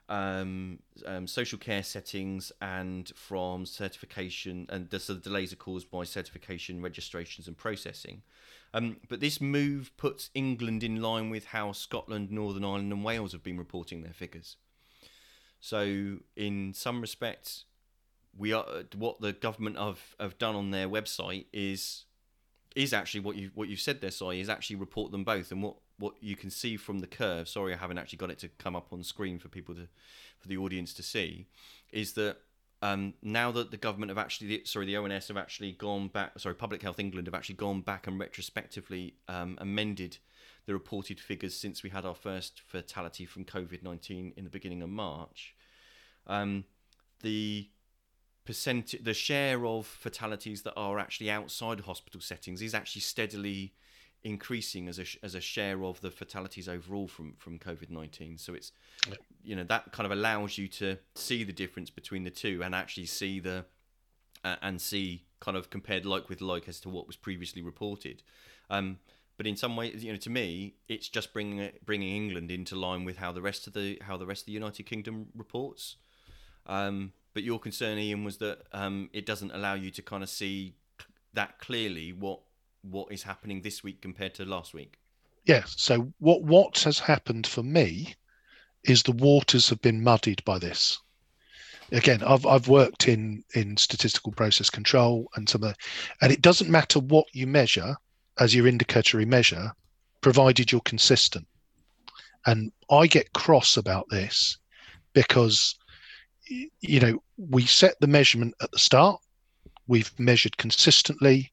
um, 0.09 0.79
um, 1.07 1.27
social 1.27 1.59
care 1.59 1.83
settings 1.83 2.51
and 2.61 3.11
from 3.15 3.67
certification, 3.67 4.67
and 4.71 4.89
the, 4.91 4.99
so 4.99 5.15
the 5.15 5.21
delays 5.21 5.53
are 5.53 5.57
caused 5.57 5.91
by 5.91 6.05
certification, 6.05 6.83
registrations, 6.83 7.47
and 7.47 7.57
processing. 7.57 8.23
Um, 8.73 8.99
but 9.09 9.21
this 9.21 9.41
move 9.41 9.97
puts 9.97 10.31
England 10.35 10.83
in 10.83 11.01
line 11.01 11.31
with 11.31 11.47
how 11.47 11.73
Scotland, 11.73 12.31
Northern 12.31 12.65
Ireland, 12.65 12.93
and 12.93 13.05
Wales 13.05 13.33
have 13.33 13.43
been 13.43 13.59
reporting 13.59 14.03
their 14.03 14.13
figures. 14.13 14.57
So, 15.61 16.19
in 16.37 16.73
some 16.75 17.01
respects, 17.01 17.65
we 18.37 18.53
are 18.53 18.85
what 18.97 19.21
the 19.21 19.33
government 19.33 19.77
have, 19.79 20.15
have 20.21 20.39
done 20.39 20.55
on 20.55 20.71
their 20.71 20.89
website 20.89 21.47
is 21.53 22.05
is 22.77 22.93
actually 22.93 23.21
what 23.21 23.37
you 23.37 23.51
what 23.55 23.69
you've 23.69 23.81
said 23.81 24.01
there, 24.01 24.11
sorry, 24.11 24.41
is 24.41 24.49
actually 24.49 24.77
report 24.77 25.11
them 25.11 25.25
both. 25.25 25.51
And 25.51 25.63
what, 25.63 25.77
what 25.99 26.15
you 26.21 26.37
can 26.37 26.51
see 26.51 26.77
from 26.77 27.01
the 27.01 27.07
curve, 27.07 27.49
sorry, 27.49 27.75
I 27.75 27.77
haven't 27.77 27.99
actually 27.99 28.19
got 28.19 28.31
it 28.31 28.39
to 28.41 28.49
come 28.49 28.77
up 28.77 28.93
on 28.93 29.03
screen 29.03 29.39
for 29.39 29.49
people 29.49 29.75
to 29.75 29.89
for 30.39 30.49
the 30.49 30.57
audience 30.57 30.95
to 30.95 31.03
see, 31.03 31.47
is 31.91 32.13
that 32.13 32.37
um, 32.81 33.15
now 33.23 33.51
that 33.51 33.71
the 33.73 33.77
government 33.77 34.11
have 34.11 34.19
actually, 34.19 34.63
sorry, 34.65 34.87
the 34.87 34.97
ONS 34.97 35.29
have 35.29 35.37
actually 35.37 35.73
gone 35.73 36.09
back, 36.09 36.39
sorry, 36.39 36.55
Public 36.55 36.81
Health 36.81 37.01
England 37.01 37.27
have 37.27 37.35
actually 37.35 37.57
gone 37.57 37.81
back 37.81 38.07
and 38.07 38.21
retrospectively 38.21 39.15
um, 39.27 39.59
amended 39.61 40.19
the 40.67 40.75
reported 40.75 41.19
figures 41.19 41.57
since 41.57 41.83
we 41.83 41.91
had 41.91 42.05
our 42.05 42.15
first 42.15 42.63
fatality 42.67 43.25
from 43.25 43.45
COVID 43.45 43.83
19 43.83 44.35
in 44.37 44.45
the 44.45 44.51
beginning 44.51 44.83
of 44.83 44.91
March. 44.91 45.55
Um, 46.27 46.65
the 47.23 47.69
percent, 48.45 48.95
the 49.03 49.15
share 49.15 49.67
of 49.67 49.87
fatalities 49.87 50.63
that 50.63 50.75
are 50.75 50.99
actually 50.99 51.31
outside 51.31 51.81
hospital 51.81 52.21
settings 52.21 52.63
is 52.63 52.75
actually 52.75 53.03
steadily 53.03 53.73
increasing 54.25 54.89
as 54.89 54.99
a 54.99 55.05
as 55.23 55.35
a 55.35 55.41
share 55.41 55.85
of 55.85 56.01
the 56.01 56.11
fatalities 56.11 56.69
overall 56.69 57.09
from 57.09 57.35
from 57.39 57.59
COVID 57.59 57.91
nineteen. 57.91 58.39
So 58.39 58.55
it's 58.55 58.73
you 59.43 59.55
know 59.57 59.65
that 59.65 59.93
kind 59.93 60.07
of 60.07 60.13
allows 60.13 60.59
you 60.59 60.69
to 60.69 60.99
see 61.15 61.45
the 61.45 61.53
difference 61.53 61.91
between 61.91 62.25
the 62.25 62.31
two 62.31 62.63
and 62.63 62.75
actually 62.75 63.07
see 63.07 63.41
the 63.41 63.65
uh, 64.45 64.57
and 64.63 64.81
see 64.81 65.25
kind 65.41 65.57
of 65.57 65.71
compared 65.71 66.05
like 66.05 66.29
with 66.29 66.41
like 66.41 66.69
as 66.69 66.81
to 66.81 66.89
what 66.89 67.07
was 67.07 67.17
previously 67.17 67.63
reported. 67.63 68.23
Um, 68.71 68.99
but 69.37 69.47
in 69.47 69.57
some 69.57 69.77
ways, 69.77 70.03
you 70.03 70.13
know, 70.13 70.19
to 70.19 70.31
me, 70.31 70.75
it's 70.89 71.09
just 71.09 71.33
bringing 71.33 71.61
it, 71.61 71.87
bringing 71.87 72.15
England 72.15 72.51
into 72.51 72.75
line 72.75 73.05
with 73.05 73.19
how 73.19 73.31
the 73.31 73.41
rest 73.41 73.67
of 73.69 73.73
the 73.73 73.99
how 74.03 74.17
the 74.17 74.27
rest 74.27 74.43
of 74.43 74.47
the 74.47 74.53
United 74.53 74.85
Kingdom 74.85 75.29
reports. 75.35 75.97
Um, 76.67 77.13
but 77.35 77.45
your 77.45 77.61
concern, 77.61 77.99
Ian, 77.99 78.25
was 78.25 78.39
that 78.39 78.63
um, 78.73 79.11
it 79.13 79.25
doesn't 79.25 79.53
allow 79.53 79.75
you 79.75 79.91
to 79.93 80.03
kind 80.03 80.25
of 80.25 80.29
see 80.29 80.75
that 81.35 81.61
clearly 81.61 82.13
what 82.13 82.41
what 82.91 83.13
is 83.13 83.23
happening 83.23 83.63
this 83.63 83.83
week 83.83 84.01
compared 84.01 84.35
to 84.35 84.45
last 84.45 84.75
week. 84.75 84.99
Yeah. 85.45 85.65
So 85.67 86.13
what 86.19 86.43
what 86.43 86.79
has 86.81 86.99
happened 86.99 87.47
for 87.47 87.63
me 87.63 88.15
is 88.85 89.03
the 89.03 89.13
waters 89.13 89.69
have 89.69 89.81
been 89.81 90.03
muddied 90.03 90.45
by 90.45 90.59
this. 90.59 90.99
Again, 91.91 92.23
I've 92.23 92.45
I've 92.45 92.69
worked 92.69 93.09
in 93.09 93.45
in 93.55 93.77
statistical 93.77 94.33
process 94.33 94.69
control 94.71 95.29
and 95.37 95.49
some 95.49 95.65
of, 95.65 95.75
and 96.21 96.31
it 96.31 96.43
doesn't 96.43 96.71
matter 96.71 96.99
what 96.99 97.27
you 97.33 97.47
measure 97.47 97.97
as 98.39 98.55
your 98.55 98.67
indicatory 98.67 99.25
measure, 99.25 99.73
provided 100.21 100.71
you're 100.71 100.81
consistent. 100.83 101.47
And 102.47 102.71
I 102.91 103.07
get 103.07 103.33
cross 103.33 103.77
about 103.77 104.07
this 104.11 104.59
because 105.13 105.75
you 106.81 107.01
know 107.01 107.23
we 107.37 107.65
set 107.67 107.95
the 108.01 108.07
measurement 108.07 108.55
at 108.61 108.71
the 108.71 108.79
start, 108.79 109.21
we've 109.87 110.13
measured 110.19 110.57
consistently, 110.59 111.53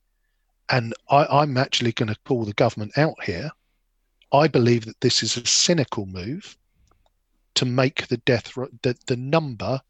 and 0.69 0.93
I, 1.09 1.25
I'm 1.25 1.57
actually 1.57 1.91
going 1.91 2.09
to 2.09 2.19
call 2.25 2.45
the 2.45 2.53
government 2.53 2.97
out 2.97 3.23
here. 3.23 3.51
I 4.31 4.47
believe 4.47 4.85
that 4.85 4.99
this 5.01 5.23
is 5.23 5.37
a 5.37 5.45
cynical 5.45 6.05
move 6.05 6.57
to 7.55 7.65
make 7.65 8.07
the 8.07 8.17
death 8.17 8.53
the, 8.81 8.97
the 9.05 9.15
number 9.15 9.81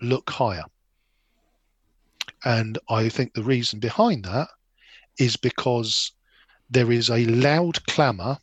look 0.00 0.30
higher. 0.30 0.64
And 2.44 2.78
I 2.88 3.08
think 3.08 3.32
the 3.32 3.42
reason 3.42 3.80
behind 3.80 4.24
that 4.24 4.48
is 5.18 5.36
because 5.36 6.12
there 6.68 6.92
is 6.92 7.08
a 7.08 7.24
loud 7.26 7.84
clamour 7.86 8.38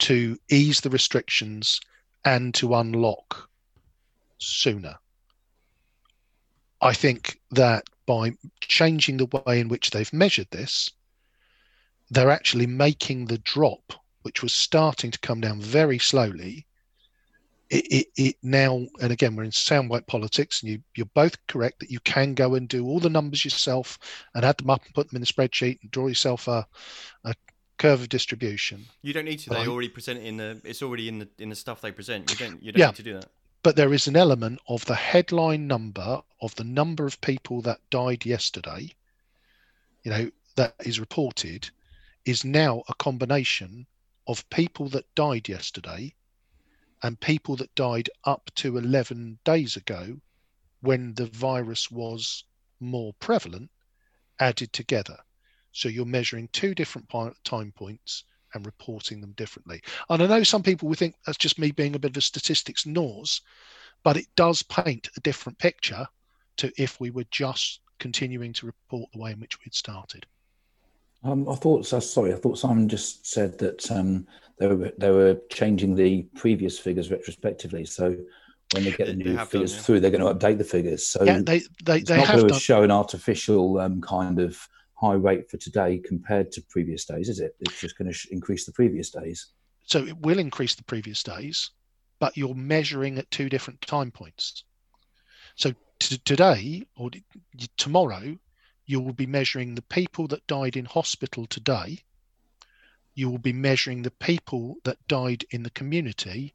to 0.00 0.38
ease 0.50 0.80
the 0.80 0.90
restrictions 0.90 1.80
and 2.24 2.52
to 2.54 2.74
unlock 2.74 3.48
sooner. 4.38 4.96
I 6.82 6.92
think 6.92 7.40
that 7.52 7.88
by 8.06 8.32
changing 8.60 9.16
the 9.16 9.42
way 9.46 9.60
in 9.60 9.68
which 9.68 9.90
they've 9.90 10.12
measured 10.12 10.48
this, 10.50 10.90
they're 12.10 12.30
actually 12.30 12.66
making 12.66 13.26
the 13.26 13.38
drop, 13.38 13.92
which 14.22 14.42
was 14.42 14.52
starting 14.52 15.10
to 15.10 15.18
come 15.20 15.40
down 15.40 15.60
very 15.60 15.98
slowly. 15.98 16.66
It, 17.70 17.86
it, 17.90 18.06
it 18.16 18.36
now, 18.42 18.86
and 19.00 19.10
again, 19.10 19.34
we're 19.34 19.44
in 19.44 19.50
soundbite 19.50 20.06
politics, 20.06 20.62
and 20.62 20.70
you, 20.70 20.82
you're 20.96 21.06
both 21.14 21.34
correct 21.46 21.80
that 21.80 21.90
you 21.90 21.98
can 22.00 22.34
go 22.34 22.54
and 22.54 22.68
do 22.68 22.84
all 22.86 23.00
the 23.00 23.08
numbers 23.10 23.44
yourself 23.44 23.98
and 24.34 24.44
add 24.44 24.58
them 24.58 24.70
up 24.70 24.84
and 24.84 24.94
put 24.94 25.08
them 25.08 25.16
in 25.16 25.22
the 25.22 25.26
spreadsheet 25.26 25.78
and 25.82 25.90
draw 25.90 26.06
yourself 26.06 26.46
a, 26.46 26.66
a 27.24 27.34
curve 27.78 28.02
of 28.02 28.10
distribution. 28.10 28.84
You 29.02 29.12
don't 29.14 29.24
need 29.24 29.38
to. 29.40 29.50
They 29.50 29.56
Right. 29.56 29.68
already 29.68 29.88
present 29.88 30.20
it 30.20 30.26
in 30.26 30.36
the. 30.36 30.60
It's 30.62 30.82
already 30.82 31.08
in 31.08 31.18
the 31.20 31.28
in 31.38 31.48
the 31.48 31.56
stuff 31.56 31.80
they 31.80 31.90
present. 31.90 32.30
You 32.30 32.36
don't. 32.36 32.62
You 32.62 32.70
don't 32.72 32.80
Yeah. 32.80 32.86
need 32.88 32.96
to 32.96 33.02
do 33.02 33.14
that. 33.14 33.30
But 33.64 33.74
there 33.74 33.92
is 33.92 34.06
an 34.06 34.14
element 34.14 34.60
of 34.68 34.84
the 34.84 34.94
headline 34.94 35.66
number 35.66 36.22
of 36.40 36.54
the 36.54 36.62
number 36.64 37.06
of 37.06 37.20
people 37.20 37.60
that 37.62 37.80
died 37.90 38.24
yesterday 38.24 38.88
you 40.04 40.10
know 40.10 40.30
that 40.54 40.74
is 40.84 41.00
reported 41.00 41.68
is 42.24 42.44
now 42.44 42.82
a 42.88 42.94
combination 42.94 43.86
of 44.26 44.48
people 44.50 44.88
that 44.88 45.14
died 45.14 45.48
yesterday 45.48 46.14
and 47.02 47.20
people 47.20 47.56
that 47.56 47.74
died 47.74 48.08
up 48.24 48.50
to 48.54 48.78
11 48.78 49.38
days 49.44 49.76
ago 49.76 50.18
when 50.80 51.12
the 51.14 51.26
virus 51.26 51.90
was 51.90 52.44
more 52.80 53.12
prevalent 53.14 53.70
added 54.40 54.72
together. 54.72 55.18
So 55.72 55.88
you're 55.88 56.06
measuring 56.06 56.48
two 56.48 56.74
different 56.74 57.10
time 57.44 57.72
points 57.72 58.24
and 58.54 58.66
reporting 58.66 59.20
them 59.20 59.32
differently 59.32 59.80
and 60.10 60.22
i 60.22 60.26
know 60.26 60.42
some 60.42 60.62
people 60.62 60.88
would 60.88 60.98
think 60.98 61.14
that's 61.26 61.38
just 61.38 61.58
me 61.58 61.70
being 61.70 61.94
a 61.94 61.98
bit 61.98 62.10
of 62.12 62.16
a 62.16 62.20
statistics 62.20 62.86
nose 62.86 63.40
but 64.02 64.16
it 64.16 64.26
does 64.36 64.62
paint 64.62 65.08
a 65.16 65.20
different 65.20 65.58
picture 65.58 66.06
to 66.56 66.70
if 66.78 67.00
we 67.00 67.10
were 67.10 67.24
just 67.30 67.80
continuing 67.98 68.52
to 68.52 68.66
report 68.66 69.08
the 69.12 69.18
way 69.20 69.32
in 69.32 69.40
which 69.40 69.58
we'd 69.64 69.74
started. 69.74 70.26
Um, 71.22 71.48
I 71.48 71.54
thought, 71.54 71.86
so, 71.86 72.00
sorry, 72.00 72.34
I 72.34 72.36
thought 72.36 72.58
Simon 72.58 72.86
just 72.88 73.26
said 73.26 73.56
that 73.58 73.90
um, 73.90 74.26
they 74.58 74.66
were 74.66 74.92
they 74.98 75.10
were 75.10 75.40
changing 75.50 75.94
the 75.94 76.26
previous 76.36 76.78
figures 76.78 77.10
retrospectively. 77.10 77.86
So 77.86 78.14
when 78.72 78.84
they 78.84 78.90
get 78.92 79.06
the 79.06 79.12
They- 79.14 79.22
they 79.22 79.30
new 79.30 79.30
have 79.36 79.38
done, 79.38 79.46
figures 79.46 79.74
yeah. 79.74 79.80
through, 79.80 80.00
they're 80.00 80.10
going 80.10 80.26
to 80.26 80.34
update 80.46 80.58
the 80.58 80.64
figures. 80.64 81.06
So 81.06 81.24
yeah, 81.24 81.38
they 81.42 81.62
they, 81.82 81.98
it's 82.00 82.08
they 82.10 82.16
not 82.18 82.26
have 82.26 82.36
going 82.36 82.48
to 82.48 82.52
done. 82.52 82.60
show 82.60 82.82
an 82.82 82.90
artificial 82.90 83.78
um, 83.80 84.02
kind 84.02 84.38
of 84.38 84.68
high 85.04 85.14
rate 85.14 85.50
for 85.50 85.58
today 85.58 85.98
compared 85.98 86.50
to 86.52 86.62
previous 86.62 87.04
days, 87.04 87.28
is 87.28 87.40
it? 87.40 87.54
It's 87.60 87.80
just 87.80 87.98
going 87.98 88.10
to 88.10 88.18
increase 88.30 88.64
the 88.64 88.72
previous 88.72 89.10
days. 89.10 89.48
So 89.84 90.04
it 90.04 90.18
will 90.18 90.38
increase 90.38 90.74
the 90.74 90.84
previous 90.84 91.22
days, 91.22 91.70
but 92.18 92.36
you're 92.36 92.54
measuring 92.54 93.18
at 93.18 93.30
two 93.30 93.48
different 93.48 93.80
time 93.82 94.10
points. 94.10 94.64
So 95.56 95.74
t- 95.98 96.20
today 96.24 96.86
or 96.96 97.10
d- 97.10 97.22
tomorrow, 97.76 98.38
you 98.86 99.00
will 99.00 99.12
be 99.12 99.26
measuring 99.26 99.74
the 99.74 99.82
people 99.82 100.26
that 100.28 100.46
died 100.46 100.76
in 100.76 100.86
hospital 100.86 101.46
today. 101.46 101.98
You 103.14 103.30
will 103.30 103.38
be 103.38 103.52
measuring 103.52 104.02
the 104.02 104.10
people 104.10 104.76
that 104.84 105.06
died 105.06 105.44
in 105.50 105.62
the 105.62 105.70
community 105.70 106.54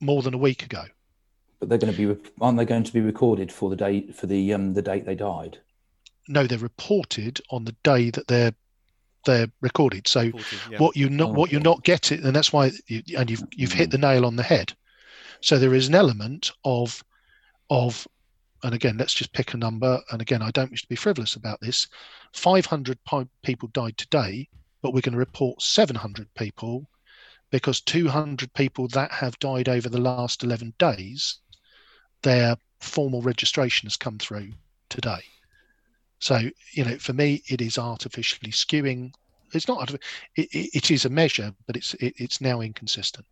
more 0.00 0.22
than 0.22 0.34
a 0.34 0.38
week 0.38 0.62
ago. 0.62 0.84
But 1.60 1.68
they're 1.68 1.78
going 1.78 1.94
to 1.94 2.14
be, 2.14 2.30
aren't 2.40 2.58
they 2.58 2.64
going 2.64 2.82
to 2.84 2.92
be 2.92 3.00
recorded 3.00 3.52
for 3.52 3.70
the 3.70 3.76
date 3.76 4.14
for 4.14 4.26
the 4.26 4.52
um 4.54 4.74
the 4.74 4.82
date 4.82 5.04
they 5.06 5.14
died? 5.14 5.58
No, 6.28 6.46
they're 6.46 6.58
reported 6.58 7.40
on 7.50 7.64
the 7.64 7.76
day 7.82 8.10
that 8.10 8.26
they're 8.26 8.54
they're 9.24 9.48
recorded. 9.60 10.06
So 10.06 10.24
Reported, 10.24 10.58
yeah. 10.70 10.78
what 10.78 10.96
you 10.96 11.08
not 11.10 11.30
Oh, 11.30 11.32
what 11.32 11.50
you're 11.50 11.60
okay. 11.60 11.70
not 11.70 11.84
getting, 11.84 12.24
and 12.24 12.34
that's 12.34 12.52
why 12.52 12.72
you, 12.86 13.02
and 13.16 13.30
you've 13.30 13.42
you've 13.52 13.72
hit 13.72 13.90
the 13.90 13.96
hmm. 13.96 14.02
nail 14.02 14.26
on 14.26 14.36
the 14.36 14.42
head. 14.42 14.72
So 15.40 15.58
there 15.58 15.74
is 15.74 15.88
an 15.88 15.94
element 15.94 16.52
of 16.64 17.02
of, 17.70 18.06
and 18.62 18.74
again, 18.74 18.96
let's 18.98 19.14
just 19.14 19.32
pick 19.32 19.54
a 19.54 19.58
number. 19.58 20.00
And 20.10 20.20
again, 20.20 20.42
I 20.42 20.50
don't 20.50 20.70
wish 20.70 20.82
to 20.82 20.88
be 20.88 20.96
frivolous 20.96 21.36
about 21.36 21.60
this. 21.60 21.86
500 22.32 23.02
pi- 23.04 23.26
people 23.42 23.68
died 23.72 23.96
today, 23.96 24.48
but 24.82 24.92
we're 24.92 25.00
going 25.00 25.12
to 25.14 25.18
report 25.18 25.62
700 25.62 26.32
people 26.34 26.88
because 27.50 27.80
200 27.80 28.52
people 28.54 28.88
that 28.88 29.12
have 29.12 29.38
died 29.38 29.68
over 29.68 29.88
the 29.88 30.00
last 30.00 30.42
11 30.42 30.74
days, 30.78 31.38
their 32.22 32.56
formal 32.80 33.22
registration 33.22 33.86
has 33.86 33.96
come 33.96 34.18
through 34.18 34.50
today. 34.88 35.22
So, 36.24 36.38
you 36.72 36.86
know, 36.86 36.96
for 36.96 37.12
me, 37.12 37.42
it 37.48 37.60
is 37.60 37.76
artificially 37.76 38.50
skewing. 38.50 39.12
It's 39.52 39.68
not, 39.68 39.92
it, 39.92 40.00
it, 40.36 40.70
it 40.72 40.90
is 40.90 41.04
a 41.04 41.10
measure, 41.10 41.52
but 41.66 41.76
it's 41.76 41.92
it, 42.00 42.14
it's 42.16 42.40
now 42.40 42.62
inconsistent. 42.62 43.26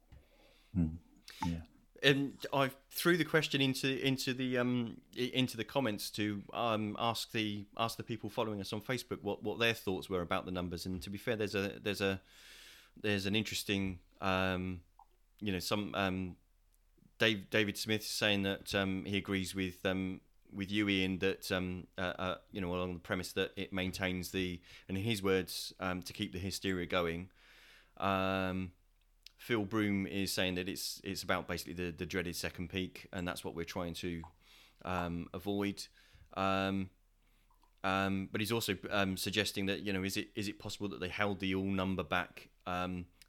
and 2.02 2.34
I 2.52 2.70
threw 2.90 3.16
the 3.16 3.24
question 3.24 3.62
into 3.62 3.98
into 4.06 4.34
the 4.34 4.58
um 4.58 4.98
into 5.16 5.56
the 5.56 5.64
comments 5.64 6.10
to 6.10 6.42
um 6.52 6.94
ask 6.98 7.32
the 7.32 7.64
ask 7.78 7.96
the 7.96 8.02
people 8.02 8.28
following 8.28 8.60
us 8.60 8.74
on 8.74 8.82
Facebook 8.82 9.22
what 9.22 9.42
what 9.42 9.58
their 9.58 9.72
thoughts 9.72 10.10
were 10.10 10.20
about 10.20 10.44
the 10.44 10.52
numbers. 10.52 10.84
And 10.84 11.00
to 11.00 11.08
be 11.08 11.16
fair, 11.16 11.34
there's 11.34 11.54
a 11.54 11.72
there's 11.82 12.02
a 12.02 12.20
there's 13.00 13.24
an 13.24 13.34
interesting 13.34 14.00
um 14.20 14.80
you 15.40 15.50
know 15.50 15.60
some 15.60 15.94
um 15.94 16.36
Dave 17.18 17.48
David 17.48 17.78
Smith 17.78 18.04
saying 18.04 18.42
that 18.42 18.74
um 18.74 19.06
he 19.06 19.16
agrees 19.16 19.54
with 19.54 19.86
um 19.86 20.20
with 20.54 20.70
you 20.70 20.88
Ian 20.88 21.18
that 21.18 21.50
um 21.52 21.86
uh, 21.98 22.12
uh, 22.18 22.34
you 22.50 22.60
know 22.60 22.74
along 22.74 22.94
the 22.94 23.00
premise 23.00 23.32
that 23.32 23.52
it 23.56 23.72
maintains 23.72 24.30
the 24.30 24.60
and 24.88 24.98
in 24.98 25.04
his 25.04 25.22
words 25.22 25.72
um 25.80 26.02
to 26.02 26.12
keep 26.12 26.32
the 26.32 26.38
hysteria 26.38 26.86
going. 26.86 27.30
Um, 27.98 28.72
Phil 29.36 29.64
Broom 29.64 30.06
is 30.06 30.32
saying 30.32 30.54
that 30.54 30.68
it's 30.68 31.00
it's 31.02 31.22
about 31.22 31.48
basically 31.48 31.74
the, 31.74 31.90
the 31.90 32.06
dreaded 32.06 32.36
second 32.36 32.68
peak, 32.68 33.08
and 33.12 33.26
that's 33.26 33.44
what 33.44 33.56
we're 33.56 33.64
trying 33.64 33.94
to 33.94 34.22
um, 34.84 35.26
avoid. 35.34 35.84
Um, 36.34 36.90
um, 37.84 38.28
but 38.30 38.40
he's 38.40 38.52
also 38.52 38.76
suggesting 39.16 39.66
that 39.66 39.80
you 39.82 39.92
know 39.92 40.04
is 40.04 40.16
it 40.16 40.28
is 40.36 40.46
it 40.46 40.60
possible 40.60 40.88
that 40.90 41.00
they 41.00 41.08
held 41.08 41.40
the 41.40 41.56
all 41.56 41.64
number 41.64 42.04
back 42.04 42.50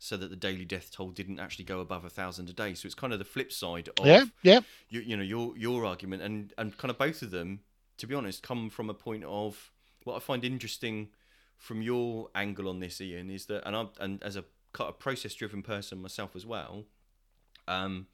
so 0.04 0.18
that 0.18 0.30
the 0.30 0.36
daily 0.36 0.66
death 0.66 0.91
toll 0.91 1.12
didn't 1.12 1.39
actually 1.39 1.66
go 1.66 1.80
above 1.80 2.04
a 2.04 2.10
thousand 2.10 2.49
a 2.49 2.54
day? 2.54 2.74
So 2.74 2.86
it's 2.86 2.95
kind 2.95 3.14
of 3.14 3.20
the 3.20 3.26
flip 3.26 3.51
side 3.51 3.89
of 3.97 4.06
Yeah, 4.06 4.26
yeah, 4.41 4.60
you, 4.89 5.01
you 5.01 5.18
know 5.18 5.24
your 5.24 5.58
your 5.58 5.86
argument 5.86 6.22
and 6.22 6.54
and 6.58 6.78
kind 6.78 6.91
of 6.91 6.97
both 6.97 7.22
of 7.22 7.32
them 7.32 7.62
to 7.97 8.08
be 8.08 8.16
honest 8.16 8.43
come 8.43 8.70
from 8.70 8.89
a 8.89 8.93
point 8.93 9.24
of 9.24 9.72
what 10.04 10.16
i 10.16 10.20
find 10.20 10.43
interesting 10.43 11.10
from 11.58 11.82
your 11.82 12.30
angle 12.36 12.70
on 12.70 12.80
this 12.80 13.01
ian 13.01 13.30
is 13.30 13.45
that 13.45 13.66
and 13.66 13.76
i 13.76 13.86
and 13.99 14.22
as 14.24 14.36
a 14.36 14.43
kind 14.74 14.89
of 14.89 14.99
process 14.99 15.34
driven 15.34 15.62
person 15.62 16.01
myself 16.01 16.36
as 16.36 16.45
well 16.45 16.86
um 17.68 18.08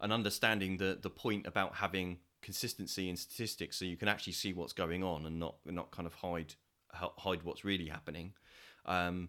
and 0.00 0.12
understanding 0.12 0.76
the 0.76 0.98
the 1.00 1.10
point 1.10 1.46
about 1.46 1.76
having 1.76 2.18
consistency 2.42 3.08
in 3.08 3.16
statistics 3.16 3.78
so 3.78 3.84
you 3.84 3.96
can 3.96 4.08
actually 4.08 4.32
see 4.32 4.52
what's 4.52 4.72
going 4.72 5.02
on 5.02 5.24
and 5.26 5.38
not 5.38 5.56
not 5.66 5.90
kind 5.90 6.06
of 6.06 6.14
hide 6.14 6.54
hide 6.92 7.42
what's 7.42 7.64
really 7.64 7.88
happening 7.88 8.32
um 8.86 9.28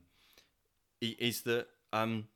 is 1.01 1.41
that 1.41 1.67
um 1.93 2.27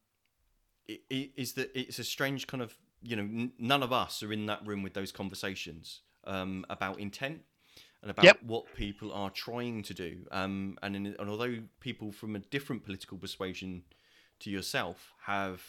i- 0.89 0.99
i- 1.11 1.31
is 1.35 1.53
that 1.53 1.71
it's 1.77 1.99
a 1.99 2.03
strange 2.03 2.47
kind 2.47 2.61
of 2.63 2.77
you 3.01 3.15
know 3.15 3.23
n- 3.23 3.53
none 3.57 3.83
of 3.83 3.93
us 3.93 4.21
are 4.23 4.33
in 4.33 4.45
that 4.47 4.65
room 4.65 4.83
with 4.83 4.93
those 4.93 5.11
conversations 5.11 6.01
um, 6.25 6.65
about 6.69 6.99
intent 6.99 7.41
and 8.01 8.11
about 8.11 8.25
Yep. 8.25 8.43
what 8.43 8.73
people 8.73 9.11
are 9.11 9.29
trying 9.29 9.83
to 9.83 9.93
do 9.93 10.25
um, 10.31 10.77
and, 10.83 10.95
in, 10.95 11.05
and 11.19 11.29
although 11.29 11.59
people 11.79 12.11
from 12.11 12.35
a 12.35 12.39
different 12.39 12.83
political 12.83 13.17
persuasion 13.17 13.83
to 14.39 14.49
yourself 14.49 15.13
have 15.25 15.61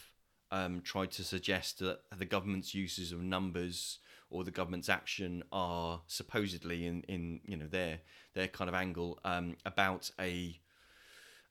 um, 0.51 0.81
tried 0.81 1.11
to 1.11 1.23
suggest 1.23 1.79
that 1.79 2.01
the 2.17 2.25
government's 2.25 2.73
uses 2.73 3.11
of 3.11 3.21
numbers 3.21 3.99
or 4.29 4.43
the 4.43 4.51
government's 4.51 4.89
action 4.89 5.43
are 5.51 6.01
supposedly 6.07 6.85
in, 6.85 7.01
in 7.03 7.39
you 7.45 7.55
know 7.57 7.67
their 7.67 7.99
their 8.33 8.47
kind 8.47 8.69
of 8.69 8.75
angle 8.75 9.19
um, 9.23 9.55
about 9.65 10.11
a 10.19 10.59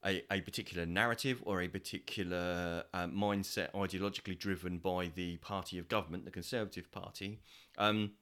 a, 0.04 0.22
a 0.30 0.40
particular 0.40 0.86
narrative 0.86 1.42
or 1.44 1.60
a 1.62 1.68
particular 1.68 2.84
uh, 2.94 3.06
mindset 3.06 3.70
ideologically 3.72 4.38
driven 4.38 4.78
by 4.78 5.10
the 5.14 5.36
party 5.38 5.78
of 5.78 5.88
government, 5.88 6.24
the 6.24 6.30
Conservative 6.30 6.90
Party, 6.90 7.40
um, 7.78 8.12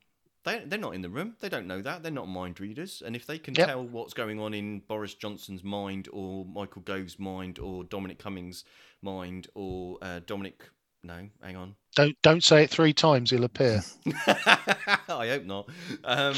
they, 0.45 0.63
they're 0.65 0.79
not 0.79 0.95
in 0.95 1.03
the 1.03 1.09
room. 1.11 1.35
They 1.41 1.49
don't 1.49 1.67
know 1.67 1.83
that. 1.83 2.03
They're 2.03 2.13
not 2.13 2.29
mind 2.29 2.61
readers. 2.61 3.03
And 3.05 3.15
if 3.17 3.27
they 3.27 3.39
can 3.39 3.55
Yep. 3.55 3.67
tell 3.67 3.85
what's 3.85 4.15
going 4.15 4.41
on 4.41 4.55
in 4.55 4.81
Boris 4.81 5.15
Johnson's 5.15 5.63
mind 5.65 6.09
or 6.13 6.45
Michael 6.47 6.83
Gove's 6.83 7.19
mind 7.19 7.59
or 7.59 7.85
Dominic 7.85 8.19
Cummings' 8.19 8.65
mind 9.03 9.49
or 9.55 9.99
uh, 10.01 10.21
Dominic. 10.27 10.63
No, 11.03 11.29
hang 11.43 11.57
on. 11.57 11.77
don't 11.95 12.17
don't 12.23 12.43
say 12.43 12.65
it 12.65 12.71
three 12.71 12.93
times; 12.93 13.31
he'll 13.31 13.45
appear. 13.45 13.83
I 14.27 15.29
hope 15.29 15.45
not. 15.45 15.69
Um, 16.05 16.35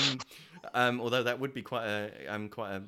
um, 0.74 1.00
although 1.00 1.22
that 1.22 1.40
would 1.40 1.54
be 1.54 1.62
quite 1.62 1.86
a 1.86 2.26
um, 2.28 2.48
quite 2.50 2.72
a 2.72 2.82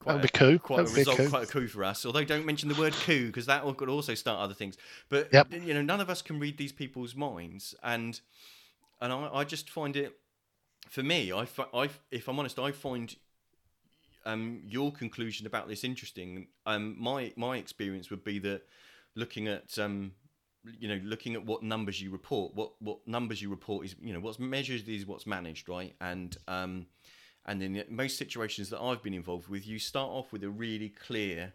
quite 0.00 0.12
would 0.14 0.22
be 0.22 0.28
a, 0.28 0.30
coup. 0.30 0.58
quite 0.58 0.76
That 0.76 0.82
a 0.82 0.84
would 0.84 0.92
a 0.94 0.98
result, 0.98 1.18
quite 1.30 1.42
a 1.44 1.46
coup 1.46 1.68
for 1.68 1.84
us. 1.84 2.06
Although 2.06 2.24
don't 2.24 2.46
mention 2.46 2.68
the 2.68 2.74
word 2.74 2.92
coup 2.92 3.26
because 3.26 3.46
that 3.46 3.64
could 3.76 3.88
also 3.88 4.14
start 4.14 4.40
other 4.40 4.54
things. 4.54 4.76
But 5.08 5.32
Yep. 5.32 5.52
you 5.52 5.74
know, 5.74 5.82
none 5.82 6.00
of 6.00 6.10
us 6.10 6.22
can 6.22 6.38
read 6.38 6.58
these 6.58 6.72
people's 6.72 7.14
minds, 7.14 7.74
and 7.82 8.20
and 9.00 9.12
I, 9.12 9.30
I 9.32 9.44
just 9.44 9.70
find 9.70 9.96
it 9.96 10.18
for 10.88 11.02
me. 11.02 11.32
I, 11.32 11.46
I 11.74 11.88
if 12.10 12.28
I'm 12.28 12.38
honest, 12.38 12.58
I 12.58 12.72
find 12.72 13.14
um, 14.24 14.60
your 14.66 14.92
conclusion 14.92 15.46
about 15.46 15.68
this 15.68 15.84
interesting. 15.84 16.48
Um, 16.66 16.96
my 16.98 17.32
my 17.36 17.56
experience 17.56 18.10
would 18.10 18.24
be 18.24 18.38
that 18.40 18.62
looking 19.14 19.48
at 19.48 19.78
um, 19.78 20.12
you 20.78 20.88
know 20.88 21.00
looking 21.04 21.34
at 21.34 21.46
what 21.46 21.62
numbers 21.62 22.00
you 22.00 22.10
report, 22.10 22.54
what 22.54 22.72
what 22.80 23.06
numbers 23.06 23.40
you 23.40 23.50
report 23.50 23.86
is 23.86 23.96
you 24.00 24.12
know 24.12 24.20
what's 24.20 24.38
measured 24.38 24.88
is 24.88 25.06
what's 25.06 25.26
managed, 25.26 25.68
right? 25.68 25.94
And 26.00 26.36
um, 26.48 26.86
and 27.46 27.62
in 27.62 27.82
most 27.88 28.18
situations 28.18 28.70
that 28.70 28.80
I've 28.80 29.02
been 29.02 29.14
involved 29.14 29.48
with, 29.48 29.66
you 29.66 29.78
start 29.78 30.10
off 30.10 30.32
with 30.32 30.42
a 30.44 30.50
really 30.50 30.88
clear 30.90 31.52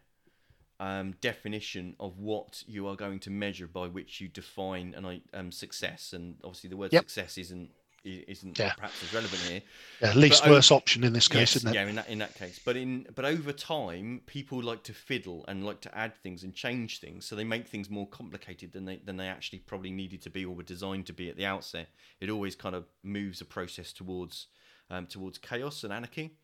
um, 0.79 1.13
definition 1.21 1.95
of 1.99 2.17
what 2.17 2.63
you 2.65 2.87
are 2.87 2.95
going 2.95 3.19
to 3.19 3.29
measure 3.29 3.67
by 3.67 3.87
which 3.87 4.19
you 4.19 4.27
define 4.27 4.95
an 4.95 5.05
i- 5.05 5.21
um, 5.33 5.51
success. 5.51 6.11
And 6.13 6.37
obviously, 6.43 6.71
the 6.71 6.77
word 6.77 6.91
Yep. 6.91 7.03
success 7.03 7.37
isn't 7.37 7.71
isn't 8.03 8.57
Yeah. 8.57 8.73
perhaps 8.73 9.03
as 9.03 9.13
relevant 9.13 9.39
here. 9.43 9.61
Yeah, 10.01 10.15
least 10.15 10.43
worst 10.47 10.71
option 10.71 11.03
in 11.03 11.13
this 11.13 11.27
case, 11.27 11.37
Yes, 11.39 11.55
isn't 11.57 11.69
it? 11.69 11.75
yeah, 11.75 11.85
in 11.87 11.93
that 11.97 12.07
in 12.09 12.17
that 12.17 12.33
case. 12.33 12.59
But 12.65 12.75
in 12.75 13.05
but 13.13 13.25
over 13.25 13.53
time, 13.53 14.23
people 14.25 14.59
like 14.63 14.81
to 14.85 14.93
fiddle 14.95 15.45
and 15.47 15.63
like 15.63 15.81
to 15.81 15.95
add 15.95 16.15
things 16.23 16.43
and 16.43 16.51
change 16.55 16.99
things, 16.99 17.25
so 17.27 17.35
they 17.35 17.43
make 17.43 17.67
things 17.67 17.91
more 17.91 18.07
complicated 18.07 18.71
than 18.73 18.85
they 18.85 18.95
than 18.95 19.17
they 19.17 19.27
actually 19.27 19.59
probably 19.59 19.91
needed 19.91 20.23
to 20.23 20.31
be 20.31 20.43
or 20.43 20.55
were 20.55 20.63
designed 20.63 21.05
to 21.05 21.13
be 21.13 21.29
at 21.29 21.37
the 21.37 21.45
outset. 21.45 21.89
It 22.19 22.31
always 22.31 22.55
kind 22.55 22.73
of 22.73 22.85
moves 23.03 23.39
a 23.39 23.45
process 23.45 23.93
towards 23.93 24.47
um, 24.91 25.07
towards 25.07 25.39
chaos 25.39 25.83
and 25.83 25.91
anarchy. 25.91 26.35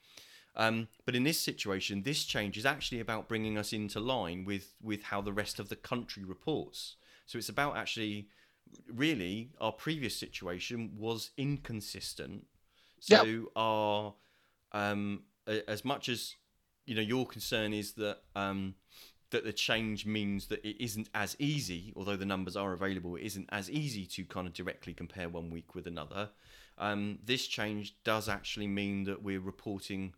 Um, 0.55 0.87
but 1.05 1.15
in 1.15 1.23
this 1.23 1.39
situation, 1.39 2.01
this 2.01 2.23
change 2.23 2.57
is 2.57 2.65
actually 2.65 2.99
about 2.99 3.27
bringing 3.27 3.59
us 3.59 3.73
into 3.73 3.99
line 3.99 4.43
with 4.43 4.73
with 4.81 5.03
how 5.03 5.21
the 5.21 5.33
rest 5.33 5.59
of 5.59 5.69
the 5.69 5.75
country 5.75 6.23
reports. 6.23 6.95
So 7.27 7.37
it's 7.37 7.49
about 7.49 7.77
actually, 7.77 8.29
really, 8.91 9.51
our 9.61 9.71
previous 9.71 10.17
situation 10.17 10.93
was 10.97 11.29
inconsistent. 11.37 12.47
So 12.99 13.51
our 13.55 14.15
um, 14.71 15.23
as 15.67 15.85
much 15.85 16.09
as 16.09 16.35
you 16.87 16.95
know, 16.95 17.01
your 17.01 17.25
concern 17.27 17.73
is 17.73 17.93
that 17.93 18.19
um, 18.35 18.73
that 19.31 19.43
the 19.43 19.53
change 19.53 20.05
means 20.05 20.47
that 20.47 20.63
it 20.65 20.81
isn't 20.81 21.09
as 21.13 21.35
easy, 21.39 21.93
although 21.95 22.15
the 22.15 22.25
numbers 22.25 22.55
are 22.55 22.73
available, 22.73 23.15
it 23.15 23.23
isn't 23.23 23.49
as 23.51 23.69
easy 23.69 24.05
to 24.05 24.23
kind 24.23 24.47
of 24.47 24.53
directly 24.53 24.93
compare 24.93 25.27
one 25.27 25.49
week 25.49 25.75
with 25.75 25.85
another. 25.85 26.29
Um, 26.77 27.19
this 27.23 27.47
change 27.47 27.95
does 28.03 28.29
actually 28.29 28.67
mean 28.67 29.03
that 29.03 29.23
we're 29.23 29.41
reporting 29.41 30.13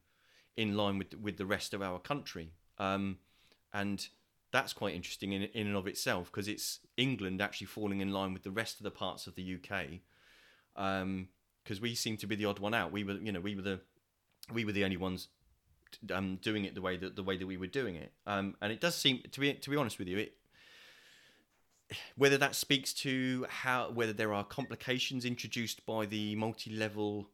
in 0.58 0.76
line 0.76 0.98
with 0.98 1.16
with 1.16 1.38
the 1.38 1.46
rest 1.46 1.74
of 1.74 1.82
our 1.82 2.00
country, 2.00 2.52
um, 2.78 3.18
and 3.74 4.10
that's 4.52 4.74
quite 4.74 4.94
interesting 4.94 5.32
in 5.32 5.44
in 5.44 5.68
and 5.68 5.76
of 5.76 5.88
itself 5.88 6.30
because 6.32 6.48
it's 6.48 6.80
England 6.98 7.42
actually 7.42 7.68
falling 7.68 8.02
in 8.02 8.12
line 8.12 8.34
with 8.34 8.44
the 8.44 8.52
rest 8.52 8.78
of 8.78 8.84
the 8.84 8.92
parts 8.92 9.26
of 9.26 9.36
the 9.36 9.56
UK, 9.56 10.02
because 11.64 11.82
we 11.82 11.96
seem 11.96 12.18
to 12.18 12.28
be 12.28 12.36
the 12.36 12.46
odd 12.46 12.60
one 12.60 12.74
out. 12.74 12.92
We 12.92 13.04
were, 13.04 13.14
you 13.14 13.32
know, 13.32 13.40
we 13.40 13.56
were 13.56 13.62
the 13.62 13.80
we 14.52 14.66
were 14.66 14.74
the 14.74 14.84
only 14.84 14.98
ones 14.98 15.30
um, 16.14 16.38
doing 16.42 16.66
it 16.66 16.76
the 16.76 16.82
way 16.82 16.98
that 16.98 17.16
the 17.16 17.24
way 17.24 17.38
that 17.38 17.48
we 17.48 17.58
were 17.58 17.68
doing 17.68 17.96
it. 17.96 18.12
Um, 18.26 18.56
and 18.62 18.72
it 18.72 18.82
does 18.82 18.96
seem 18.96 19.22
to 19.32 19.40
be 19.40 19.54
to 19.54 19.70
be 19.70 19.76
honest 19.76 20.00
with 20.00 20.08
you, 20.08 20.18
it 20.18 20.34
whether 22.16 22.38
that 22.38 22.56
speaks 22.56 22.94
to 22.94 23.46
how 23.50 23.92
whether 23.92 24.14
there 24.14 24.34
are 24.34 24.44
complications 24.44 25.26
introduced 25.26 25.86
by 25.86 26.06
the 26.06 26.36
multi-level 26.36 27.30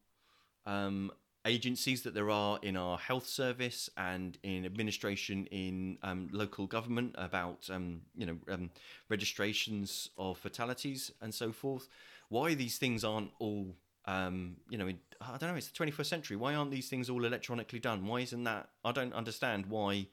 um, 0.65 1.11
agencies 1.45 2.01
that 2.03 2.13
there 2.13 2.29
are 2.29 2.59
in 2.63 2.75
our 2.75 2.97
health 2.97 3.27
service 3.27 3.89
and 3.97 4.37
in 4.43 4.65
administration 4.65 5.45
in 5.47 5.97
um, 6.01 6.27
local 6.31 6.65
government 6.65 7.13
about 7.17 7.69
um, 7.69 8.01
you 8.15 8.25
know 8.25 8.37
um, 8.49 8.69
registrations 9.09 10.09
of 10.17 10.37
fatalities 10.37 11.11
and 11.21 11.33
so 11.33 11.51
forth. 11.51 11.87
Why 12.29 12.55
these 12.55 12.77
things 12.77 13.03
aren't 13.03 13.31
all 13.39 13.75
um, 14.07 14.57
you 14.69 14.77
know 14.77 14.87
in, 14.87 14.99
I 15.21 15.37
don't 15.37 15.49
know. 15.49 15.55
It's 15.55 15.67
the 15.67 15.85
21st 15.85 16.05
century. 16.05 16.37
Why 16.37 16.55
aren't 16.55 16.71
these 16.71 16.89
things 16.89 17.09
all 17.09 17.25
electronically 17.25 17.79
done? 17.79 18.05
Why 18.05 18.19
isn't 18.21 18.43
that? 18.43 18.69
I 18.83 18.91
don't 18.91 19.13
understand 19.13 19.67
why. 19.67 20.07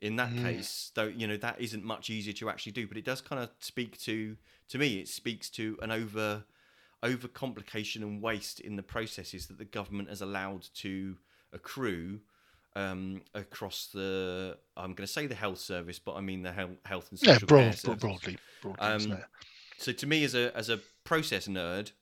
In 0.00 0.14
that 0.16 0.30
Mm. 0.30 0.44
case, 0.44 0.92
though, 0.94 1.08
you 1.08 1.26
know 1.26 1.36
that 1.38 1.60
isn't 1.60 1.84
much 1.84 2.08
easier 2.08 2.32
to 2.34 2.48
actually 2.48 2.72
do, 2.72 2.86
but 2.86 2.96
it 2.96 3.04
does 3.04 3.20
kind 3.20 3.42
of 3.42 3.50
speak 3.58 3.98
to 4.02 4.36
to 4.68 4.78
me. 4.78 5.00
It 5.00 5.08
speaks 5.08 5.50
to 5.50 5.76
an 5.82 5.90
over 5.90 6.44
over 7.02 7.28
complication 7.28 8.02
and 8.02 8.20
waste 8.22 8.60
in 8.60 8.76
the 8.76 8.82
processes 8.82 9.46
that 9.46 9.58
the 9.58 9.64
government 9.64 10.08
has 10.08 10.20
allowed 10.20 10.66
to 10.74 11.16
accrue 11.52 12.20
um, 12.76 13.22
across 13.34 13.88
the. 13.92 14.56
I'm 14.76 14.94
going 14.94 15.06
to 15.06 15.12
say 15.12 15.26
the 15.26 15.34
health 15.34 15.58
service, 15.58 15.98
but 15.98 16.14
I 16.14 16.20
mean 16.20 16.42
the 16.42 16.52
health, 16.52 16.70
health 16.84 17.08
and 17.10 17.18
social 17.18 17.48
Yeah, 17.48 17.48
broad, 17.48 17.82
broad, 17.82 18.00
broadly. 18.00 18.38
broadly 18.60 18.78
Um. 18.80 19.18
So 19.78 19.92
to 19.92 20.06
me, 20.06 20.24
as 20.24 20.34
a 20.34 20.56
as 20.56 20.68
a 20.68 20.78
process 21.04 21.48
nerd, 21.48 21.92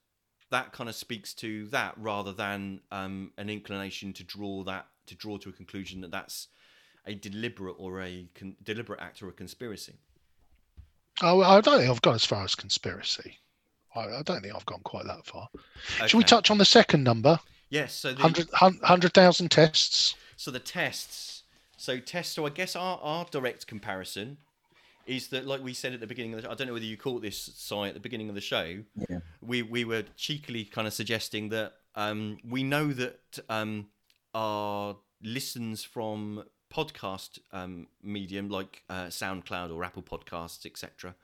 that 0.50 0.72
kind 0.72 0.88
of 0.88 0.94
speaks 0.94 1.34
to 1.34 1.66
that 1.68 1.94
rather 1.96 2.32
than 2.32 2.80
um, 2.92 3.32
an 3.36 3.50
inclination 3.50 4.12
to 4.14 4.24
draw 4.24 4.62
that 4.64 4.86
to 5.06 5.14
draw 5.14 5.38
to 5.38 5.48
a 5.48 5.52
conclusion 5.52 6.00
that 6.00 6.10
that's 6.10 6.48
a 7.06 7.14
deliberate 7.14 7.76
or 7.78 8.02
a 8.02 8.26
con- 8.34 8.56
deliberate 8.64 9.00
act 9.00 9.22
or 9.22 9.28
a 9.28 9.32
conspiracy. 9.32 9.94
Oh, 11.22 11.40
I 11.42 11.60
don't 11.60 11.78
think 11.78 11.90
I've 11.90 12.02
gone 12.02 12.16
as 12.16 12.24
far 12.24 12.44
as 12.44 12.54
conspiracy. 12.54 13.38
I, 13.94 14.00
I 14.00 14.22
don't 14.22 14.42
think 14.42 14.54
I've 14.54 14.66
gone 14.66 14.80
quite 14.82 15.06
that 15.06 15.24
far. 15.24 15.48
Should 16.06 16.18
we 16.18 16.24
touch 16.24 16.50
on 16.50 16.58
the 16.58 16.64
second 16.64 17.04
number? 17.04 17.38
Yes. 17.70 17.94
So 17.94 18.12
the, 18.12 18.22
100 18.22 18.50
100,000 18.82 19.50
tests. 19.50 20.14
So 20.36 20.50
the 20.50 20.58
tests. 20.58 21.44
So 21.76 21.98
tests. 21.98 22.34
So 22.34 22.46
I 22.46 22.50
guess 22.50 22.76
our, 22.76 22.98
our 23.02 23.24
direct 23.30 23.66
comparison 23.66 24.38
is 25.06 25.28
that, 25.28 25.46
like 25.46 25.62
we 25.62 25.74
said 25.74 25.92
at 25.92 26.00
the 26.00 26.06
beginning 26.06 26.34
of 26.34 26.42
the, 26.42 26.50
I 26.50 26.54
don't 26.54 26.66
know 26.66 26.72
whether 26.72 26.84
you 26.84 26.96
caught 26.96 27.22
this, 27.22 27.38
Si, 27.38 27.76
at 27.76 27.94
the 27.94 28.00
beginning 28.00 28.28
of 28.28 28.34
the 28.34 28.40
show. 28.40 28.82
Yeah. 29.08 29.18
We 29.40 29.62
we 29.62 29.84
were 29.84 30.04
cheekily 30.16 30.64
kind 30.64 30.86
of 30.86 30.92
suggesting 30.92 31.50
that 31.50 31.74
um, 31.94 32.38
we 32.48 32.62
know 32.62 32.92
that 32.92 33.38
um, 33.48 33.88
our 34.34 34.96
listens 35.22 35.84
from 35.84 36.44
podcast 36.72 37.38
um, 37.52 37.86
medium 38.02 38.48
like 38.48 38.82
uh, 38.90 39.06
SoundCloud 39.06 39.74
or 39.74 39.84
Apple 39.84 40.02
Podcasts, 40.02 40.66
etc., 40.66 41.14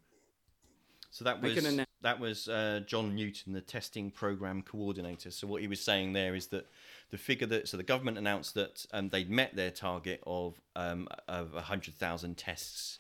So 1.15 1.25
that 1.27 1.41
was 1.41 1.65
announce- 1.65 1.89
that 2.03 2.19
was 2.19 2.49
uh, 2.49 2.81
John 2.89 3.15
Newton, 3.15 3.53
the 3.53 3.61
testing 3.61 4.11
program 4.11 4.63
coordinator. 4.63 5.31
So 5.31 5.47
what 5.47 5.63
he 5.63 5.69
was 5.69 5.81
saying 5.81 6.13
there 6.13 6.35
is 6.35 6.49
that 6.49 6.67
the 7.11 7.19
figure 7.19 7.47
that 7.47 7.69
so 7.69 7.77
the 7.77 7.85
government 7.85 8.19
announced 8.19 8.55
that 8.55 8.85
um, 8.93 9.11
they'd 9.11 9.31
met 9.31 9.55
their 9.55 9.71
target 9.71 10.21
of 10.27 10.61
um, 10.75 11.07
of 11.29 11.53
hundred 11.53 11.95
thousand 11.95 12.37
tests 12.37 12.99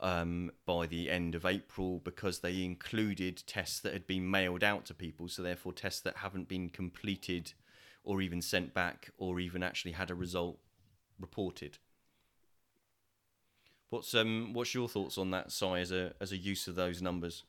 um, 0.00 0.50
by 0.66 0.84
the 0.86 1.10
end 1.10 1.34
of 1.34 1.46
April 1.46 2.02
because 2.04 2.40
they 2.40 2.62
included 2.62 3.42
tests 3.46 3.80
that 3.80 3.94
had 3.94 4.06
been 4.06 4.30
mailed 4.30 4.62
out 4.62 4.84
to 4.84 4.94
people. 4.94 5.26
So 5.26 5.42
therefore, 5.42 5.72
tests 5.72 6.02
that 6.02 6.18
haven't 6.18 6.48
been 6.48 6.68
completed 6.68 7.54
or 8.04 8.20
even 8.20 8.42
sent 8.42 8.74
back 8.74 9.12
or 9.16 9.40
even 9.40 9.62
actually 9.62 9.92
had 9.92 10.10
a 10.10 10.14
result 10.14 10.58
reported. 11.18 11.78
What's 13.90 14.14
um 14.14 14.52
what's 14.52 14.74
your 14.74 14.88
thoughts 14.88 15.16
on 15.16 15.30
that, 15.30 15.52
Si, 15.52 15.66
as 15.66 15.92
a 15.92 16.12
as 16.20 16.32
a 16.32 16.36
use 16.36 16.66
of 16.68 16.74
those 16.74 17.00
numbers? 17.02 17.44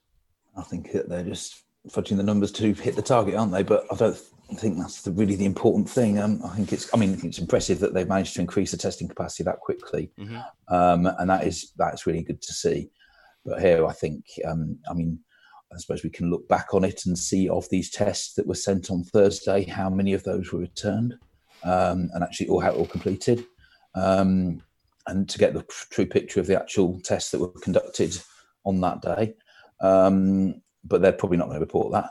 I 0.55 0.61
think 0.63 0.91
that 0.91 1.09
they're 1.09 1.23
just 1.23 1.63
fudging 1.89 2.17
the 2.17 2.23
numbers 2.23 2.51
to 2.53 2.73
hit 2.73 2.95
the 2.95 3.01
target, 3.01 3.35
aren't 3.35 3.51
they? 3.51 3.63
But 3.63 3.85
I 3.91 3.95
don't 3.95 4.17
think 4.57 4.77
that's 4.77 5.01
the, 5.01 5.11
really 5.11 5.35
the 5.35 5.45
important 5.45 5.89
thing. 5.89 6.19
Um, 6.19 6.41
I 6.43 6.49
think 6.55 6.73
it's, 6.73 6.93
I 6.93 6.97
mean, 6.97 7.11
I 7.11 7.15
think 7.15 7.25
it's 7.25 7.39
impressive 7.39 7.79
that 7.79 7.93
they've 7.93 8.07
managed 8.07 8.33
to 8.35 8.41
increase 8.41 8.71
the 8.71 8.77
testing 8.77 9.07
capacity 9.07 9.43
that 9.43 9.59
quickly, 9.59 10.11
Mhm. 10.17 10.45
um, 10.67 11.05
and 11.19 11.29
that 11.29 11.45
is 11.45 11.71
that's 11.77 12.05
really 12.05 12.23
good 12.23 12.41
to 12.41 12.53
see. 12.53 12.89
But 13.45 13.61
here, 13.61 13.85
I 13.85 13.93
think, 13.93 14.25
um, 14.45 14.77
I 14.89 14.93
mean, 14.93 15.19
I 15.73 15.77
suppose 15.77 16.03
we 16.03 16.09
can 16.09 16.29
look 16.29 16.47
back 16.47 16.73
on 16.73 16.83
it 16.83 17.05
and 17.05 17.17
see 17.17 17.49
of 17.49 17.67
these 17.69 17.89
tests 17.89 18.33
that 18.35 18.47
were 18.47 18.55
sent 18.55 18.89
on 18.91 19.03
Thursday, 19.03 19.63
how 19.65 19.89
many 19.89 20.13
of 20.13 20.23
those 20.23 20.51
were 20.51 20.59
returned, 20.59 21.17
um, 21.63 22.09
and 22.13 22.23
actually 22.23 22.47
all 22.49 22.59
how 22.61 22.71
all 22.71 22.85
completed, 22.85 23.45
um, 23.95 24.61
and 25.08 25.28
to 25.30 25.38
get 25.38 25.53
the 25.53 25.64
true 25.89 26.05
picture 26.05 26.39
of 26.39 26.47
the 26.47 26.60
actual 26.60 26.99
tests 27.01 27.32
that 27.32 27.39
were 27.39 27.47
conducted 27.62 28.18
on 28.66 28.82
that 28.82 29.01
day 29.01 29.34
um, 29.82 30.62
but 30.84 31.01
they're 31.01 31.12
probably 31.12 31.38
not 31.38 31.45
going 31.45 31.60
to 31.60 31.66
report 31.66 31.91
that. 31.91 32.10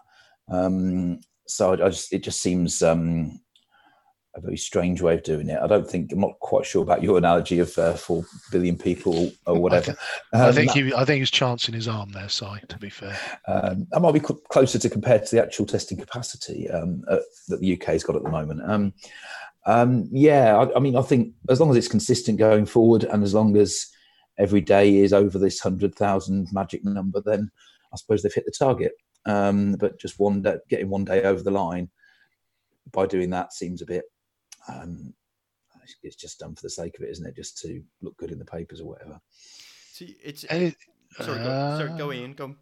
Um, 0.48 1.20
so 1.46 1.70
I, 1.72 1.86
I 1.86 1.88
just 1.88 2.12
it 2.12 2.22
just 2.22 2.40
seems 2.40 2.82
um, 2.82 3.40
a 4.34 4.40
very 4.40 4.56
strange 4.56 5.00
way 5.00 5.14
of 5.14 5.22
doing 5.22 5.48
it. 5.48 5.58
I 5.60 5.66
don't 5.66 5.88
think 5.88 6.12
I'm 6.12 6.20
not 6.20 6.38
quite 6.40 6.66
sure 6.66 6.82
about 6.82 7.02
your 7.02 7.18
analogy 7.18 7.58
of 7.58 7.76
uh, 7.78 7.94
four 7.94 8.24
billion 8.52 8.76
people 8.76 9.32
or 9.46 9.60
whatever. 9.60 9.96
I 10.32 10.48
Um, 10.48 10.54
think 10.54 10.72
that, 10.72 10.84
he, 10.84 10.94
I 10.94 11.04
think 11.04 11.16
he 11.16 11.20
was 11.20 11.30
chancing 11.30 11.74
his 11.74 11.88
arm 11.88 12.10
there, 12.10 12.28
Si. 12.28 12.46
To 12.68 12.78
be 12.78 12.90
fair, 12.90 13.18
um, 13.48 13.86
that 13.90 14.00
might 14.00 14.12
be 14.14 14.20
cl- 14.20 14.40
closer 14.50 14.78
to 14.78 14.90
compared 14.90 15.26
to 15.26 15.36
the 15.36 15.42
actual 15.42 15.66
testing 15.66 15.98
capacity 15.98 16.68
um, 16.70 17.04
uh, 17.08 17.18
that 17.48 17.60
the 17.60 17.80
UK's 17.80 18.04
got 18.04 18.16
at 18.16 18.22
the 18.22 18.30
moment. 18.30 18.60
Um, 19.66 20.08
yeah, 20.12 20.56
I, 20.56 20.76
I 20.76 20.78
mean, 20.78 20.96
I 20.96 21.02
think 21.02 21.34
as 21.50 21.60
long 21.60 21.70
as 21.70 21.76
it's 21.76 21.88
consistent 21.88 22.38
going 22.38 22.66
forward, 22.66 23.04
and 23.04 23.22
as 23.22 23.34
long 23.34 23.56
as 23.56 23.86
every 24.38 24.60
day 24.60 24.96
is 24.98 25.12
over 25.12 25.38
this 25.38 25.60
hundred 25.60 25.94
thousand 25.94 26.48
magic 26.52 26.84
number, 26.84 27.20
then 27.20 27.50
I 27.92 27.96
suppose 27.96 28.22
they've 28.22 28.32
hit 28.32 28.46
the 28.46 28.52
target. 28.56 28.92
Um, 29.26 29.72
but 29.72 29.98
just 29.98 30.20
one 30.20 30.42
day, 30.42 30.56
getting 30.68 30.88
one 30.88 31.04
day 31.04 31.22
over 31.24 31.42
the 31.42 31.50
line 31.50 31.90
by 32.92 33.06
doing 33.06 33.30
that 33.30 33.52
seems 33.52 33.82
a 33.82 33.86
bit, 33.86 34.04
um, 34.68 35.12
it's- 35.82 35.96
it's 36.04 36.16
just 36.16 36.38
done 36.38 36.54
for 36.54 36.62
the 36.62 36.70
sake 36.70 36.96
of 36.96 37.04
it, 37.04 37.10
isn't 37.10 37.26
it? 37.26 37.34
Just 37.34 37.58
to 37.58 37.82
look 38.02 38.16
good 38.18 38.30
in 38.30 38.38
the 38.38 38.44
papers 38.44 38.80
or 38.80 38.88
whatever. 38.88 39.20
See, 39.92 40.16
it's 40.22 40.44
And 40.44 40.62
it- 40.64 40.76
sorry, 41.16 41.38
go, 41.38 41.78
sorry, 41.78 41.98
go 41.98 42.08
uh, 42.10 42.12
in, 42.12 42.34
go. 42.34 42.54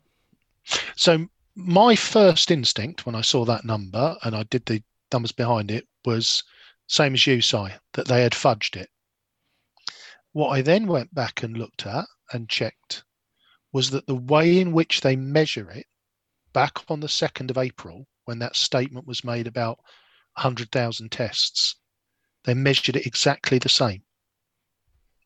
So 0.96 1.26
my 1.54 1.94
first 1.96 2.50
instinct 2.50 3.04
when 3.04 3.14
I 3.14 3.20
saw 3.20 3.44
that 3.44 3.64
number 3.66 4.16
and 4.22 4.34
I 4.34 4.44
did 4.44 4.64
the 4.64 4.82
numbers 5.12 5.32
behind 5.32 5.70
it 5.70 5.86
was 6.06 6.42
same 6.86 7.14
as 7.14 7.26
you, 7.26 7.40
Si, 7.40 7.68
that 7.94 8.08
they 8.08 8.22
had 8.22 8.32
fudged 8.32 8.76
it. 8.76 8.90
What 10.32 10.50
I 10.50 10.62
then 10.62 10.86
went 10.86 11.14
back 11.14 11.42
and 11.42 11.56
looked 11.56 11.86
at 11.86 12.06
and 12.32 12.48
checked 12.48 13.04
was 13.72 13.90
that 13.90 14.06
the 14.06 14.14
way 14.14 14.60
in 14.60 14.72
which 14.72 15.00
they 15.00 15.16
measure 15.16 15.70
it 15.70 15.86
back 16.52 16.78
on 16.88 17.00
the 17.00 17.06
2nd 17.06 17.50
of 17.50 17.58
April, 17.58 18.06
when 18.24 18.38
that 18.38 18.56
statement 18.56 19.06
was 19.06 19.24
made 19.24 19.46
about 19.46 19.78
100,000 20.34 21.10
tests, 21.10 21.76
they 22.44 22.54
measured 22.54 22.96
it 22.96 23.06
exactly 23.06 23.58
the 23.58 23.68
same. 23.68 24.02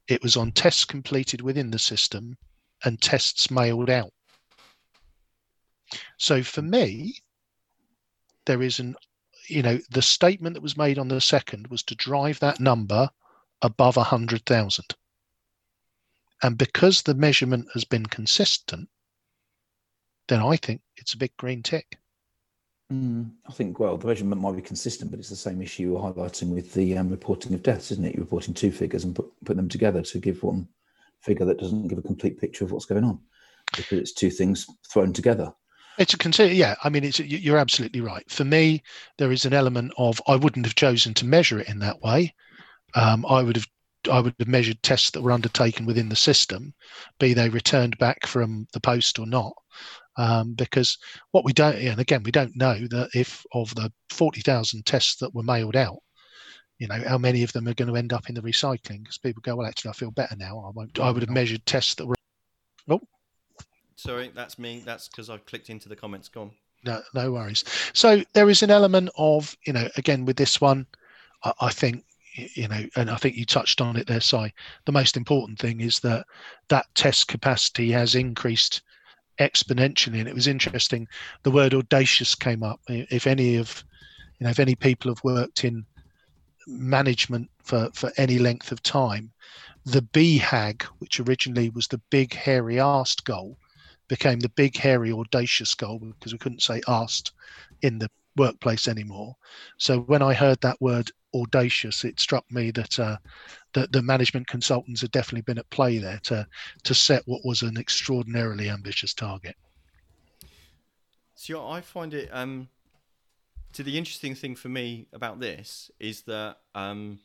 It 0.09 0.23
was 0.23 0.37
on 0.37 0.53
tests 0.53 0.85
completed 0.85 1.41
within 1.41 1.71
the 1.71 1.79
system 1.79 2.37
and 2.85 3.01
tests 3.01 3.51
mailed 3.51 3.91
out. 3.91 4.13
So 6.19 6.43
for 6.43 6.63
me, 6.63 7.19
there 8.47 8.63
is 8.63 8.79
an, 8.79 8.97
you 9.49 9.63
know, 9.63 9.79
the 9.91 10.03
statement 10.03 10.55
that 10.55 10.63
was 10.63 10.77
made 10.77 10.99
on 10.99 11.09
the 11.09 11.21
second 11.21 11.67
was 11.69 11.83
to 11.85 11.95
drive 11.95 12.41
that 12.41 12.61
number 12.61 13.11
above 13.63 13.97
hundred 13.97 14.45
thousand. 14.47 14.95
And 16.43 16.57
because 16.57 17.03
the 17.03 17.15
measurement 17.15 17.67
has 17.75 17.85
been 17.85 18.07
consistent, 18.07 18.89
then 20.29 20.41
I 20.41 20.57
think 20.57 20.83
it's 20.97 21.15
a 21.15 21.19
big 21.19 21.37
green 21.37 21.63
tick. 21.63 21.99
Mm, 22.93 23.33
I 23.47 23.53
think, 23.53 23.79
well, 23.79 23.99
the 23.99 24.07
measurement 24.07 24.41
might 24.41 24.57
be 24.57 24.63
consistent, 24.63 25.11
but 25.11 25.21
it's 25.21 25.29
the 25.29 25.37
same 25.37 25.61
issue 25.61 25.83
you're 25.83 26.01
highlighting 26.01 26.55
with 26.55 26.73
the 26.73 26.97
um, 26.97 27.11
reporting 27.11 27.53
of 27.55 27.63
deaths, 27.63 27.91
isn't 27.91 28.05
it? 28.05 28.15
You're 28.15 28.25
reporting 28.25 28.55
two 28.55 28.71
figures 28.71 29.05
and 29.05 29.15
put, 29.15 29.31
put 29.45 29.57
them 29.57 29.69
together 29.69 30.01
to 30.03 30.19
give 30.19 30.43
one 30.43 30.69
figure 31.21 31.45
that 31.45 31.59
doesn't 31.59 31.89
give 31.89 31.99
a 31.99 32.03
complete 32.03 32.41
picture 32.41 32.65
of 32.65 32.73
what's 32.73 32.87
going 32.87 33.05
on 33.05 33.19
because 33.77 33.99
it's 33.99 34.13
two 34.13 34.31
things 34.31 34.67
thrown 34.91 35.13
together. 35.13 35.53
It's 35.99 36.15
a 36.15 36.19
consider, 36.19 36.55
yeah. 36.55 36.77
I 36.85 36.89
mean, 36.89 37.05
it's 37.05 37.19
you- 37.19 37.39
you're 37.39 37.59
absolutely 37.59 38.01
right. 38.01 38.25
For 38.31 38.45
me, 38.45 38.83
there 39.19 39.33
is 39.33 39.45
an 39.45 39.53
element 39.53 39.93
of 39.99 40.21
I 40.27 40.37
wouldn't 40.37 40.65
have 40.67 40.75
chosen 40.75 41.13
to 41.15 41.27
measure 41.27 41.59
it 41.59 41.69
in 41.69 41.81
that 41.81 42.01
way. 42.01 42.35
Um, 42.95 43.27
I 43.27 43.43
would 43.43 43.57
have 43.57 43.67
I 44.11 44.21
would 44.21 44.35
have 44.39 44.49
measured 44.49 44.83
tests 44.83 45.11
that 45.13 45.23
were 45.23 45.33
undertaken 45.33 45.87
within 45.87 46.09
the 46.09 46.17
system, 46.17 46.75
be 47.21 47.35
they 47.35 47.49
returned 47.51 47.99
back 47.99 48.27
from 48.27 48.69
the 48.73 48.81
post 48.81 49.19
or 49.19 49.27
not. 49.27 49.53
Um, 50.17 50.55
because 50.55 50.99
what 51.33 51.45
we 51.45 51.53
don't, 51.53 51.77
and 51.77 52.01
again, 52.01 52.23
we 52.25 52.33
don't 52.33 52.57
know 52.57 52.75
that 52.89 53.11
if 53.15 53.45
of 53.55 53.75
the 53.75 53.93
forty 54.11 54.41
thousand 54.43 54.87
tests 54.87 55.17
that 55.17 55.35
were 55.35 55.43
mailed 55.45 55.77
out, 55.77 55.99
you 56.79 56.89
know, 56.89 57.03
how 57.09 57.19
many 57.19 57.43
of 57.45 57.53
them 57.53 57.69
are 57.69 57.75
going 57.75 57.89
to 57.89 57.97
end 57.97 58.13
up 58.13 58.29
in 58.29 58.35
the 58.37 58.43
recycling? 58.43 59.03
Because 59.03 59.19
people 59.19 59.43
go, 59.43 59.57
well, 59.57 59.67
actually, 59.69 59.91
I 59.91 59.95
feel 59.95 60.13
better 60.13 60.37
now. 60.37 60.59
I 60.61 60.71
won't. 60.75 60.99
I 61.01 61.11
would 61.11 61.23
have 61.23 61.31
measured 61.31 61.67
tests 61.67 61.95
that 61.97 62.07
were 62.07 62.17
Sorry, 63.99 64.31
that's 64.33 64.61
me. 64.61 64.81
That's 64.87 65.09
because 65.09 65.29
I 65.29 65.39
clicked 65.39 65.71
into 65.71 65.89
the 65.89 65.97
comments. 65.97 66.29
Go 66.29 66.43
on. 66.43 66.51
no, 66.85 67.03
no 67.15 67.33
worries. 67.33 67.65
So 67.95 68.23
there 68.33 68.49
is 68.49 68.63
an 68.63 68.71
element 68.71 69.11
of, 69.19 69.57
you 69.67 69.73
know, 69.73 69.89
again 69.97 70.25
with 70.25 70.37
this 70.37 70.61
one, 70.61 70.87
I, 71.43 71.53
I 71.63 71.71
think, 71.71 72.05
you 72.33 72.69
know, 72.69 72.85
and 72.95 73.11
I 73.11 73.17
think 73.17 73.35
you 73.35 73.45
touched 73.45 73.81
on 73.81 73.97
it 73.97 74.07
there, 74.07 74.21
Si. 74.21 74.55
The 74.85 74.93
most 74.93 75.17
important 75.17 75.59
thing 75.59 75.81
is 75.81 75.99
that 76.01 76.27
that 76.69 76.87
test 76.95 77.27
capacity 77.27 77.91
has 77.91 78.15
increased 78.15 78.83
exponentially, 79.41 80.21
and 80.21 80.29
it 80.29 80.35
was 80.35 80.47
interesting. 80.47 81.09
The 81.43 81.51
word 81.51 81.75
audacious 81.75 82.37
came 82.37 82.63
up. 82.63 82.79
If 82.87 83.27
any 83.27 83.57
of, 83.57 83.83
you 84.39 84.45
know, 84.45 84.51
if 84.51 84.61
any 84.61 84.77
people 84.77 85.11
have 85.11 85.25
worked 85.25 85.65
in 85.65 85.85
management 86.69 87.51
for 87.65 87.91
for 87.95 88.13
any 88.17 88.39
length 88.39 88.71
of 88.71 88.81
time, 88.81 89.33
the 89.85 90.03
BHAG, 90.03 90.83
which 91.01 91.19
originally 91.19 91.71
was 91.71 91.89
the 91.89 92.01
big 92.11 92.33
hairy 92.33 92.79
asked 92.79 93.25
goal, 93.25 93.59
became 94.09 94.41
the 94.41 94.49
big 94.51 94.77
hairy 94.77 95.13
audacious 95.13 95.75
goal 95.75 95.99
because 95.99 96.33
we 96.33 96.39
couldn't 96.39 96.63
say 96.63 96.81
asked 96.89 97.33
in 97.83 97.99
the 97.99 98.11
workplace 98.37 98.89
anymore. 98.89 99.37
So 99.77 100.01
when 100.01 100.23
I 100.23 100.35
heard 100.35 100.61
that 100.61 100.81
word 100.81 101.11
audacious, 101.35 102.05
it 102.05 102.19
struck 102.19 102.51
me 102.51 102.71
that 102.73 102.99
uh, 102.99 103.17
that 103.75 103.93
the 103.93 104.03
management 104.03 104.47
consultants 104.47 105.03
had 105.03 105.11
definitely 105.11 105.43
been 105.43 105.59
at 105.59 105.71
play 105.71 105.99
there 105.99 106.21
to 106.25 106.47
to 106.85 106.95
set 106.95 107.23
what 107.27 107.45
was 107.45 107.63
an 107.63 107.77
extraordinarily 107.77 108.71
ambitious 108.71 109.13
target. 109.13 109.57
So 111.35 111.69
I 111.69 111.81
find 111.81 112.15
it 112.15 112.31
um 112.33 112.69
to 113.75 113.83
the 113.83 113.99
interesting 113.99 114.35
thing 114.35 114.57
for 114.57 114.69
me 114.69 115.07
about 115.13 115.41
this 115.41 115.91
is 116.01 116.23
that 116.23 116.59
um 116.75 117.21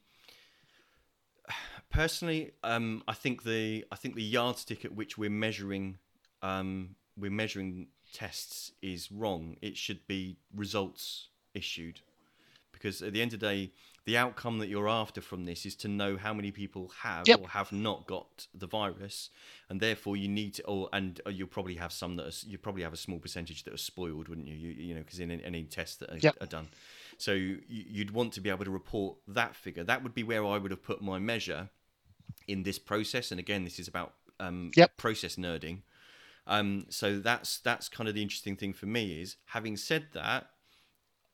personally 1.90 2.52
um 2.64 3.04
I 3.08 3.14
think 3.14 3.44
the 3.44 3.86
I 3.92 3.96
think 3.96 4.16
the 4.16 4.24
yardstick 4.24 4.84
at 4.84 4.94
which 4.94 5.18
we're 5.18 5.30
measuring 5.30 5.98
um 6.44 6.96
we're 7.18 7.32
measuring 7.32 7.88
tests 8.14 8.72
is 8.82 9.12
wrong. 9.12 9.56
It 9.62 9.78
should 9.78 10.06
be 10.08 10.38
results 10.56 11.28
issued 11.54 12.02
because 12.72 13.02
at 13.04 13.14
the 13.14 13.22
end 13.22 13.34
of 13.34 13.40
the 13.40 13.46
day 13.46 13.72
the 14.06 14.18
outcome 14.18 14.58
that 14.60 14.68
you're 14.68 14.90
after 14.90 15.22
from 15.22 15.46
this 15.46 15.66
is 15.66 15.76
to 15.76 15.88
know 15.88 16.18
how 16.18 16.34
many 16.34 16.52
people 16.52 16.92
have 17.04 17.28
Yep. 17.28 17.40
or 17.42 17.48
have 17.50 17.72
not 17.72 18.06
got 18.08 18.48
the 18.54 18.66
virus 18.68 19.30
and 19.70 19.80
therefore 19.80 20.18
you 20.18 20.28
need 20.28 20.56
to 20.56 20.64
or 20.66 20.90
and 20.92 21.22
uh, 21.26 21.30
you'll 21.30 21.48
probably 21.48 21.76
have 21.76 21.92
some 21.94 22.16
that 22.18 22.26
are, 22.26 22.48
you 22.50 22.58
probably 22.58 22.82
have 22.84 22.94
a 22.94 22.98
small 22.98 23.20
percentage 23.20 23.64
that 23.64 23.74
are 23.74 23.78
spoiled 23.78 24.28
wouldn't 24.28 24.48
you 24.48 24.56
you, 24.56 24.70
you 24.88 24.94
know 24.96 25.02
because 25.02 25.20
in 25.20 25.30
any- 25.32 25.44
any 25.46 25.64
tests 25.64 25.96
that 25.98 26.10
are, 26.10 26.18
Yep. 26.18 26.36
are 26.42 26.48
done 26.48 26.68
so 27.20 27.32
you, 27.32 27.62
you'd 27.70 28.12
want 28.12 28.34
to 28.34 28.42
be 28.42 28.50
able 28.50 28.66
to 28.66 28.72
report 28.72 29.16
that 29.28 29.56
figure 29.56 29.84
that 29.84 30.02
would 30.04 30.14
be 30.16 30.24
where 30.24 30.44
i 30.46 30.58
would 30.58 30.72
have 30.72 30.84
put 30.84 31.02
my 31.02 31.20
measure 31.20 31.70
in 32.48 32.64
this 32.64 32.80
process 32.80 33.32
and 33.32 33.40
again 33.40 33.64
this 33.64 33.80
is 33.80 33.88
about 33.88 34.14
um, 34.40 34.72
Yep. 34.76 34.98
process 34.98 35.36
nerding 35.36 35.78
um, 36.48 36.86
so 36.90 37.20
that's 37.20 37.60
that's 37.60 37.90
kind 37.90 38.08
of 38.10 38.16
the 38.16 38.22
interesting 38.22 38.56
thing 38.56 38.74
for 38.74 38.86
me 38.86 39.22
is 39.22 39.38
having 39.48 39.78
said 39.78 40.08
that 40.14 40.48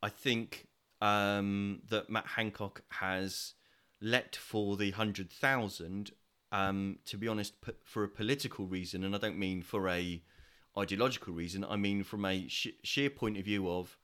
I 0.01 0.09
think 0.09 0.67
um, 1.01 1.81
that 1.89 2.09
Matt 2.09 2.27
Hancock 2.27 2.83
has 2.89 3.53
let 4.01 4.35
for 4.35 4.77
the 4.77 4.91
hundred 4.91 5.31
thousand. 5.31 6.11
Um, 6.51 6.99
to 7.05 7.17
be 7.17 7.27
honest, 7.27 7.61
p- 7.61 7.73
for 7.83 8.03
a 8.03 8.09
political 8.09 8.65
reason, 8.65 9.03
and 9.03 9.15
I 9.15 9.19
don't 9.19 9.37
mean 9.37 9.61
for 9.61 9.87
a 9.87 10.23
ideological 10.77 11.33
reason. 11.33 11.63
I 11.63 11.75
mean 11.75 12.03
from 12.03 12.25
a 12.25 12.47
sh- 12.47 12.69
sheer 12.83 13.09
point 13.09 13.37
of 13.37 13.45
view 13.45 13.69
of 13.69 13.97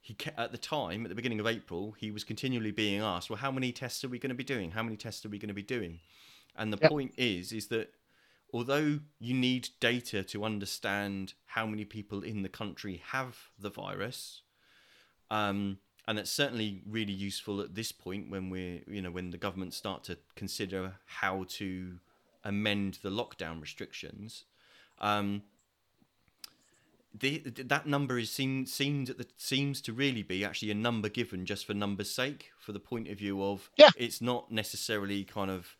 he 0.00 0.16
at 0.36 0.52
the 0.52 0.58
time 0.58 1.04
at 1.04 1.08
the 1.08 1.14
beginning 1.14 1.40
of 1.40 1.46
April 1.46 1.92
he 1.98 2.10
was 2.10 2.24
continually 2.24 2.70
being 2.70 3.00
asked, 3.00 3.30
well, 3.30 3.38
how 3.38 3.50
many 3.50 3.72
tests 3.72 4.04
are 4.04 4.08
we 4.08 4.18
going 4.18 4.30
to 4.30 4.34
be 4.36 4.44
doing? 4.44 4.70
How 4.72 4.82
many 4.82 4.96
tests 4.96 5.24
are 5.24 5.28
we 5.28 5.38
going 5.38 5.48
to 5.48 5.54
be 5.54 5.62
doing? 5.62 6.00
And 6.56 6.72
the 6.72 6.78
Yep. 6.80 6.92
point 6.92 7.14
is, 7.18 7.52
is 7.52 7.68
that 7.68 7.92
although 8.52 9.00
you 9.18 9.34
need 9.34 9.68
data 9.80 10.22
to 10.22 10.44
understand 10.44 11.34
how 11.46 11.66
many 11.66 11.84
people 11.84 12.22
in 12.22 12.42
the 12.42 12.48
country 12.48 13.02
have 13.10 13.36
the 13.58 13.70
virus, 13.70 14.42
um, 15.30 15.78
and 16.08 16.18
that's 16.18 16.30
certainly 16.30 16.82
really 16.86 17.12
useful 17.12 17.60
at 17.60 17.74
this 17.74 17.90
point 17.92 18.30
when 18.30 18.48
we're, 18.48 18.80
you 18.86 19.02
know, 19.02 19.10
when 19.10 19.30
the 19.30 19.38
government 19.38 19.74
start 19.74 20.04
to 20.04 20.18
consider 20.36 20.94
how 21.06 21.44
to 21.48 21.98
amend 22.44 22.98
the 23.02 23.10
lockdown 23.10 23.60
restrictions. 23.60 24.44
Um, 25.00 25.42
the, 27.18 27.38
that 27.38 27.86
number 27.86 28.18
is 28.18 28.30
seen 28.30 28.66
seemed 28.66 29.08
that 29.08 29.40
seems 29.40 29.80
to 29.82 29.92
really 29.92 30.22
be 30.22 30.44
actually 30.44 30.70
a 30.70 30.74
number 30.74 31.08
given 31.08 31.46
just 31.46 31.66
for 31.66 31.74
numbers' 31.74 32.10
sake, 32.10 32.50
for 32.58 32.72
the 32.72 32.78
point 32.80 33.08
of 33.08 33.18
view 33.18 33.42
of 33.42 33.70
Yeah. 33.76 33.90
it's 33.96 34.20
not 34.20 34.52
necessarily 34.52 35.24
kind 35.24 35.50
of 35.50 35.76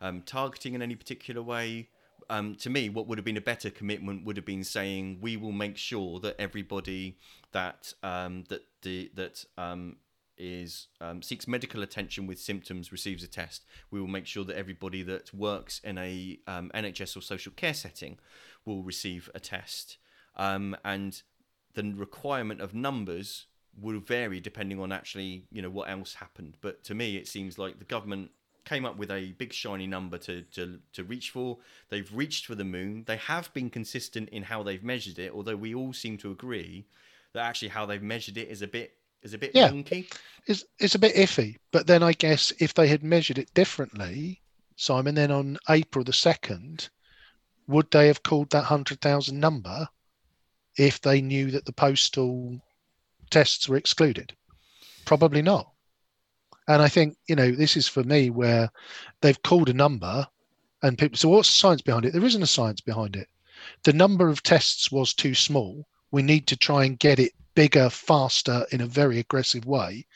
um, 0.00 0.22
targeting 0.22 0.74
in 0.74 0.82
any 0.82 0.96
particular 0.96 1.42
way. 1.42 1.88
Um, 2.30 2.54
to 2.56 2.70
me, 2.70 2.88
what 2.88 3.08
would 3.08 3.18
have 3.18 3.24
been 3.24 3.36
a 3.36 3.40
better 3.40 3.70
commitment 3.70 4.24
would 4.24 4.36
have 4.36 4.46
been 4.46 4.62
saying 4.62 5.18
we 5.20 5.36
will 5.36 5.50
make 5.50 5.76
sure 5.76 6.20
that 6.20 6.40
everybody 6.40 7.18
that 7.50 7.92
um, 8.04 8.44
that 8.48 8.62
the 8.82 9.10
that 9.14 9.44
um, 9.58 9.96
is 10.38 10.86
um, 11.00 11.22
seeks 11.22 11.48
medical 11.48 11.82
attention 11.82 12.28
with 12.28 12.38
symptoms 12.38 12.92
receives 12.92 13.24
a 13.24 13.26
test. 13.26 13.64
We 13.90 14.00
will 14.00 14.06
make 14.06 14.26
sure 14.26 14.44
that 14.44 14.56
everybody 14.56 15.02
that 15.02 15.34
works 15.34 15.80
in 15.82 15.98
a 15.98 16.38
um, 16.46 16.70
NHS 16.72 17.16
or 17.16 17.20
social 17.20 17.52
care 17.52 17.74
setting 17.74 18.18
will 18.64 18.84
receive 18.84 19.28
a 19.34 19.40
test, 19.40 19.98
um, 20.36 20.76
and 20.84 21.20
the 21.74 21.92
requirement 21.96 22.60
of 22.60 22.74
numbers 22.74 23.46
will 23.76 24.00
vary 24.00 24.40
depending 24.40 24.80
on 24.80 24.92
actually 24.92 25.46
you 25.50 25.62
know 25.62 25.70
what 25.70 25.90
else 25.90 26.14
happened. 26.14 26.58
But 26.60 26.84
to 26.84 26.94
me, 26.94 27.16
it 27.16 27.26
seems 27.26 27.58
like 27.58 27.80
the 27.80 27.84
government 27.84 28.30
came 28.70 28.84
up 28.84 28.96
with 28.96 29.10
a 29.10 29.32
big 29.32 29.52
shiny 29.52 29.88
number 29.88 30.16
to, 30.16 30.42
to 30.42 30.78
to 30.92 31.02
reach 31.02 31.30
for. 31.30 31.58
They've 31.88 32.08
reached 32.14 32.46
for 32.46 32.54
the 32.54 32.64
moon. 32.64 33.02
They 33.04 33.16
have 33.16 33.52
been 33.52 33.68
consistent 33.68 34.28
in 34.28 34.44
how 34.44 34.62
they've 34.62 34.84
measured 34.84 35.18
it, 35.18 35.32
although 35.32 35.56
we 35.56 35.74
all 35.74 35.92
seem 35.92 36.16
to 36.18 36.30
agree 36.30 36.86
that 37.32 37.44
actually 37.44 37.68
how 37.68 37.84
they've 37.84 38.02
measured 38.14 38.36
it 38.36 38.48
is 38.48 38.62
a 38.62 38.68
bit 38.68 38.92
is 39.22 39.34
a 39.34 39.38
bit 39.38 39.50
Yeah. 39.54 39.70
wonky. 39.70 40.06
It's 40.46 40.64
it's 40.78 40.94
a 40.94 41.00
bit 41.00 41.16
iffy. 41.16 41.56
But 41.72 41.88
then 41.88 42.02
I 42.04 42.12
guess 42.12 42.52
if 42.60 42.72
they 42.74 42.86
had 42.86 43.02
measured 43.02 43.38
it 43.38 43.52
differently, 43.54 44.40
Simon, 44.76 45.16
then 45.16 45.32
on 45.32 45.58
April 45.68 46.04
the 46.04 46.12
second, 46.12 46.88
would 47.66 47.90
they 47.90 48.06
have 48.06 48.22
called 48.22 48.50
that 48.50 48.64
hundred 48.64 49.00
thousand 49.00 49.40
number 49.40 49.88
if 50.76 51.00
they 51.00 51.20
knew 51.20 51.50
that 51.50 51.64
the 51.64 51.72
postal 51.72 52.60
tests 53.30 53.68
were 53.68 53.76
excluded? 53.76 54.36
Probably 55.04 55.42
not. 55.42 55.72
And 56.70 56.80
I 56.82 56.88
think, 56.88 57.16
you 57.26 57.34
know, 57.34 57.50
this 57.50 57.76
is 57.76 57.88
for 57.88 58.04
me 58.04 58.30
where 58.30 58.70
they've 59.22 59.42
called 59.42 59.68
a 59.68 59.74
number 59.74 60.28
and 60.84 60.96
people, 60.96 61.18
so 61.18 61.28
what's 61.28 61.48
the 61.48 61.58
science 61.58 61.82
behind 61.82 62.04
it? 62.04 62.12
There 62.12 62.24
isn't 62.24 62.44
a 62.44 62.46
science 62.46 62.80
behind 62.80 63.16
it. 63.16 63.26
The 63.82 63.92
number 63.92 64.28
of 64.28 64.44
tests 64.44 64.92
was 64.92 65.12
too 65.12 65.34
small. 65.34 65.88
We 66.12 66.22
need 66.22 66.46
to 66.46 66.56
try 66.56 66.84
and 66.84 66.96
get 66.96 67.18
it 67.18 67.32
bigger, 67.56 67.90
faster 67.90 68.66
in 68.70 68.80
a 68.80 68.86
very 68.86 69.18
aggressive 69.18 69.66
way. 69.66 70.06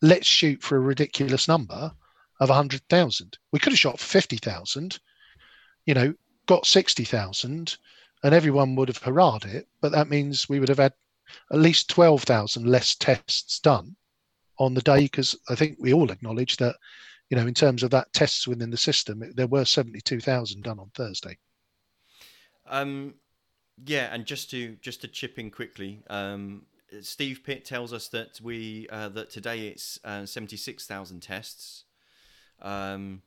Let's 0.00 0.28
shoot 0.28 0.62
for 0.62 0.76
a 0.76 0.80
ridiculous 0.80 1.48
number 1.48 1.90
of 2.38 2.50
100,000. 2.50 3.38
We 3.50 3.58
could 3.58 3.72
have 3.72 3.80
shot 3.80 3.98
for 3.98 4.06
50,000, 4.06 5.00
you 5.86 5.94
know, 5.94 6.14
got 6.46 6.66
60,000, 6.66 7.78
and 8.22 8.32
everyone 8.32 8.76
would 8.76 8.86
have 8.86 9.02
hurrahed 9.02 9.44
it. 9.44 9.66
But 9.80 9.90
that 9.90 10.08
means 10.08 10.48
we 10.48 10.60
would 10.60 10.68
have 10.68 10.78
had 10.78 10.94
at 11.50 11.58
least 11.58 11.90
12,000 11.90 12.64
less 12.64 12.94
tests 12.94 13.58
done 13.58 13.96
on 14.58 14.74
the 14.74 14.82
day 14.82 15.02
because 15.02 15.36
I 15.48 15.54
think 15.54 15.76
we 15.78 15.92
all 15.92 16.10
acknowledge 16.10 16.56
that, 16.58 16.76
you 17.30 17.36
know, 17.36 17.46
in 17.46 17.54
terms 17.54 17.82
of 17.82 17.90
that 17.90 18.12
tests 18.12 18.46
within 18.46 18.70
the 18.70 18.76
system, 18.76 19.22
there 19.34 19.46
were 19.46 19.64
72,000 19.64 20.62
done 20.62 20.78
on 20.78 20.90
Thursday. 20.94 21.38
Um, 22.68 23.14
yeah, 23.84 24.08
and 24.12 24.24
just 24.24 24.50
to 24.50 24.76
just 24.80 25.02
to 25.02 25.08
chip 25.08 25.38
in 25.38 25.50
quickly, 25.50 26.02
um, 26.08 26.62
Steve 27.02 27.42
Pitt 27.44 27.64
tells 27.64 27.92
us 27.92 28.08
that 28.08 28.40
we 28.40 28.88
uh, 28.90 29.08
that 29.10 29.30
today 29.30 29.68
it's 29.68 29.98
uh, 30.04 30.24
76,000 30.26 31.20
tests. 31.20 31.84
Um, 32.62 33.22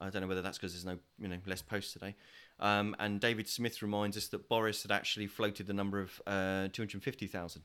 I 0.00 0.10
don't 0.10 0.22
know 0.22 0.28
whether 0.28 0.42
that's 0.42 0.58
because 0.58 0.72
there's 0.72 0.84
no 0.84 0.98
you 1.18 1.28
know 1.28 1.38
less 1.46 1.62
posts 1.62 1.92
today. 1.92 2.14
Um, 2.60 2.94
and 2.98 3.20
David 3.20 3.48
Smith 3.48 3.82
reminds 3.82 4.16
us 4.16 4.28
that 4.28 4.48
Boris 4.48 4.82
had 4.82 4.92
actually 4.92 5.26
floated 5.26 5.66
the 5.66 5.72
number 5.72 6.00
of 6.00 6.20
uh, 6.26 6.68
250,000. 6.72 7.62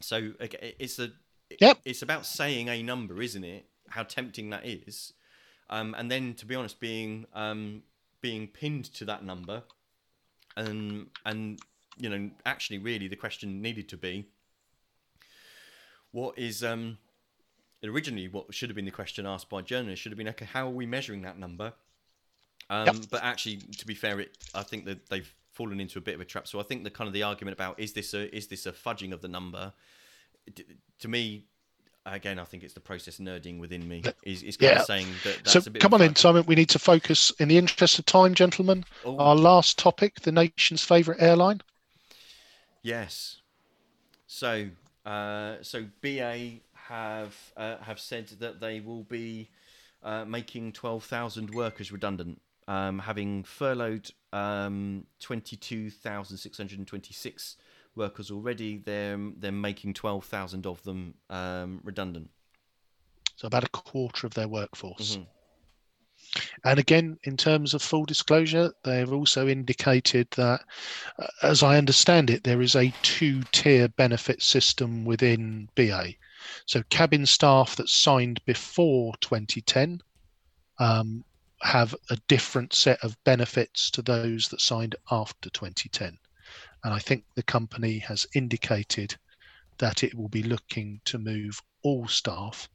So 0.00 0.32
it's 0.40 0.98
a 1.00 1.10
Yep. 1.60 1.78
It's 1.84 2.02
about 2.02 2.26
saying 2.26 2.68
a 2.68 2.82
number, 2.82 3.22
isn't 3.22 3.44
it? 3.44 3.66
How 3.88 4.02
tempting 4.02 4.50
that 4.50 4.66
is, 4.66 5.14
um, 5.70 5.94
and 5.96 6.10
then 6.10 6.34
to 6.34 6.46
be 6.46 6.54
honest, 6.54 6.78
being 6.78 7.26
um, 7.34 7.82
being 8.20 8.48
pinned 8.48 8.84
to 8.94 9.04
that 9.06 9.24
number, 9.24 9.62
and 10.56 11.06
and 11.24 11.58
you 11.98 12.08
know, 12.08 12.30
actually, 12.46 12.78
really, 12.78 13.08
the 13.08 13.16
question 13.16 13.60
needed 13.60 13.88
to 13.88 13.96
be, 13.96 14.26
what 16.12 16.38
is 16.38 16.62
um, 16.62 16.98
originally 17.84 18.28
what 18.28 18.52
should 18.54 18.68
have 18.68 18.76
been 18.76 18.84
the 18.84 18.90
question 18.90 19.26
asked 19.26 19.48
by 19.48 19.62
journalists 19.62 20.02
should 20.02 20.12
have 20.12 20.18
been, 20.18 20.28
okay, 20.28 20.44
how 20.46 20.66
are 20.66 20.72
we 20.72 20.86
measuring 20.86 21.22
that 21.22 21.38
number? 21.38 21.72
Um, 22.70 22.86
yep. 22.86 22.96
But 23.10 23.22
actually, 23.22 23.56
to 23.56 23.86
be 23.86 23.94
fair, 23.94 24.20
it 24.20 24.36
I 24.54 24.62
think 24.62 24.84
that 24.86 25.08
they've 25.08 25.32
fallen 25.52 25.80
into 25.80 25.98
a 25.98 26.02
bit 26.02 26.14
of 26.14 26.20
a 26.20 26.24
trap. 26.24 26.46
So 26.46 26.60
I 26.60 26.62
think 26.62 26.84
the 26.84 26.90
kind 26.90 27.08
of 27.08 27.14
the 27.14 27.22
argument 27.22 27.54
about 27.54 27.80
is 27.80 27.92
this 27.92 28.14
a 28.14 28.34
is 28.34 28.46
this 28.48 28.66
a 28.66 28.72
fudging 28.72 29.12
of 29.12 29.22
the 29.22 29.28
number 29.28 29.72
to 31.00 31.08
me, 31.08 31.44
again, 32.06 32.38
I 32.38 32.44
think 32.44 32.62
it's 32.62 32.74
the 32.74 32.80
process 32.80 33.18
nerding 33.18 33.58
within 33.58 33.86
me. 33.86 34.02
Is, 34.22 34.42
is 34.42 34.56
kind 34.56 34.72
yeah. 34.72 34.80
of 34.80 34.86
saying 34.86 35.06
that. 35.24 35.48
so 35.48 35.60
come 35.78 35.94
on 35.94 36.02
in, 36.02 36.16
Simon. 36.16 36.44
We 36.46 36.54
need 36.54 36.68
to 36.70 36.78
focus. 36.78 37.30
In 37.38 37.48
the 37.48 37.58
interest 37.58 37.98
of 37.98 38.06
time, 38.06 38.34
gentlemen, 38.34 38.84
oh. 39.04 39.18
our 39.18 39.36
last 39.36 39.78
topic: 39.78 40.20
the 40.20 40.32
nation's 40.32 40.82
favourite 40.82 41.20
airline. 41.20 41.60
Yes. 42.82 43.40
So, 44.26 44.68
uh, 45.04 45.56
so 45.62 45.86
BA 46.00 46.60
have 46.74 47.36
uh, 47.56 47.76
have 47.78 48.00
said 48.00 48.28
that 48.40 48.60
they 48.60 48.80
will 48.80 49.04
be 49.04 49.50
uh, 50.02 50.24
making 50.24 50.72
twelve 50.72 51.04
thousand 51.04 51.54
workers 51.54 51.92
redundant, 51.92 52.40
um, 52.66 53.00
having 53.00 53.44
furloughed 53.44 54.10
um, 54.32 55.04
twenty 55.20 55.56
two 55.56 55.90
thousand 55.90 56.36
six 56.38 56.56
hundred 56.56 56.78
and 56.78 56.86
twenty 56.86 57.14
six 57.14 57.56
workers 57.98 58.30
already. 58.30 58.78
They're 58.78 59.18
they're 59.36 59.52
making 59.52 59.94
twelve 59.94 60.24
thousand 60.24 60.66
of 60.66 60.82
them 60.84 61.14
um, 61.28 61.80
redundant. 61.84 62.30
So 63.36 63.46
about 63.46 63.64
a 63.64 63.68
quarter 63.68 64.26
of 64.26 64.34
their 64.34 64.48
workforce. 64.48 65.16
Mm-hmm. 65.16 65.24
And 66.64 66.78
again, 66.78 67.18
in 67.24 67.36
terms 67.36 67.72
of 67.72 67.82
full 67.82 68.04
disclosure, 68.04 68.72
they 68.84 68.98
have 68.98 69.12
also 69.12 69.48
indicated 69.48 70.28
that, 70.32 70.62
uh, 71.18 71.26
as 71.42 71.62
I 71.62 71.78
understand 71.78 72.28
it, 72.28 72.44
there 72.44 72.60
is 72.60 72.74
a 72.74 72.92
two 73.02 73.42
tier 73.52 73.88
benefit 73.88 74.42
system 74.42 75.04
within 75.04 75.68
BA. 75.74 76.14
So, 76.66 76.82
cabin 76.90 77.24
staff 77.26 77.76
that 77.76 77.88
signed 77.88 78.40
before 78.44 79.14
2010 79.20 80.02
um, 80.78 81.24
have 81.62 81.94
a 82.10 82.16
different 82.28 82.72
set 82.74 83.02
of 83.02 83.22
benefits 83.24 83.90
to 83.92 84.02
those 84.02 84.48
that 84.48 84.60
signed 84.60 84.96
after 85.10 85.50
2010. 85.50 86.18
And 86.84 86.94
I 86.94 86.98
think 86.98 87.24
the 87.34 87.42
company 87.42 87.98
has 87.98 88.26
indicated 88.34 89.16
that 89.78 90.02
it 90.02 90.14
will 90.14 90.28
be 90.28 90.42
looking 90.42 91.00
to 91.04 91.18
move 91.18 91.60
all 91.82 92.06
staff 92.08 92.68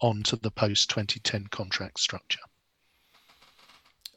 onto 0.00 0.36
the 0.36 0.50
post 0.50 0.90
2010 0.90 1.46
contract 1.48 2.00
structure. 2.00 2.40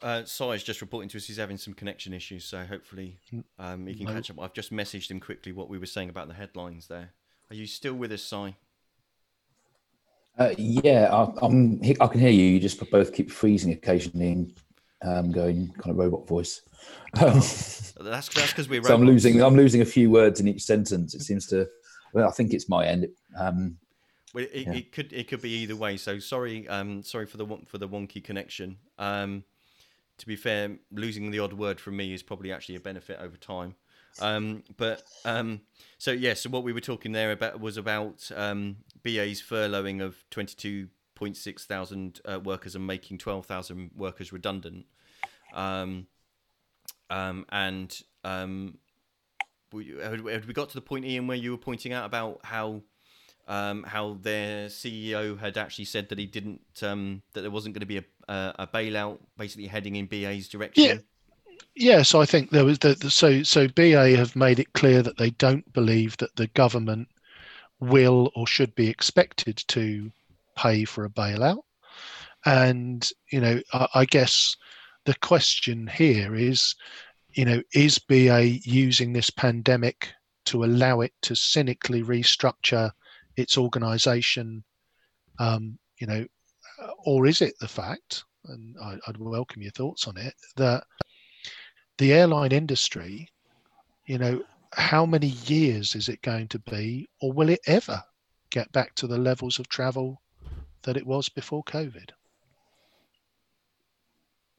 Uh, 0.02 0.22
is 0.52 0.62
just 0.62 0.80
reporting 0.80 1.08
to 1.08 1.16
us 1.16 1.26
he's 1.26 1.38
having 1.38 1.56
some 1.56 1.72
connection 1.72 2.12
issues, 2.12 2.44
so 2.44 2.64
hopefully 2.64 3.18
um, 3.58 3.86
he 3.86 3.94
can 3.94 4.06
no. 4.06 4.12
catch 4.12 4.30
up. 4.30 4.38
I've 4.40 4.52
just 4.52 4.72
messaged 4.72 5.10
him 5.10 5.20
quickly 5.20 5.52
what 5.52 5.70
we 5.70 5.78
were 5.78 5.86
saying 5.86 6.10
about 6.10 6.28
the 6.28 6.34
headlines 6.34 6.86
there. 6.86 7.12
Are 7.50 7.54
you 7.54 7.66
still 7.66 7.94
with 7.94 8.12
us, 8.12 8.22
Si? 8.22 8.54
Uh, 10.38 10.54
yeah, 10.58 11.08
I, 11.10 11.46
am 11.46 11.80
I 11.82 12.06
can 12.08 12.20
hear 12.20 12.30
you. 12.30 12.44
You 12.44 12.60
just 12.60 12.90
both 12.90 13.14
keep 13.14 13.30
freezing 13.30 13.72
occasionally 13.72 14.32
and 14.32 14.52
um, 15.02 15.30
going 15.32 15.72
kind 15.78 15.90
of 15.90 15.96
robot 15.96 16.26
voice. 16.26 16.62
Um, 17.20 17.34
that's 17.34 17.92
that's 18.28 18.28
because 18.28 18.68
we're. 18.68 18.82
So 18.84 18.94
I'm 18.94 19.04
losing. 19.04 19.42
I'm 19.42 19.56
losing 19.56 19.80
a 19.80 19.86
few 19.86 20.10
words 20.10 20.40
in 20.40 20.48
each 20.48 20.62
sentence. 20.62 21.14
It 21.14 21.22
seems 21.22 21.46
to. 21.48 21.66
Well, 22.12 22.28
I 22.28 22.32
think 22.32 22.52
it's 22.52 22.68
my 22.68 22.86
end. 22.86 23.08
Um, 23.38 23.78
well, 24.34 24.44
it, 24.52 24.66
yeah. 24.66 24.74
it, 24.74 24.92
could 24.92 25.12
it 25.12 25.28
could 25.28 25.42
be 25.42 25.50
either 25.50 25.76
way. 25.76 25.96
So 25.96 26.18
sorry, 26.18 26.68
um, 26.68 27.02
sorry 27.02 27.26
for 27.26 27.36
the 27.36 27.46
for 27.66 27.78
the 27.78 27.88
wonky 27.88 28.22
connection. 28.22 28.78
Um, 28.98 29.44
to 30.18 30.26
be 30.26 30.36
fair, 30.36 30.76
losing 30.90 31.30
the 31.30 31.38
odd 31.38 31.52
word 31.52 31.80
from 31.80 31.96
me 31.96 32.12
is 32.14 32.22
probably 32.22 32.52
actually 32.52 32.76
a 32.76 32.80
benefit 32.80 33.18
over 33.20 33.36
time. 33.36 33.74
Um, 34.20 34.62
but 34.76 35.02
um, 35.24 35.60
so 35.98 36.10
yeah, 36.10 36.34
so 36.34 36.48
what 36.50 36.64
we 36.64 36.72
were 36.72 36.80
talking 36.80 37.12
there 37.12 37.32
about 37.32 37.60
was 37.60 37.76
about 37.76 38.30
um, 38.34 38.76
BA's 39.02 39.42
furloughing 39.42 40.02
of 40.02 40.24
twenty 40.30 40.86
two 41.16 41.18
point 41.18 41.36
six 41.36 41.64
thousand 41.64 42.20
uh, 42.24 42.40
workers 42.42 42.74
and 42.74 42.86
making 42.86 43.18
twelve 43.18 43.46
thousand 43.46 43.90
workers 43.96 44.32
redundant. 44.32 44.86
Um, 45.54 46.06
um, 47.08 47.46
and 47.50 47.96
um, 48.24 48.78
we, 49.72 49.94
had 50.02 50.46
we 50.46 50.52
got 50.52 50.68
to 50.70 50.74
the 50.74 50.80
point, 50.80 51.04
Ian, 51.04 51.26
where 51.26 51.36
you 51.36 51.52
were 51.52 51.58
pointing 51.58 51.92
out 51.92 52.04
about 52.04 52.40
how 52.44 52.82
um, 53.48 53.84
how 53.84 54.18
their 54.20 54.68
CEO 54.68 55.38
had 55.38 55.56
actually 55.56 55.84
said 55.84 56.08
that 56.08 56.18
he 56.18 56.26
didn't 56.26 56.60
um, 56.82 57.22
that 57.32 57.42
there 57.42 57.50
wasn't 57.50 57.74
going 57.74 57.80
to 57.80 57.86
be 57.86 57.98
a, 57.98 58.04
a, 58.28 58.54
a, 58.60 58.66
bailout, 58.66 59.18
basically 59.36 59.68
heading 59.68 59.96
in 59.96 60.06
BA's 60.06 60.48
direction. 60.48 60.84
Yeah. 60.84 60.96
Yeah, 61.74 62.02
so 62.02 62.20
I 62.20 62.26
think 62.26 62.50
there 62.50 62.64
was 62.64 62.78
the, 62.78 62.94
the 62.94 63.10
so 63.10 63.42
so 63.42 63.68
BA 63.68 64.16
have 64.16 64.34
made 64.34 64.58
it 64.58 64.72
clear 64.72 65.02
that 65.02 65.18
they 65.18 65.30
don't 65.30 65.70
believe 65.72 66.16
that 66.18 66.34
the 66.36 66.48
government 66.48 67.08
will 67.80 68.30
or 68.34 68.46
should 68.46 68.74
be 68.74 68.88
expected 68.88 69.56
to 69.68 70.10
pay 70.56 70.84
for 70.84 71.04
a 71.04 71.10
bailout, 71.10 71.62
and 72.44 73.08
you 73.30 73.40
know 73.40 73.60
I, 73.72 73.88
I 73.94 74.04
guess 74.04 74.56
the 75.06 75.14
question 75.22 75.86
here 75.86 76.34
is, 76.34 76.74
you 77.32 77.44
know, 77.44 77.62
is 77.72 77.98
BA 77.98 78.58
using 78.64 79.12
this 79.12 79.30
pandemic 79.30 80.12
to 80.46 80.64
allow 80.64 81.00
it 81.00 81.12
to 81.22 81.34
cynically 81.34 82.02
restructure 82.02 82.90
its 83.36 83.56
organization, 83.56 84.64
um, 85.38 85.78
you 85.98 86.06
know, 86.06 86.26
or 87.04 87.26
is 87.26 87.40
it 87.40 87.54
the 87.60 87.68
fact, 87.68 88.24
and 88.46 88.76
I, 88.82 88.98
would 89.06 89.18
welcome 89.18 89.62
your 89.62 89.72
thoughts 89.72 90.06
on 90.08 90.16
it, 90.16 90.34
that 90.56 90.84
the 91.98 92.12
airline 92.12 92.52
industry, 92.52 93.28
you 94.06 94.18
know, 94.18 94.42
how 94.72 95.06
many 95.06 95.28
years 95.46 95.94
is 95.94 96.08
it 96.08 96.20
going 96.22 96.48
to 96.48 96.58
be, 96.58 97.08
or 97.20 97.32
will 97.32 97.48
it 97.48 97.60
ever 97.66 98.02
get 98.50 98.70
back 98.72 98.94
to 98.96 99.06
the 99.06 99.18
levels 99.18 99.58
of 99.58 99.68
travel 99.68 100.20
that 100.82 100.96
it 100.96 101.06
was 101.06 101.28
before 101.28 101.64
COVID? 101.64 102.10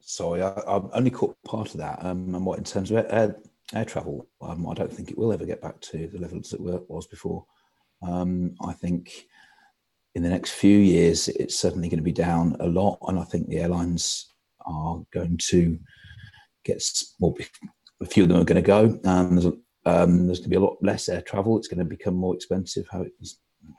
sorry, 0.08 0.42
I, 0.42 0.48
I 0.48 0.82
only 0.94 1.12
caught 1.12 1.38
part 1.44 1.72
of 1.72 1.80
that. 1.80 2.04
Um, 2.04 2.34
and 2.34 2.46
what 2.46 2.58
in 2.58 2.64
terms 2.64 2.90
of 2.90 3.06
air, 3.10 3.36
air 3.76 3.86
travel, 3.86 4.28
um, 4.42 4.68
I 4.68 4.74
don't 4.74 4.92
think 4.92 5.12
it 5.12 5.18
will 5.18 5.34
ever 5.34 5.46
get 5.46 5.62
back 5.62 5.80
to 5.82 6.08
the 6.08 6.18
levels 6.18 6.54
it 6.54 6.62
was 6.62 7.08
before. 7.08 7.46
Um, 8.02 8.56
I 8.62 8.74
think 8.74 9.28
in 10.16 10.24
the 10.24 10.30
next 10.30 10.52
few 10.52 10.78
years, 10.78 11.28
it's 11.28 11.60
certainly 11.60 11.90
going 11.90 12.00
to 12.00 12.04
be 12.04 12.12
down 12.12 12.56
a 12.62 12.68
lot, 12.68 12.98
and 13.08 13.20
I 13.20 13.24
think 13.24 13.48
the 13.48 13.60
airlines 13.60 14.34
are 14.66 15.02
going 15.14 15.38
to 15.50 15.78
get 16.64 16.82
well. 17.20 17.36
A 18.02 18.06
few 18.06 18.24
of 18.24 18.30
them 18.30 18.40
are 18.40 18.46
going 18.46 18.62
to 18.64 18.68
go. 18.68 19.00
Um, 19.06 19.36
there's, 19.36 19.54
um, 19.86 20.28
there's 20.28 20.40
going 20.40 20.44
to 20.44 20.50
be 20.50 20.56
a 20.56 20.62
lot 20.62 20.78
less 20.82 21.10
air 21.10 21.22
travel. 21.22 21.58
It's 21.58 21.68
going 21.68 21.80
to 21.80 21.86
become 21.86 22.16
more 22.16 22.36
expensive 22.36 22.86
how 22.92 23.02
it 23.02 23.12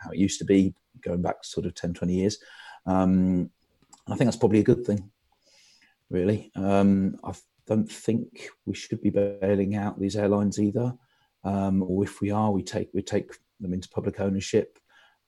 how 0.01 0.11
it 0.11 0.19
used 0.19 0.39
to 0.41 0.45
be 0.45 0.75
going 1.03 1.23
back 1.23 1.45
sort 1.45 1.67
of 1.67 1.75
10, 1.75 1.95
20 1.95 2.15
years. 2.15 2.39
Um, 2.87 3.51
I 4.07 4.17
think 4.17 4.27
that's 4.27 4.37
probably 4.37 4.61
a 4.61 4.65
good 4.65 4.85
thing 4.85 5.11
really. 6.11 6.51
Um, 6.55 7.17
I 7.25 7.33
don't 7.67 7.91
think 7.91 8.49
we 8.65 8.75
should 8.75 9.03
be 9.03 9.11
bailing 9.11 9.77
out 9.77 10.01
these 10.01 10.17
airlines 10.17 10.59
either. 10.59 10.95
Um, 11.45 11.83
or 11.83 12.05
if 12.05 12.21
we 12.21 12.31
are, 12.31 12.51
we 12.51 12.63
take 12.63 12.89
we 12.93 13.03
take 13.03 13.31
them 13.61 13.73
into 13.73 13.89
public 13.89 14.21
ownership. 14.21 14.79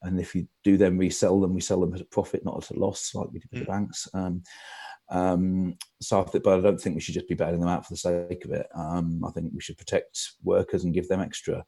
and 0.02 0.18
if 0.18 0.34
you 0.34 0.48
do 0.64 0.76
then 0.76 0.96
resell 0.98 1.40
them, 1.40 1.54
we 1.54 1.60
sell 1.60 1.80
them 1.80 1.94
at 1.94 2.00
a 2.00 2.06
profit, 2.06 2.44
not 2.44 2.64
at 2.64 2.76
a 2.76 2.80
loss, 2.80 3.14
like 3.14 3.28
we 3.32 3.38
do 3.38 3.46
with 3.52 3.60
the 3.60 3.66
banks. 3.66 4.08
Um, 4.14 4.42
um, 5.10 5.76
so, 6.00 6.20
I 6.20 6.24
think, 6.24 6.44
but 6.44 6.58
I 6.58 6.62
don't 6.62 6.80
think 6.80 6.94
we 6.94 7.00
should 7.00 7.14
just 7.14 7.28
be 7.28 7.34
bailing 7.34 7.60
them 7.60 7.68
out 7.68 7.84
for 7.84 7.92
the 7.92 7.98
sake 7.98 8.44
of 8.44 8.52
it. 8.52 8.66
Um, 8.74 9.24
I 9.26 9.30
think 9.32 9.52
we 9.52 9.60
should 9.60 9.76
protect 9.76 10.32
workers 10.42 10.84
and 10.84 10.94
give 10.94 11.08
them 11.08 11.20
extra 11.20 11.64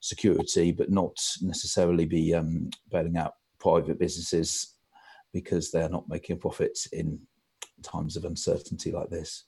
security, 0.00 0.72
but 0.72 0.90
not 0.90 1.16
necessarily 1.40 2.04
be 2.04 2.34
um, 2.34 2.70
bailing 2.90 3.16
out 3.16 3.34
private 3.60 3.98
businesses 3.98 4.74
because 5.32 5.70
they're 5.70 5.88
not 5.88 6.08
making 6.08 6.38
profits 6.38 6.86
in 6.86 7.20
times 7.82 8.16
of 8.16 8.24
uncertainty 8.24 8.90
like 8.90 9.10
this. 9.10 9.44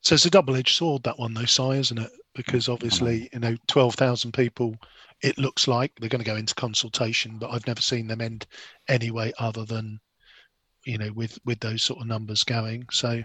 So 0.00 0.14
it's 0.14 0.26
a 0.26 0.30
double-edged 0.30 0.76
sword 0.76 1.02
that 1.04 1.18
one, 1.18 1.32
though, 1.32 1.44
Si, 1.44 1.62
isn't 1.62 1.98
it? 1.98 2.10
Because 2.34 2.64
mm-hmm. 2.64 2.72
obviously, 2.72 3.30
you 3.32 3.38
know, 3.38 3.56
twelve 3.68 3.94
thousand 3.94 4.32
people. 4.32 4.74
It 5.22 5.38
looks 5.38 5.68
like 5.68 5.92
they're 5.98 6.10
going 6.10 6.24
to 6.24 6.30
go 6.30 6.36
into 6.36 6.54
consultation, 6.54 7.38
but 7.38 7.50
I've 7.50 7.66
never 7.66 7.80
seen 7.80 8.08
them 8.08 8.20
end 8.20 8.46
anyway, 8.88 9.32
other 9.38 9.64
than, 9.64 10.00
you 10.84 10.98
know, 10.98 11.10
with 11.12 11.38
with 11.46 11.60
those 11.60 11.82
sort 11.82 12.00
of 12.00 12.06
numbers 12.06 12.44
going. 12.44 12.86
So, 12.90 13.22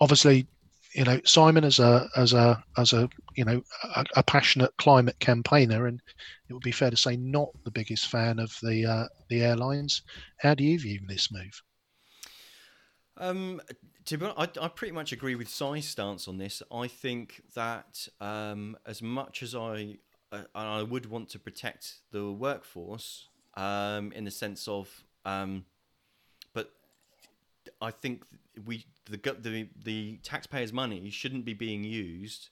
obviously, 0.00 0.46
you 0.94 1.04
know, 1.04 1.20
Simon 1.24 1.64
as 1.64 1.78
a 1.78 2.08
as 2.16 2.32
a 2.32 2.62
as 2.76 2.92
a 2.92 3.08
you 3.34 3.44
know 3.44 3.62
a, 3.94 4.04
a 4.16 4.22
passionate 4.22 4.76
climate 4.78 5.18
campaigner, 5.18 5.86
and 5.86 6.00
it 6.48 6.52
would 6.52 6.62
be 6.62 6.72
fair 6.72 6.90
to 6.90 6.96
say 6.96 7.16
not 7.16 7.48
the 7.64 7.70
biggest 7.70 8.08
fan 8.08 8.38
of 8.38 8.56
the 8.62 8.86
uh, 8.86 9.06
the 9.28 9.42
airlines. 9.42 10.02
How 10.38 10.54
do 10.54 10.64
you 10.64 10.78
view 10.78 11.00
this 11.06 11.30
move? 11.32 11.62
Um, 13.18 13.60
to 14.04 14.18
be 14.18 14.26
honest, 14.26 14.58
I, 14.58 14.64
I 14.66 14.68
pretty 14.68 14.92
much 14.92 15.12
agree 15.12 15.34
with 15.34 15.48
Si's 15.48 15.86
stance 15.88 16.28
on 16.28 16.38
this. 16.38 16.62
I 16.70 16.86
think 16.86 17.42
that 17.54 18.08
um, 18.20 18.76
as 18.86 19.02
much 19.02 19.42
as 19.42 19.54
I 19.54 19.98
uh, 20.32 20.42
I 20.54 20.82
would 20.82 21.06
want 21.06 21.28
to 21.30 21.38
protect 21.38 22.00
the 22.10 22.30
workforce 22.30 23.28
um, 23.56 24.12
in 24.12 24.24
the 24.24 24.30
sense 24.30 24.68
of, 24.68 25.04
um, 25.24 25.64
I 27.80 27.90
think 27.90 28.24
we 28.64 28.86
the 29.10 29.18
the 29.40 29.68
the 29.84 30.18
taxpayers' 30.22 30.72
money 30.72 31.10
shouldn't 31.10 31.44
be 31.44 31.54
being 31.54 31.84
used 31.84 32.50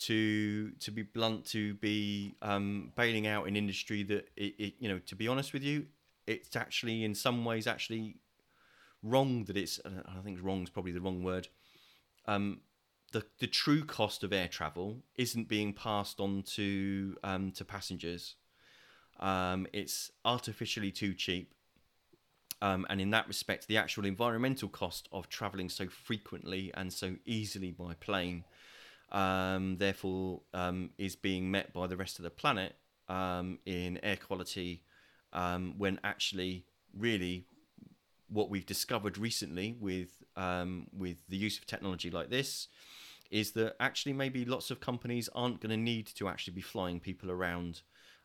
to 0.00 0.70
to 0.72 0.90
be 0.90 1.02
blunt 1.02 1.44
to 1.46 1.74
be 1.74 2.34
um, 2.42 2.92
bailing 2.96 3.26
out 3.26 3.46
an 3.46 3.56
industry 3.56 4.02
that 4.04 4.28
it, 4.36 4.54
it 4.58 4.74
you 4.78 4.88
know 4.88 4.98
to 4.98 5.14
be 5.14 5.28
honest 5.28 5.52
with 5.52 5.62
you 5.62 5.86
it's 6.26 6.56
actually 6.56 7.04
in 7.04 7.14
some 7.14 7.44
ways 7.44 7.66
actually 7.66 8.16
wrong 9.02 9.44
that 9.44 9.56
it's 9.56 9.78
I 9.84 10.20
think 10.24 10.38
wrong 10.42 10.62
is 10.62 10.70
probably 10.70 10.92
the 10.92 11.00
wrong 11.00 11.22
word. 11.22 11.48
Um, 12.26 12.60
the 13.12 13.24
the 13.38 13.46
true 13.46 13.84
cost 13.84 14.24
of 14.24 14.32
air 14.32 14.48
travel 14.48 15.02
isn't 15.16 15.48
being 15.48 15.72
passed 15.72 16.18
on 16.18 16.42
to 16.54 17.16
um, 17.22 17.52
to 17.52 17.64
passengers. 17.64 18.36
Um, 19.20 19.66
it's 19.72 20.10
artificially 20.24 20.90
too 20.90 21.14
cheap. 21.14 21.54
Um, 22.64 22.86
and 22.88 22.98
in 22.98 23.10
that 23.10 23.28
respect, 23.28 23.68
the 23.68 23.76
actual 23.76 24.06
environmental 24.06 24.70
cost 24.70 25.06
of 25.12 25.28
travelling 25.28 25.68
so 25.68 25.86
frequently 25.86 26.72
and 26.72 26.90
so 26.90 27.16
easily 27.26 27.70
by 27.70 27.92
plane, 27.92 28.44
um, 29.12 29.76
therefore, 29.76 30.40
um, 30.54 30.88
is 30.96 31.14
being 31.14 31.50
met 31.50 31.74
by 31.74 31.86
the 31.86 31.96
rest 31.98 32.18
of 32.18 32.22
the 32.22 32.30
planet 32.30 32.74
um, 33.06 33.58
in 33.66 33.98
air 34.02 34.16
quality, 34.16 34.82
um, 35.34 35.74
when 35.76 36.00
actually, 36.04 36.64
really, 36.96 37.44
what 38.30 38.48
we've 38.48 38.64
discovered 38.64 39.18
recently 39.18 39.76
with 39.78 40.22
with 40.96 41.18
the 41.28 41.36
use 41.36 41.58
of 41.58 41.66
technology 41.66 42.10
like 42.10 42.30
this 42.30 42.68
is 43.30 43.52
that 43.52 43.76
actually 43.78 44.12
maybe 44.12 44.44
lots 44.44 44.70
of 44.70 44.80
companies 44.80 45.28
aren't 45.34 45.60
going 45.60 45.70
to 45.70 45.76
need 45.76 46.06
to 46.06 46.28
actually 46.28 46.54
be 46.54 46.62
flying 46.62 46.98
people 46.98 47.30
around 47.30 47.82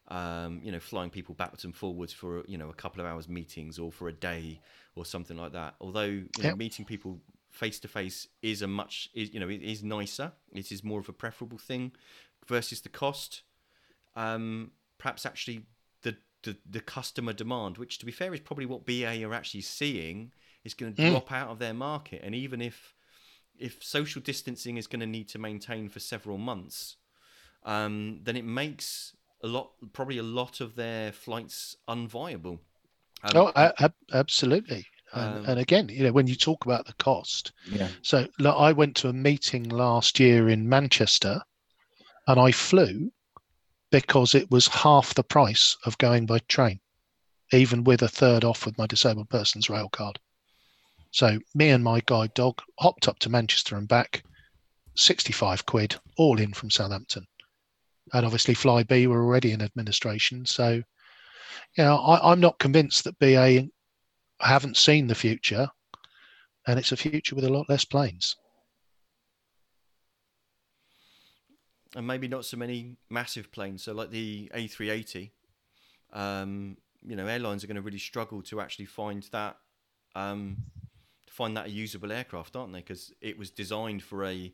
um, 0.10 0.60
you 0.64 0.72
know 0.72 0.80
flying 0.80 1.10
people 1.10 1.36
backwards 1.36 1.64
and 1.66 1.76
forwards 1.76 2.14
for 2.14 2.44
you 2.48 2.58
know 2.58 2.70
a 2.70 2.74
couple 2.74 3.00
of 3.02 3.08
hours 3.08 3.30
meetings 3.30 3.78
or 3.80 3.92
for 3.92 4.08
a 4.08 4.14
day 4.14 4.60
or 4.96 5.06
something 5.06 5.38
like 5.38 5.54
that 5.54 5.76
although 5.80 6.04
you 6.04 6.28
know, 6.38 6.44
Yep. 6.46 6.58
meeting 6.58 6.86
people 6.86 7.20
face 7.52 7.80
to 7.80 7.88
face 7.88 8.28
is 8.42 8.62
a 8.62 8.68
much 8.68 9.10
is 9.14 9.34
you 9.34 9.40
know 9.40 9.50
it 9.50 9.62
is 9.62 9.84
nicer 9.84 10.32
it 10.54 10.72
is 10.72 10.84
more 10.84 11.00
of 11.00 11.10
a 11.10 11.14
preferable 11.14 11.58
thing 11.58 11.92
versus 12.48 12.82
the 12.82 12.90
cost 12.90 13.44
um, 14.16 14.72
perhaps 14.98 15.26
actually 15.26 15.66
the, 16.02 16.18
the 16.44 16.58
the 16.70 16.80
customer 16.82 17.34
demand, 17.34 17.78
which 17.78 17.98
to 18.00 18.06
be 18.06 18.12
fair 18.12 18.34
is 18.34 18.40
probably 18.40 18.66
what 18.66 18.86
BA 18.86 19.24
are 19.24 19.34
actually 19.34 19.62
seeing, 19.62 20.32
is 20.64 20.74
going 20.74 20.94
to 20.94 21.02
Mm. 21.02 21.10
drop 21.10 21.32
out 21.32 21.50
of 21.50 21.60
their 21.60 21.74
market. 21.74 22.22
And 22.24 22.36
even 22.36 22.62
if 22.62 22.94
if 23.58 23.84
social 23.84 24.22
distancing 24.22 24.78
is 24.78 24.88
going 24.88 25.02
to 25.02 25.06
need 25.06 25.28
to 25.30 25.40
maintain 25.40 25.90
for 25.90 26.00
several 26.00 26.38
months, 26.38 26.96
um, 27.64 28.20
then 28.24 28.36
it 28.38 28.46
makes 28.46 29.16
a 29.42 29.48
lot 29.48 29.72
probably 29.94 30.18
a 30.18 30.24
lot 30.24 30.60
of 30.62 30.76
their 30.76 31.12
flights 31.12 31.76
unviable. 31.88 32.60
Um, 33.24 33.32
oh, 33.36 33.52
a- 33.56 33.74
ab- 33.84 33.94
absolutely. 34.14 34.86
And, 35.14 35.38
Um, 35.40 35.46
and 35.50 35.60
again, 35.60 35.90
you 35.90 36.04
know, 36.04 36.12
when 36.12 36.28
you 36.28 36.36
talk 36.36 36.66
about 36.66 36.86
the 36.86 36.94
cost, 36.94 37.52
Yeah. 37.66 37.90
so 38.02 38.28
look, 38.38 38.56
I 38.58 38.72
went 38.72 38.96
to 38.98 39.10
a 39.10 39.14
meeting 39.14 39.64
last 39.68 40.20
year 40.20 40.50
in 40.50 40.70
Manchester, 40.70 41.42
and 42.28 42.40
I 42.40 42.52
flew 42.52 43.12
because 43.92 44.36
it 44.36 44.52
was 44.52 44.68
half 44.68 45.16
the 45.16 45.24
price 45.24 45.76
of 45.86 45.98
going 45.98 46.28
by 46.28 46.40
train, 46.48 46.80
even 47.52 47.84
with 47.84 48.04
a 48.04 48.08
third 48.08 48.44
off 48.44 48.66
with 48.66 48.78
my 48.78 48.86
disabled 48.86 49.30
persons 49.30 49.68
rail 49.70 49.90
card. 49.90 50.20
So 51.12 51.40
me 51.56 51.70
and 51.70 51.84
my 51.84 52.02
guide 52.06 52.36
dog 52.36 52.62
hopped 52.78 53.08
up 53.08 53.18
to 53.20 53.30
Manchester 53.32 53.78
and 53.78 53.88
back, 53.88 54.24
sixty-five 54.96 55.66
quid, 55.66 55.96
all 56.18 56.40
in 56.40 56.54
from 56.54 56.70
Southampton, 56.70 57.26
and 58.14 58.26
obviously 58.26 58.54
Flybe 58.54 59.08
were 59.08 59.24
already 59.24 59.52
in 59.52 59.62
administration, 59.62 60.46
so 60.46 60.82
you 61.78 61.84
know, 61.84 61.98
I, 61.98 62.32
I'm 62.32 62.40
not 62.40 62.60
convinced 62.60 63.04
that 63.04 63.20
BA 63.20 63.68
haven't 64.40 64.78
seen 64.78 65.08
the 65.08 65.16
future, 65.16 65.68
and 66.68 66.80
it's 66.80 66.92
a 66.92 66.98
future 66.98 67.36
with 67.36 67.46
a 67.46 67.54
lot 67.54 67.70
less 67.70 67.86
planes. 67.86 68.36
and 71.96 72.06
maybe 72.06 72.28
not 72.28 72.46
so 72.46 72.58
many 72.58 72.98
massive 73.10 73.52
planes. 73.52 73.84
So 73.84 73.94
like 73.94 74.12
the 74.12 74.52
A380, 74.54 75.32
um, 76.14 76.78
you 77.06 77.16
know, 77.16 77.28
airlines 77.28 77.64
are 77.64 77.68
going 77.68 77.76
to 77.76 77.82
really 77.82 78.00
struggle 78.00 78.42
to 78.44 78.62
actually 78.62 78.86
find 78.86 79.28
that 79.32 79.58
um, 80.16 80.58
find 81.28 81.56
that 81.56 81.68
a 81.68 81.70
usable 81.70 82.12
aircraft, 82.12 82.56
aren't 82.56 82.74
they? 82.74 82.80
Because 82.80 83.14
it 83.22 83.38
was 83.38 83.50
designed 83.50 84.04
for 84.04 84.26
a 84.26 84.54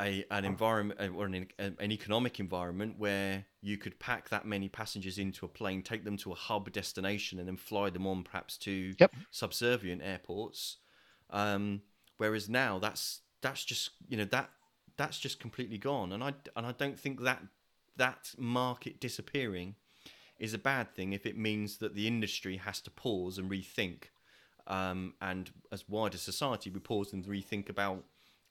a 0.00 0.24
an 0.30 0.44
environment 0.44 1.00
uh, 1.00 1.08
or 1.08 1.26
an, 1.26 1.46
an 1.58 1.92
economic 1.92 2.40
environment 2.40 2.94
where 2.98 3.44
you 3.60 3.76
could 3.76 3.98
pack 3.98 4.28
that 4.30 4.46
many 4.46 4.68
passengers 4.68 5.18
into 5.18 5.44
a 5.44 5.48
plane, 5.48 5.82
take 5.82 6.04
them 6.04 6.16
to 6.18 6.32
a 6.32 6.34
hub 6.34 6.72
destination, 6.72 7.38
and 7.38 7.46
then 7.46 7.56
fly 7.56 7.90
them 7.90 8.06
on 8.06 8.24
perhaps 8.24 8.56
to 8.58 8.94
Yep. 8.98 9.12
subservient 9.30 10.02
airports. 10.02 10.78
Um, 11.30 11.82
whereas 12.16 12.48
now 12.48 12.78
that's 12.78 13.20
that's 13.42 13.64
just 13.64 13.90
you 14.08 14.16
know 14.16 14.24
that 14.26 14.50
that's 14.96 15.18
just 15.18 15.40
completely 15.40 15.78
gone, 15.78 16.12
and 16.12 16.24
I 16.24 16.34
and 16.56 16.66
I 16.66 16.72
don't 16.72 16.98
think 16.98 17.22
that 17.22 17.42
that 17.96 18.32
market 18.38 19.00
disappearing 19.00 19.74
is 20.38 20.54
a 20.54 20.58
bad 20.58 20.94
thing 20.94 21.12
if 21.12 21.26
it 21.26 21.36
means 21.36 21.78
that 21.78 21.94
the 21.94 22.06
industry 22.06 22.56
has 22.56 22.80
to 22.80 22.90
pause 22.90 23.36
and 23.38 23.50
rethink, 23.50 24.04
um, 24.66 25.14
and 25.20 25.50
as 25.70 25.88
wider 25.88 26.18
society 26.18 26.70
we 26.70 26.80
pause 26.80 27.12
and 27.12 27.24
rethink 27.26 27.68
about 27.68 28.04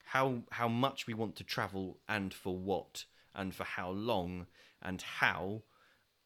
how 0.09 0.41
how 0.49 0.67
much 0.67 1.05
we 1.05 1.13
want 1.13 1.35
to 1.35 1.43
travel 1.43 1.99
and 2.07 2.33
for 2.33 2.57
what 2.57 3.05
and 3.35 3.53
for 3.53 3.63
how 3.63 3.91
long 3.91 4.47
and 4.81 5.03
how 5.03 5.61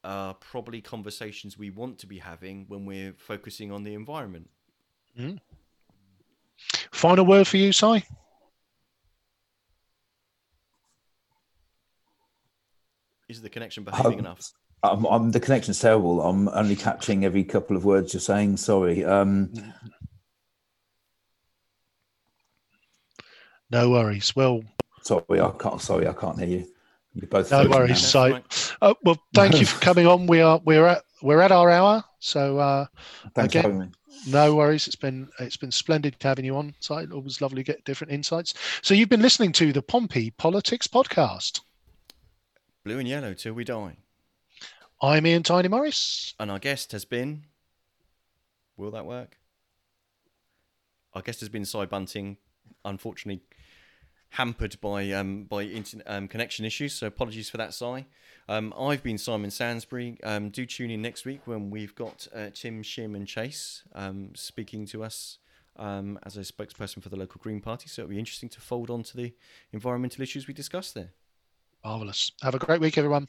are 0.05 0.33
probably 0.35 0.79
conversations 0.79 1.57
we 1.57 1.69
want 1.69 1.97
to 1.99 2.07
be 2.07 2.19
having 2.19 2.65
when 2.69 2.85
we're 2.85 3.13
focusing 3.17 3.73
on 3.73 3.83
the 3.83 3.93
environment. 3.93 4.49
Final 6.91 7.25
word 7.25 7.45
for 7.45 7.57
you, 7.57 7.73
Si? 7.73 8.03
Is 13.27 13.41
the 13.41 13.49
connection 13.49 13.83
behaving 13.83 14.13
Um, 14.13 14.19
enough? 14.19 14.41
I'm, 14.83 15.05
I'm, 15.05 15.31
the 15.31 15.39
connection's 15.39 15.79
terrible. 15.79 16.21
I'm 16.21 16.47
only 16.49 16.75
catching 16.75 17.25
every 17.25 17.43
couple 17.43 17.75
of 17.75 17.83
words 17.83 18.13
you're 18.13 18.21
saying. 18.21 18.57
Sorry. 18.57 19.03
Um, 19.03 19.51
No 23.73 23.89
worries. 23.89 24.35
Well, 24.35 24.63
sorry, 25.01 25.41
I 25.41 25.51
can't. 25.59 25.81
Sorry, 25.81 26.07
I 26.07 26.13
can't 26.13 26.39
hear 26.39 26.47
you. 26.59 26.67
You're 27.13 27.27
both. 27.27 27.51
no 27.51 27.57
frozen 27.65 27.71
now. 27.71 27.77
worries. 27.77 28.07
So, 28.07 28.41
uh, 28.81 28.93
well, 29.03 29.19
thank 29.33 29.59
you 29.59 29.65
for 29.71 29.79
coming 29.81 30.07
on. 30.07 30.25
We 30.27 30.41
are 30.41 30.61
we're 30.63 30.85
at 30.85 31.03
we're 31.21 31.41
at 31.41 31.51
our 31.51 31.69
hour. 31.69 32.03
So 32.19 32.57
uh, 32.59 32.85
Thanks 33.35 33.53
again- 33.53 33.63
for 33.63 33.69
having 33.71 33.79
me. 33.87 33.91
no 34.31 34.55
worries. 34.55 34.87
It's 34.87 34.95
been 34.95 35.27
it's 35.39 35.57
been 35.57 35.71
splendid 35.71 36.15
having 36.21 36.45
you 36.45 36.55
on. 36.55 36.73
site. 36.79 37.11
always 37.11 37.41
lovely 37.41 37.63
to 37.63 37.71
get 37.73 37.83
different 37.83 38.13
insights. 38.13 38.53
So 38.81 38.93
you've 38.93 39.09
been 39.09 39.21
listening 39.21 39.51
to 39.53 39.73
the 39.73 39.81
Pompey 39.81 40.31
Politics 40.31 40.87
Podcast. 40.87 41.61
Blue 42.85 42.99
and 42.99 43.07
yellow 43.07 43.33
till 43.33 43.53
we 43.53 43.63
die. 43.63 43.97
I'm 45.01 45.25
Ian 45.27 45.43
Tiny 45.43 45.67
Morris. 45.67 46.33
And 46.39 46.49
our 46.51 46.59
guest 46.59 46.91
has 46.93 47.05
been. 47.05 47.43
Will 48.77 48.91
that 48.91 49.05
work? 49.05 49.37
Our 51.13 51.21
guest 51.21 51.39
has 51.41 51.49
been 51.49 51.65
Si 51.65 51.85
Bunting. 51.85 52.37
Unfortunately, 52.85 53.41
hampered 54.33 54.79
by 54.81 55.11
um, 55.11 55.43
by 55.43 55.63
internet 55.63 56.07
um, 56.09 56.27
connection 56.27 56.65
issues. 56.65 56.93
So 56.93 57.07
apologies 57.07 57.49
for 57.49 57.57
that, 57.57 57.73
Si. 57.73 58.05
Um, 58.49 58.73
I've 58.77 59.03
been 59.03 59.17
Simon 59.17 59.51
Sansbury. 59.51 60.17
Um, 60.23 60.49
do 60.49 60.65
tune 60.65 60.91
in 60.91 61.01
next 61.01 61.25
week 61.25 61.41
when 61.45 61.69
we've 61.69 61.95
got 61.95 62.27
uh, 62.35 62.49
Tim, 62.53 62.83
Shim, 62.83 63.15
and 63.15 63.27
Chase 63.27 63.83
um, 63.93 64.31
speaking 64.35 64.85
to 64.87 65.03
us 65.03 65.37
um, 65.77 66.19
as 66.23 66.35
a 66.35 66.41
spokesperson 66.41 67.01
for 67.01 67.09
the 67.09 67.15
local 67.15 67.39
Green 67.41 67.61
Party. 67.61 67.87
So 67.87 68.01
it'll 68.01 68.09
be 68.09 68.19
interesting 68.19 68.49
to 68.49 68.61
fold 68.61 68.89
on 68.89 69.03
to 69.03 69.17
the 69.17 69.33
environmental 69.71 70.21
issues 70.21 70.47
we 70.47 70.53
discussed 70.53 70.93
there. 70.93 71.11
Marvellous. 71.85 72.31
Have 72.41 72.55
a 72.55 72.59
great 72.59 72.81
week, 72.81 72.97
everyone. 72.97 73.27